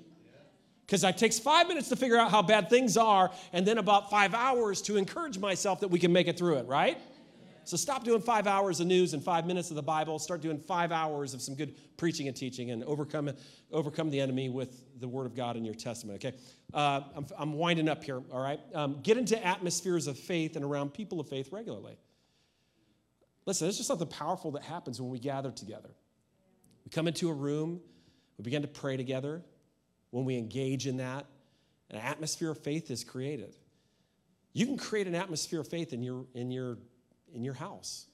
Because 0.86 1.02
it 1.02 1.16
takes 1.16 1.38
five 1.38 1.66
minutes 1.66 1.88
to 1.88 1.96
figure 1.96 2.18
out 2.18 2.30
how 2.30 2.42
bad 2.42 2.68
things 2.68 2.96
are, 2.96 3.30
and 3.52 3.66
then 3.66 3.78
about 3.78 4.10
five 4.10 4.34
hours 4.34 4.82
to 4.82 4.96
encourage 4.96 5.38
myself 5.38 5.80
that 5.80 5.88
we 5.88 5.98
can 5.98 6.12
make 6.12 6.28
it 6.28 6.36
through 6.36 6.56
it, 6.56 6.66
right? 6.66 6.98
So 7.64 7.78
stop 7.78 8.04
doing 8.04 8.20
five 8.20 8.46
hours 8.46 8.80
of 8.80 8.86
news 8.86 9.14
and 9.14 9.24
five 9.24 9.46
minutes 9.46 9.70
of 9.70 9.76
the 9.76 9.82
Bible. 9.82 10.18
Start 10.18 10.42
doing 10.42 10.58
five 10.58 10.92
hours 10.92 11.32
of 11.32 11.40
some 11.40 11.54
good 11.54 11.74
preaching 11.96 12.28
and 12.28 12.36
teaching 12.36 12.70
and 12.70 12.84
overcome, 12.84 13.30
overcome 13.72 14.10
the 14.10 14.20
enemy 14.20 14.50
with 14.50 14.84
the 15.00 15.08
Word 15.08 15.24
of 15.24 15.34
God 15.34 15.56
in 15.56 15.64
your 15.64 15.74
testament, 15.74 16.22
okay? 16.22 16.36
Uh, 16.74 17.00
I'm, 17.16 17.26
I'm, 17.38 17.52
winding 17.54 17.88
up 17.88 18.04
here, 18.04 18.22
all 18.30 18.42
right? 18.42 18.60
Um, 18.74 19.00
get 19.02 19.16
into 19.16 19.42
atmospheres 19.44 20.06
of 20.06 20.18
faith 20.18 20.56
and 20.56 20.64
around 20.64 20.92
people 20.92 21.20
of 21.20 21.28
faith 21.28 21.52
regularly. 21.52 21.96
Listen, 23.46 23.66
there's 23.66 23.78
just 23.78 23.88
something 23.88 24.08
powerful 24.08 24.50
that 24.52 24.62
happens 24.62 25.00
when 25.00 25.10
we 25.10 25.18
gather 25.18 25.50
together. 25.50 25.90
We 26.84 26.90
come 26.90 27.08
into 27.08 27.30
a 27.30 27.34
room, 27.34 27.80
we 28.36 28.42
begin 28.42 28.62
to 28.62 28.68
pray 28.68 28.98
together. 28.98 29.42
When 30.14 30.24
we 30.24 30.38
engage 30.38 30.86
in 30.86 30.98
that, 30.98 31.26
an 31.90 31.96
atmosphere 31.96 32.52
of 32.52 32.58
faith 32.58 32.88
is 32.88 33.02
created. 33.02 33.56
You 34.52 34.64
can 34.64 34.76
create 34.76 35.08
an 35.08 35.16
atmosphere 35.16 35.58
of 35.58 35.66
faith 35.66 35.92
in 35.92 36.04
your, 36.04 36.26
in 36.34 36.52
your 36.52 36.78
in 37.34 37.42
your 37.42 37.54
house. 37.54 38.06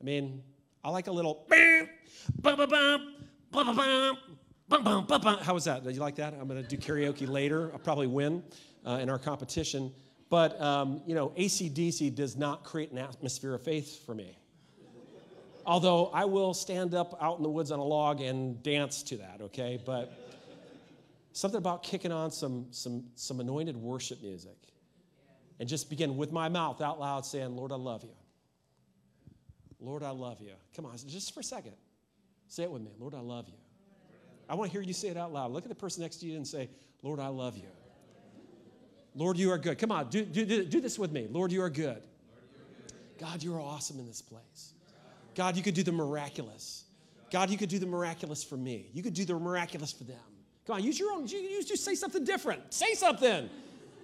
I 0.00 0.04
mean, 0.04 0.42
I 0.82 0.90
like 0.90 1.06
a 1.06 1.12
little. 1.12 1.46
How 1.48 1.86
was 5.54 5.66
that? 5.66 5.84
Did 5.84 5.94
you 5.94 6.00
like 6.00 6.16
that? 6.16 6.34
I'm 6.34 6.48
to 6.48 6.64
do 6.64 6.76
karaoke 6.76 7.28
later. 7.28 7.70
I'll 7.72 7.78
probably 7.78 8.08
win 8.08 8.42
uh, 8.84 8.98
in 9.00 9.08
our 9.08 9.20
competition. 9.20 9.94
But, 10.28 10.60
um, 10.60 11.02
you 11.06 11.14
know, 11.14 11.32
AC/DC 11.36 12.16
does 12.16 12.36
not 12.36 12.64
create 12.64 12.90
an 12.90 12.98
atmosphere 12.98 13.54
of 13.54 13.62
faith 13.62 14.04
for 14.04 14.12
me. 14.12 14.36
Although 15.64 16.06
I 16.06 16.24
will 16.24 16.52
stand 16.52 16.96
up 16.96 17.16
out 17.22 17.36
in 17.36 17.44
the 17.44 17.48
woods 17.48 17.70
on 17.70 17.78
a 17.78 17.84
log 17.84 18.20
and 18.20 18.60
dance 18.64 19.04
to 19.04 19.18
that, 19.18 19.40
okay? 19.40 19.80
But 19.84 20.25
something 21.36 21.58
about 21.58 21.82
kicking 21.82 22.12
on 22.12 22.30
some, 22.30 22.66
some, 22.70 23.04
some 23.14 23.40
anointed 23.40 23.76
worship 23.76 24.22
music 24.22 24.56
and 25.60 25.68
just 25.68 25.90
begin 25.90 26.16
with 26.16 26.32
my 26.32 26.48
mouth 26.48 26.80
out 26.80 26.98
loud 26.98 27.26
saying, 27.26 27.54
Lord, 27.54 27.72
I 27.72 27.74
love 27.74 28.02
you. 28.04 28.14
Lord, 29.78 30.02
I 30.02 30.10
love 30.10 30.40
you. 30.40 30.52
Come 30.74 30.86
on, 30.86 30.96
just 31.06 31.34
for 31.34 31.40
a 31.40 31.44
second. 31.44 31.74
Say 32.48 32.62
it 32.62 32.70
with 32.70 32.80
me. 32.80 32.90
Lord, 32.98 33.14
I 33.14 33.20
love 33.20 33.48
you. 33.48 33.58
I 34.48 34.54
want 34.54 34.70
to 34.70 34.72
hear 34.72 34.80
you 34.80 34.94
say 34.94 35.08
it 35.08 35.18
out 35.18 35.30
loud. 35.30 35.52
Look 35.52 35.64
at 35.64 35.68
the 35.68 35.74
person 35.74 36.02
next 36.02 36.16
to 36.18 36.26
you 36.26 36.36
and 36.36 36.46
say, 36.46 36.70
Lord, 37.02 37.20
I 37.20 37.28
love 37.28 37.58
you. 37.58 37.68
Lord, 39.14 39.36
you 39.36 39.50
are 39.50 39.58
good. 39.58 39.78
Come 39.78 39.92
on, 39.92 40.08
do, 40.08 40.24
do, 40.24 40.64
do 40.64 40.80
this 40.80 40.98
with 40.98 41.12
me. 41.12 41.26
Lord, 41.30 41.52
you 41.52 41.60
are 41.60 41.70
good. 41.70 42.02
God, 43.18 43.42
you 43.42 43.54
are 43.54 43.60
awesome 43.60 43.98
in 43.98 44.06
this 44.06 44.22
place. 44.22 44.72
God, 45.34 45.54
you 45.54 45.62
could 45.62 45.74
do 45.74 45.82
the 45.82 45.92
miraculous. 45.92 46.84
God, 47.30 47.50
you 47.50 47.58
could 47.58 47.68
do 47.68 47.78
the 47.78 47.86
miraculous 47.86 48.42
for 48.42 48.56
me. 48.56 48.88
You 48.94 49.02
could 49.02 49.12
do 49.12 49.26
the 49.26 49.34
miraculous 49.34 49.92
for 49.92 50.04
them. 50.04 50.16
Come 50.66 50.76
on, 50.76 50.84
use 50.84 50.98
your 50.98 51.12
own, 51.12 51.26
use, 51.26 51.64
just 51.64 51.84
say 51.84 51.94
something 51.94 52.24
different. 52.24 52.74
Say 52.74 52.94
something. 52.94 53.48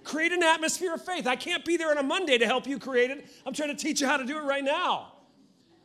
Create 0.03 0.31
an 0.31 0.43
atmosphere 0.43 0.93
of 0.93 1.03
faith. 1.03 1.27
I 1.27 1.35
can't 1.35 1.63
be 1.63 1.77
there 1.77 1.91
on 1.91 1.97
a 1.97 2.03
Monday 2.03 2.37
to 2.37 2.45
help 2.45 2.67
you 2.67 2.79
create 2.79 3.11
it. 3.11 3.25
I'm 3.45 3.53
trying 3.53 3.69
to 3.69 3.75
teach 3.75 4.01
you 4.01 4.07
how 4.07 4.17
to 4.17 4.25
do 4.25 4.37
it 4.37 4.43
right 4.43 4.63
now. 4.63 5.13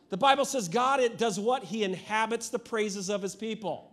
The 0.09 0.17
Bible 0.17 0.45
says 0.45 0.67
God 0.67 0.99
it 0.99 1.17
does 1.17 1.39
what? 1.39 1.63
He 1.63 1.83
inhabits 1.83 2.49
the 2.49 2.59
praises 2.59 3.09
of 3.09 3.21
his 3.21 3.35
people. 3.35 3.91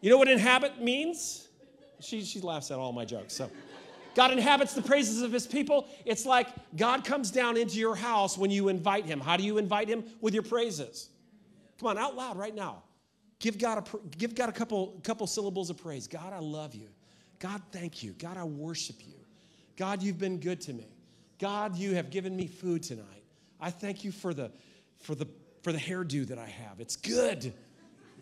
You 0.00 0.10
know 0.10 0.18
what 0.18 0.28
inhabit 0.28 0.82
means? 0.82 1.48
She, 2.00 2.22
she 2.22 2.40
laughs 2.40 2.70
at 2.70 2.78
all 2.78 2.92
my 2.92 3.04
jokes. 3.04 3.32
So 3.32 3.50
God 4.14 4.30
inhabits 4.30 4.74
the 4.74 4.82
praises 4.82 5.22
of 5.22 5.32
his 5.32 5.46
people. 5.46 5.88
It's 6.04 6.26
like 6.26 6.48
God 6.76 7.04
comes 7.04 7.30
down 7.30 7.56
into 7.56 7.78
your 7.78 7.96
house 7.96 8.36
when 8.36 8.50
you 8.50 8.68
invite 8.68 9.06
him. 9.06 9.18
How 9.18 9.36
do 9.36 9.42
you 9.42 9.58
invite 9.58 9.88
him? 9.88 10.04
With 10.20 10.34
your 10.34 10.42
praises. 10.42 11.08
Come 11.80 11.88
on, 11.88 11.98
out 11.98 12.14
loud 12.14 12.36
right 12.36 12.54
now. 12.54 12.83
Give 13.44 13.58
God 13.58 13.86
a, 13.86 14.16
give 14.16 14.34
God 14.34 14.48
a 14.48 14.52
couple, 14.52 14.98
couple 15.02 15.26
syllables 15.26 15.68
of 15.68 15.76
praise. 15.76 16.08
God, 16.08 16.32
I 16.32 16.38
love 16.38 16.74
you. 16.74 16.88
God, 17.38 17.60
thank 17.72 18.02
you. 18.02 18.12
God, 18.12 18.38
I 18.38 18.44
worship 18.44 18.96
you. 19.06 19.16
God, 19.76 20.02
you've 20.02 20.18
been 20.18 20.40
good 20.40 20.62
to 20.62 20.72
me. 20.72 20.86
God, 21.38 21.76
you 21.76 21.94
have 21.94 22.08
given 22.08 22.34
me 22.34 22.46
food 22.46 22.82
tonight. 22.82 23.22
I 23.60 23.68
thank 23.68 24.02
you 24.02 24.12
for 24.12 24.32
the, 24.32 24.50
for 24.96 25.14
the, 25.14 25.28
for 25.60 25.72
the 25.72 25.78
hairdo 25.78 26.26
that 26.28 26.38
I 26.38 26.46
have. 26.46 26.80
It's 26.80 26.96
good. 26.96 27.52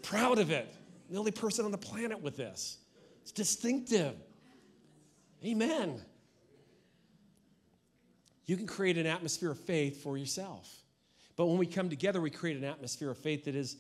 proud 0.02 0.40
of 0.40 0.50
it. 0.50 0.66
I'm 1.06 1.14
the 1.14 1.20
only 1.20 1.30
person 1.30 1.64
on 1.64 1.70
the 1.70 1.78
planet 1.78 2.20
with 2.20 2.36
this. 2.36 2.78
It's 3.20 3.30
distinctive. 3.30 4.16
Amen. 5.44 6.02
You 8.46 8.56
can 8.56 8.66
create 8.66 8.98
an 8.98 9.06
atmosphere 9.06 9.52
of 9.52 9.60
faith 9.60 10.02
for 10.02 10.18
yourself. 10.18 10.68
But 11.36 11.46
when 11.46 11.58
we 11.58 11.66
come 11.66 11.88
together, 11.88 12.20
we 12.20 12.30
create 12.30 12.56
an 12.56 12.64
atmosphere 12.64 13.12
of 13.12 13.18
faith 13.18 13.44
that 13.44 13.54
is 13.54 13.76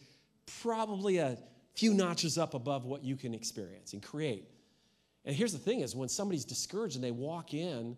probably 0.62 1.18
a 1.18 1.38
few 1.74 1.94
notches 1.94 2.38
up 2.38 2.54
above 2.54 2.84
what 2.84 3.02
you 3.02 3.16
can 3.16 3.34
experience 3.34 3.92
and 3.92 4.02
create. 4.02 4.48
And 5.24 5.34
here's 5.34 5.52
the 5.52 5.58
thing 5.58 5.80
is 5.80 5.94
when 5.94 6.08
somebody's 6.08 6.44
discouraged 6.44 6.96
and 6.96 7.04
they 7.04 7.10
walk 7.10 7.54
in, 7.54 7.96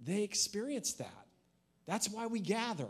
they 0.00 0.22
experience 0.22 0.94
that. 0.94 1.26
That's 1.86 2.08
why 2.08 2.26
we 2.26 2.40
gather. 2.40 2.88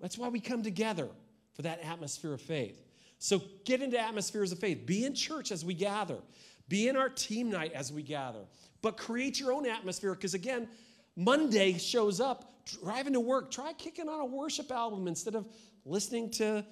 That's 0.00 0.16
why 0.16 0.28
we 0.28 0.40
come 0.40 0.62
together 0.62 1.08
for 1.54 1.62
that 1.62 1.82
atmosphere 1.82 2.32
of 2.32 2.40
faith. 2.40 2.80
So 3.18 3.42
get 3.64 3.82
into 3.82 3.98
atmospheres 3.98 4.52
of 4.52 4.58
faith. 4.58 4.86
Be 4.86 5.04
in 5.04 5.14
church 5.14 5.50
as 5.50 5.64
we 5.64 5.74
gather. 5.74 6.18
Be 6.68 6.88
in 6.88 6.96
our 6.96 7.08
team 7.08 7.50
night 7.50 7.72
as 7.72 7.92
we 7.92 8.02
gather. 8.02 8.44
But 8.80 8.96
create 8.96 9.40
your 9.40 9.52
own 9.52 9.66
atmosphere 9.66 10.14
because 10.14 10.34
again, 10.34 10.68
Monday 11.16 11.78
shows 11.78 12.20
up, 12.20 12.64
driving 12.64 13.14
to 13.14 13.20
work, 13.20 13.50
try 13.50 13.72
kicking 13.72 14.08
on 14.08 14.20
a 14.20 14.26
worship 14.26 14.70
album 14.70 15.08
instead 15.08 15.34
of 15.34 15.46
listening 15.84 16.30
to, 16.30 16.64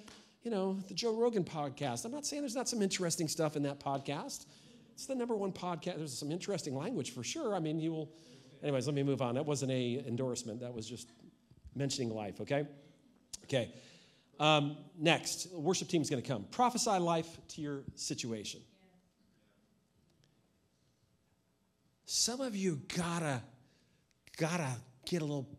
you 0.47 0.51
know, 0.51 0.79
the 0.87 0.93
Joe 0.93 1.13
Rogan 1.13 1.43
podcast. 1.43 2.05
I'm 2.05 2.13
not 2.13 2.25
saying 2.25 2.41
there's 2.41 2.55
not 2.55 2.69
some 2.69 2.81
interesting 2.81 3.27
stuff 3.27 3.57
in 3.57 3.63
that 3.63 3.81
podcast. 3.81 4.45
It's 4.93 5.05
the 5.05 5.13
number 5.13 5.35
one 5.35 5.51
podcast. 5.51 5.97
There's 5.97 6.17
some 6.17 6.31
interesting 6.31 6.73
language 6.73 7.13
for 7.13 7.21
sure. 7.21 7.53
I 7.53 7.59
mean, 7.59 7.81
you 7.81 7.91
will. 7.91 8.13
Anyways, 8.63 8.87
let 8.87 8.95
me 8.95 9.03
move 9.03 9.21
on. 9.21 9.35
That 9.35 9.45
wasn't 9.45 9.73
a 9.73 10.05
endorsement. 10.07 10.61
That 10.61 10.73
was 10.73 10.87
just 10.87 11.09
mentioning 11.75 12.15
life. 12.15 12.39
Okay. 12.39 12.65
Okay. 13.43 13.73
Um, 14.39 14.77
next, 14.97 15.51
worship 15.51 15.89
team 15.89 16.01
is 16.01 16.09
going 16.09 16.23
to 16.23 16.27
come. 16.27 16.45
Prophesy 16.45 16.91
life 16.91 17.27
to 17.49 17.61
your 17.61 17.83
situation. 17.95 18.61
Some 22.05 22.39
of 22.39 22.55
you 22.55 22.79
gotta, 22.95 23.41
gotta 24.37 24.71
get 25.05 25.21
a 25.21 25.25
little. 25.25 25.49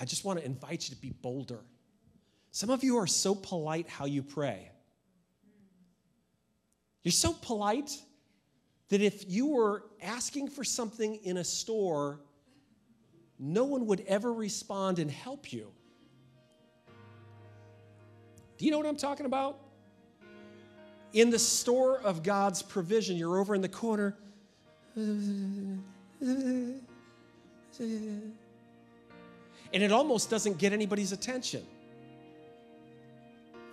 I 0.00 0.06
just 0.06 0.24
want 0.24 0.38
to 0.38 0.46
invite 0.46 0.88
you 0.88 0.94
to 0.94 1.00
be 1.02 1.10
bolder. 1.10 1.60
Some 2.58 2.70
of 2.70 2.82
you 2.82 2.96
are 2.96 3.06
so 3.06 3.36
polite 3.36 3.88
how 3.88 4.06
you 4.06 4.20
pray. 4.20 4.72
You're 7.04 7.12
so 7.12 7.32
polite 7.32 7.96
that 8.88 9.00
if 9.00 9.30
you 9.30 9.46
were 9.46 9.84
asking 10.02 10.48
for 10.48 10.64
something 10.64 11.20
in 11.22 11.36
a 11.36 11.44
store, 11.44 12.18
no 13.38 13.62
one 13.62 13.86
would 13.86 14.02
ever 14.08 14.32
respond 14.32 14.98
and 14.98 15.08
help 15.08 15.52
you. 15.52 15.70
Do 18.56 18.64
you 18.64 18.72
know 18.72 18.78
what 18.78 18.88
I'm 18.88 18.96
talking 18.96 19.26
about? 19.26 19.60
In 21.12 21.30
the 21.30 21.38
store 21.38 22.00
of 22.00 22.24
God's 22.24 22.60
provision, 22.60 23.16
you're 23.16 23.38
over 23.38 23.54
in 23.54 23.60
the 23.60 23.68
corner. 23.68 24.16
And 24.96 25.84
it 29.72 29.92
almost 29.92 30.28
doesn't 30.28 30.58
get 30.58 30.72
anybody's 30.72 31.12
attention. 31.12 31.64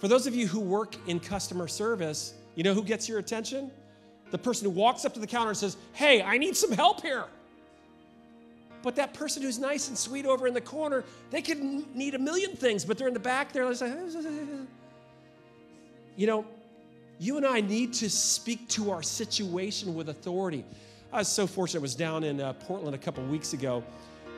For 0.06 0.10
those 0.10 0.28
of 0.28 0.36
you 0.36 0.45
who 0.45 0.60
work 0.60 0.95
in 1.08 1.20
customer 1.20 1.68
service, 1.68 2.36
you 2.53 2.62
know 2.62 2.76
who 2.76 2.84
gets 2.84 3.10
your 3.10 3.18
attention? 3.18 3.72
The 4.30 4.38
person 4.38 4.66
who 4.66 4.70
walks 4.70 5.03
up 5.03 5.16
to 5.16 5.20
the 5.20 5.26
counter 5.26 5.49
and 5.49 5.58
says, 5.58 5.78
Hey, 5.93 6.22
I 6.22 6.38
need 6.38 6.56
some 6.56 6.72
help 6.72 7.01
here. 7.01 7.26
But 8.84 8.95
that 8.97 9.16
person 9.16 9.41
who's 9.41 9.58
nice 9.58 9.88
and 9.88 9.97
sweet 9.97 10.28
over 10.28 10.45
in 10.45 10.53
the 10.53 10.62
corner, 10.62 11.06
they 11.32 11.41
could 11.41 11.60
need 11.60 12.14
a 12.14 12.20
million 12.20 12.56
things, 12.56 12.86
but 12.86 12.99
they're 12.99 13.08
in 13.08 13.16
the 13.16 13.20
back, 13.20 13.51
they're 13.51 13.68
like, 13.68 13.82
you 16.16 16.28
know, 16.28 16.45
you 17.18 17.38
and 17.38 17.45
I 17.47 17.62
need 17.62 17.91
to 17.93 18.08
speak 18.08 18.70
to 18.70 18.91
our 18.91 19.01
situation 19.01 19.95
with 19.95 20.10
authority. 20.10 20.66
I 21.12 21.18
was 21.18 21.30
so 21.30 21.47
fortunate. 21.47 21.80
I 21.80 21.82
was 21.82 21.95
down 21.95 22.24
in 22.24 22.39
uh, 22.41 22.53
Portland 22.53 22.93
a 22.93 22.99
couple 22.99 23.24
weeks 23.24 23.53
ago 23.53 23.84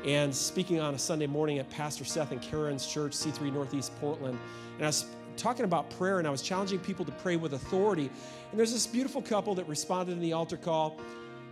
and 0.05 0.34
speaking 0.34 0.80
on 0.80 0.95
a 0.95 0.97
Sunday 0.97 1.28
morning 1.28 1.59
at 1.59 1.70
Pastor 1.70 2.05
Seth 2.05 2.32
and 2.32 2.41
Karen's 2.41 2.88
church, 2.88 3.11
C3 3.11 3.51
Northeast 3.51 3.91
Portland. 3.99 4.39
And 4.78 4.86
I 4.86 4.88
was 4.88 5.07
talking 5.38 5.66
about 5.66 5.90
prayer 5.92 6.20
and 6.20 6.28
I 6.28 6.32
was 6.32 6.42
challenging 6.42 6.80
people 6.80 7.06
to 7.06 7.12
pray 7.14 7.36
with 7.36 7.54
authority. 7.54 8.10
And 8.52 8.60
there's 8.60 8.74
this 8.74 8.88
beautiful 8.88 9.22
couple 9.22 9.56
that 9.56 9.68
responded 9.68 10.12
in 10.14 10.20
the 10.20 10.34
altar 10.34 10.58
call. 10.58 11.00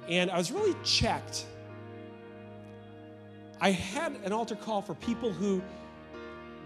And 0.10 0.30
I 0.30 0.38
was 0.38 0.52
really 0.52 0.76
checked. 0.84 1.46
I 3.62 3.72
had 3.72 4.14
an 4.24 4.34
altar 4.34 4.56
call 4.56 4.82
for 4.82 4.96
people 4.96 5.32
who 5.32 5.62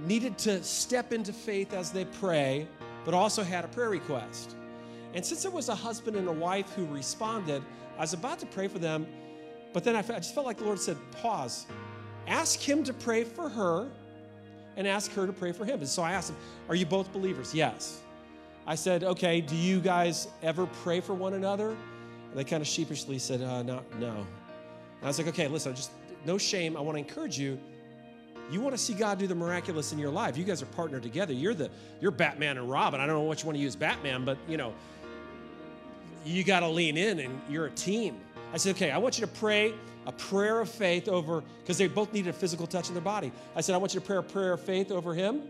needed 0.06 0.38
to 0.40 0.64
step 0.64 1.14
into 1.14 1.34
faith 1.34 1.74
as 1.74 1.92
they 1.92 2.06
pray, 2.06 2.68
but 3.06 3.14
also 3.14 3.44
had 3.44 3.66
a 3.66 3.68
prayer 3.68 3.90
request. 3.90 4.56
And 5.14 5.26
since 5.26 5.46
it 5.46 5.52
was 5.52 5.70
a 5.70 5.76
husband 5.76 6.16
and 6.16 6.28
a 6.28 6.32
wife 6.32 6.72
who 6.74 6.86
responded, 6.86 7.64
I 7.98 8.02
was 8.02 8.14
about 8.14 8.40
to 8.40 8.46
pray 8.46 8.68
for 8.68 8.80
them, 8.80 9.08
but 9.74 9.84
then 9.84 9.96
I, 9.96 10.02
just 10.02 10.34
felt 10.34 10.46
like 10.46 10.58
the 10.58 10.64
Lord 10.64 10.80
said, 10.80 10.98
pause. 11.12 11.66
Ask 12.28 12.60
him 12.60 12.84
to 12.84 12.94
pray 12.94 13.24
for 13.24 13.50
her 13.50 13.90
and 14.78 14.88
ask 14.88 15.12
her 15.14 15.26
to 15.26 15.34
pray 15.34 15.52
for 15.52 15.66
him. 15.66 15.80
And 15.80 15.88
so 15.88 16.04
I 16.04 16.12
asked 16.12 16.32
him, 16.32 16.38
Are 16.68 16.76
you 16.76 16.86
both 16.86 17.12
believers? 17.12 17.54
Yes. 17.54 18.02
I 18.66 18.76
said, 18.76 19.04
Okay, 19.04 19.42
do 19.42 19.56
you 19.56 19.80
guys 19.80 20.28
ever 20.42 20.66
pray 20.84 21.02
for 21.02 21.14
one 21.14 21.34
another? 21.34 21.70
And 21.70 22.36
they 22.38 22.44
kind 22.44 22.62
of 22.62 22.68
sheepishly 22.68 23.20
said, 23.20 23.42
uh, 23.42 23.64
no, 23.64 23.82
no. 24.00 24.10
And 24.10 25.04
I 25.04 25.08
was 25.08 25.18
like, 25.18 25.28
Okay, 25.28 25.48
listen, 25.48 25.76
just 25.76 25.92
no 26.26 26.38
shame. 26.38 26.78
I 26.78 26.82
want 26.82 26.96
to 26.96 27.00
encourage 27.00 27.38
you. 27.38 27.60
You 28.52 28.62
want 28.62 28.74
to 28.74 28.82
see 28.82 28.94
God 28.94 29.20
do 29.20 29.28
the 29.28 29.36
miraculous 29.36 29.94
in 29.94 30.00
your 30.00 30.10
life. 30.10 30.36
You 30.36 30.44
guys 30.44 30.62
are 30.62 30.68
partnered 30.68 31.04
together. 31.04 31.34
You're 31.34 31.54
the 31.54 31.70
you're 32.02 32.12
Batman 32.12 32.58
and 32.58 32.70
Robin. 32.70 33.00
I 33.00 33.06
don't 33.06 33.16
know 33.16 33.30
which 33.30 33.46
one 33.46 33.56
you 33.56 33.60
want 33.60 33.62
to 33.62 33.64
use 33.64 33.76
Batman, 33.76 34.26
but 34.26 34.38
you 34.48 34.58
know, 34.58 34.74
you 36.26 36.44
got 36.44 36.62
to 36.62 36.68
lean 36.68 36.98
in 36.98 37.20
and 37.20 37.40
you're 37.50 37.68
a 37.68 37.72
team. 37.72 38.20
I 38.52 38.58
said, 38.58 38.76
okay, 38.76 38.92
I 38.92 38.98
want 38.98 39.20
you 39.20 39.26
to 39.26 39.32
pray 39.32 39.74
a 40.10 40.12
prayer 40.12 40.60
of 40.60 40.68
faith 40.68 41.07
over, 41.07 41.43
because 41.62 41.78
they 41.78 41.88
both 41.88 42.12
needed 42.12 42.32
a 42.32 42.34
physical 42.34 42.66
touch 42.66 42.88
in 42.88 42.95
their 42.95 43.03
body. 43.03 43.32
I 43.55 43.62
said, 43.62 43.76
I 43.76 43.78
want 43.78 43.93
you 43.93 43.99
to 43.99 44.05
pray 44.05 44.18
a 44.18 44.24
prayer 44.24 44.53
of 44.53 44.60
faith 44.60 44.91
over 44.91 45.14
him 45.14 45.43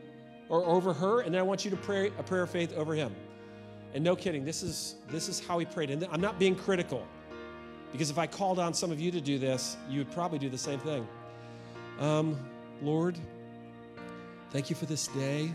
or 0.50 0.66
over 0.66 0.92
her, 0.92 1.22
and 1.22 1.34
then 1.34 1.40
I 1.40 1.44
want 1.44 1.64
you 1.64 1.72
to 1.72 1.78
pray 1.78 2.12
a 2.20 2.24
prayer 2.24 2.44
of 2.44 2.50
faith 2.50 2.74
over 2.76 2.94
him. 2.94 3.16
And 3.94 4.04
no 4.04 4.18
kidding, 4.18 4.44
this 4.44 4.62
is 4.62 4.96
this 5.08 5.30
is 5.30 5.40
how 5.40 5.60
he 5.60 5.66
prayed. 5.66 5.92
And 5.92 6.06
I'm 6.12 6.20
not 6.20 6.38
being 6.38 6.56
critical, 6.56 7.08
because 7.94 8.10
if 8.10 8.18
I 8.18 8.28
called 8.28 8.60
on 8.60 8.74
some 8.74 8.92
of 8.92 9.00
you 9.00 9.12
to 9.12 9.22
do 9.22 9.40
this, 9.40 9.78
you 9.90 10.00
would 10.00 10.12
probably 10.12 10.40
do 10.40 10.50
the 10.50 10.58
same 10.58 10.80
thing. 10.80 11.08
Um, 11.98 12.38
Lord, 12.82 13.18
thank 14.52 14.70
you 14.70 14.76
for 14.76 14.88
this 14.88 15.08
day. 15.08 15.50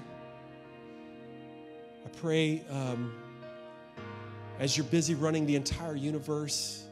I 2.07 2.09
pray 2.21 2.65
um, 2.71 3.13
as 4.59 4.79
you're 4.79 4.87
busy 4.87 5.15
running 5.15 5.45
the 5.45 5.57
entire 5.57 5.95
universe 5.95 6.84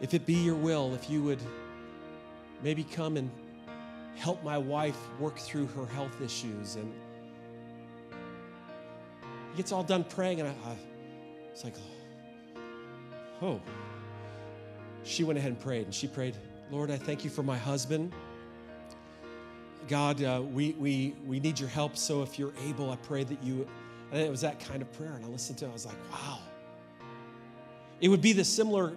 if 0.00 0.14
it 0.14 0.26
be 0.26 0.34
your 0.34 0.54
will, 0.54 0.94
if 0.94 1.08
you 1.08 1.22
would 1.22 1.40
maybe 2.62 2.84
come 2.84 3.16
and 3.16 3.30
help 4.16 4.42
my 4.42 4.58
wife 4.58 4.98
work 5.18 5.38
through 5.38 5.66
her 5.68 5.86
health 5.86 6.20
issues. 6.20 6.76
And 6.76 6.92
he 9.50 9.56
gets 9.56 9.72
all 9.72 9.82
done 9.82 10.04
praying, 10.04 10.40
and 10.40 10.48
I, 10.48 10.52
I 10.70 10.76
it's 11.52 11.64
like, 11.64 11.74
oh. 13.42 13.60
She 15.04 15.22
went 15.22 15.38
ahead 15.38 15.52
and 15.52 15.60
prayed, 15.60 15.84
and 15.84 15.94
she 15.94 16.08
prayed, 16.08 16.34
Lord, 16.70 16.90
I 16.90 16.96
thank 16.96 17.22
you 17.22 17.30
for 17.30 17.42
my 17.42 17.56
husband. 17.56 18.12
God, 19.86 20.20
uh, 20.22 20.42
we, 20.42 20.72
we, 20.72 21.14
we 21.24 21.38
need 21.38 21.60
your 21.60 21.68
help, 21.68 21.96
so 21.96 22.22
if 22.22 22.38
you're 22.38 22.52
able, 22.66 22.90
I 22.90 22.96
pray 22.96 23.22
that 23.22 23.40
you. 23.42 23.66
And 24.10 24.20
it 24.20 24.30
was 24.30 24.40
that 24.40 24.58
kind 24.58 24.82
of 24.82 24.92
prayer, 24.92 25.12
and 25.12 25.24
I 25.24 25.28
listened 25.28 25.58
to 25.58 25.66
it, 25.66 25.68
I 25.68 25.72
was 25.72 25.86
like, 25.86 25.96
wow. 26.10 26.38
It 28.00 28.08
would 28.08 28.20
be 28.20 28.32
the 28.32 28.44
similar 28.44 28.96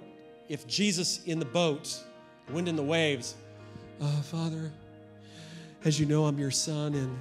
if 0.50 0.66
Jesus 0.66 1.24
in 1.26 1.38
the 1.40 1.46
boat, 1.46 2.04
wind 2.52 2.68
in 2.68 2.76
the 2.76 2.84
waves, 2.84 3.36
uh, 4.02 4.22
Father, 4.24 4.72
as 5.86 6.00
you 6.00 6.08
know, 6.08 6.26
I'm 6.26 6.40
your 6.40 6.52
son, 6.52 6.96
and 6.96 7.18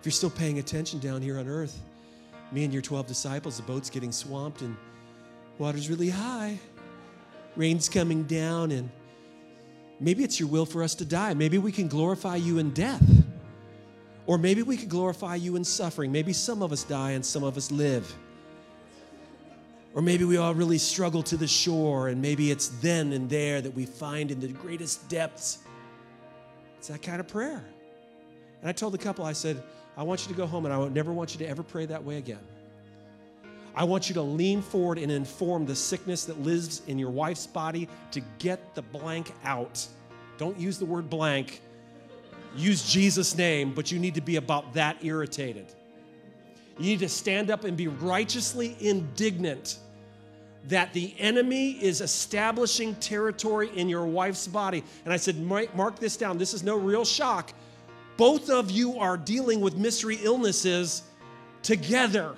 if 0.00 0.06
you're 0.06 0.12
still 0.12 0.30
paying 0.30 0.58
attention 0.58 0.98
down 0.98 1.20
here 1.20 1.38
on 1.38 1.46
earth, 1.46 1.78
me 2.50 2.64
and 2.64 2.72
your 2.72 2.82
12 2.82 3.06
disciples, 3.06 3.58
the 3.58 3.62
boat's 3.62 3.90
getting 3.90 4.10
swamped 4.10 4.62
and 4.62 4.74
water's 5.58 5.90
really 5.90 6.08
high, 6.08 6.58
rain's 7.56 7.88
coming 7.88 8.22
down, 8.24 8.70
and 8.70 8.88
maybe 10.00 10.24
it's 10.24 10.40
your 10.40 10.48
will 10.48 10.66
for 10.66 10.82
us 10.82 10.94
to 10.94 11.04
die. 11.04 11.34
Maybe 11.34 11.58
we 11.58 11.70
can 11.70 11.88
glorify 11.88 12.36
you 12.36 12.58
in 12.58 12.70
death. 12.70 13.04
Or 14.26 14.38
maybe 14.38 14.62
we 14.62 14.76
can 14.76 14.88
glorify 14.88 15.36
you 15.36 15.54
in 15.54 15.62
suffering. 15.62 16.10
Maybe 16.10 16.32
some 16.32 16.60
of 16.60 16.72
us 16.72 16.82
die 16.82 17.12
and 17.12 17.24
some 17.24 17.44
of 17.44 17.56
us 17.56 17.70
live. 17.70 18.12
Or 19.96 20.02
maybe 20.02 20.24
we 20.24 20.36
all 20.36 20.54
really 20.54 20.76
struggle 20.76 21.22
to 21.22 21.38
the 21.38 21.46
shore, 21.46 22.08
and 22.08 22.20
maybe 22.20 22.50
it's 22.50 22.68
then 22.68 23.14
and 23.14 23.30
there 23.30 23.62
that 23.62 23.74
we 23.74 23.86
find 23.86 24.30
in 24.30 24.38
the 24.38 24.48
greatest 24.48 25.08
depths. 25.08 25.60
It's 26.76 26.88
that 26.88 27.00
kind 27.00 27.18
of 27.18 27.26
prayer. 27.26 27.64
And 28.60 28.68
I 28.68 28.72
told 28.72 28.92
the 28.92 28.98
couple, 28.98 29.24
I 29.24 29.32
said, 29.32 29.62
I 29.96 30.02
want 30.02 30.26
you 30.26 30.34
to 30.34 30.36
go 30.36 30.46
home, 30.46 30.66
and 30.66 30.74
I 30.74 30.86
never 30.88 31.14
want 31.14 31.32
you 31.32 31.38
to 31.38 31.48
ever 31.48 31.62
pray 31.62 31.86
that 31.86 32.04
way 32.04 32.18
again. 32.18 32.46
I 33.74 33.84
want 33.84 34.10
you 34.10 34.14
to 34.16 34.20
lean 34.20 34.60
forward 34.60 34.98
and 34.98 35.10
inform 35.10 35.64
the 35.64 35.74
sickness 35.74 36.26
that 36.26 36.42
lives 36.42 36.82
in 36.86 36.98
your 36.98 37.10
wife's 37.10 37.46
body 37.46 37.88
to 38.10 38.20
get 38.38 38.74
the 38.74 38.82
blank 38.82 39.32
out. 39.44 39.86
Don't 40.36 40.60
use 40.60 40.76
the 40.76 40.84
word 40.84 41.08
blank. 41.08 41.62
Use 42.54 42.86
Jesus' 42.86 43.34
name, 43.34 43.72
but 43.72 43.90
you 43.90 43.98
need 43.98 44.16
to 44.16 44.20
be 44.20 44.36
about 44.36 44.74
that 44.74 45.02
irritated. 45.02 45.72
You 46.78 46.84
need 46.84 46.98
to 46.98 47.08
stand 47.08 47.50
up 47.50 47.64
and 47.64 47.78
be 47.78 47.88
righteously 47.88 48.76
indignant 48.78 49.78
that 50.68 50.92
the 50.92 51.14
enemy 51.18 51.72
is 51.72 52.00
establishing 52.00 52.94
territory 52.96 53.70
in 53.74 53.88
your 53.88 54.06
wife's 54.06 54.48
body. 54.48 54.82
And 55.04 55.12
I 55.12 55.16
said, 55.16 55.40
Mark 55.40 55.98
this 55.98 56.16
down. 56.16 56.38
This 56.38 56.54
is 56.54 56.62
no 56.62 56.76
real 56.76 57.04
shock. 57.04 57.52
Both 58.16 58.50
of 58.50 58.70
you 58.70 58.98
are 58.98 59.16
dealing 59.16 59.60
with 59.60 59.76
mystery 59.76 60.18
illnesses 60.22 61.02
together. 61.62 62.34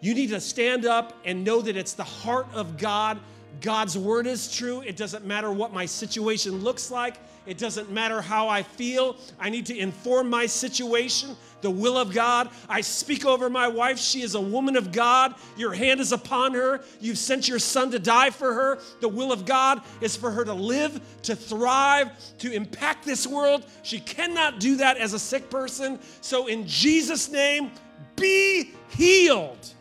You 0.00 0.14
need 0.14 0.30
to 0.30 0.40
stand 0.40 0.84
up 0.84 1.14
and 1.24 1.44
know 1.44 1.60
that 1.60 1.76
it's 1.76 1.94
the 1.94 2.04
heart 2.04 2.46
of 2.54 2.76
God 2.76 3.18
God's 3.60 3.98
word 3.98 4.26
is 4.26 4.52
true. 4.54 4.80
It 4.82 4.96
doesn't 4.96 5.26
matter 5.26 5.50
what 5.50 5.72
my 5.72 5.86
situation 5.86 6.62
looks 6.62 6.90
like. 6.90 7.16
It 7.48 7.56
doesn't 7.56 7.90
matter 7.90 8.20
how 8.20 8.46
I 8.48 8.62
feel. 8.62 9.16
I 9.40 9.48
need 9.48 9.64
to 9.66 9.76
inform 9.76 10.28
my 10.28 10.44
situation, 10.44 11.34
the 11.62 11.70
will 11.70 11.96
of 11.96 12.12
God. 12.12 12.50
I 12.68 12.82
speak 12.82 13.24
over 13.24 13.48
my 13.48 13.66
wife. 13.66 13.98
She 13.98 14.20
is 14.20 14.34
a 14.34 14.40
woman 14.40 14.76
of 14.76 14.92
God. 14.92 15.34
Your 15.56 15.72
hand 15.72 15.98
is 15.98 16.12
upon 16.12 16.52
her. 16.52 16.84
You've 17.00 17.16
sent 17.16 17.48
your 17.48 17.58
son 17.58 17.90
to 17.92 17.98
die 17.98 18.30
for 18.30 18.52
her. 18.52 18.80
The 19.00 19.08
will 19.08 19.32
of 19.32 19.46
God 19.46 19.80
is 20.02 20.14
for 20.14 20.30
her 20.30 20.44
to 20.44 20.52
live, 20.52 21.00
to 21.22 21.34
thrive, 21.34 22.10
to 22.40 22.52
impact 22.52 23.06
this 23.06 23.26
world. 23.26 23.64
She 23.82 23.98
cannot 23.98 24.60
do 24.60 24.76
that 24.76 24.98
as 24.98 25.14
a 25.14 25.18
sick 25.18 25.48
person. 25.48 25.98
So, 26.20 26.48
in 26.48 26.66
Jesus' 26.66 27.30
name, 27.30 27.70
be 28.14 28.72
healed. 28.90 29.72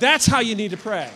That's 0.00 0.26
how 0.26 0.40
you 0.40 0.56
need 0.56 0.72
to 0.72 0.76
pray. 0.76 1.08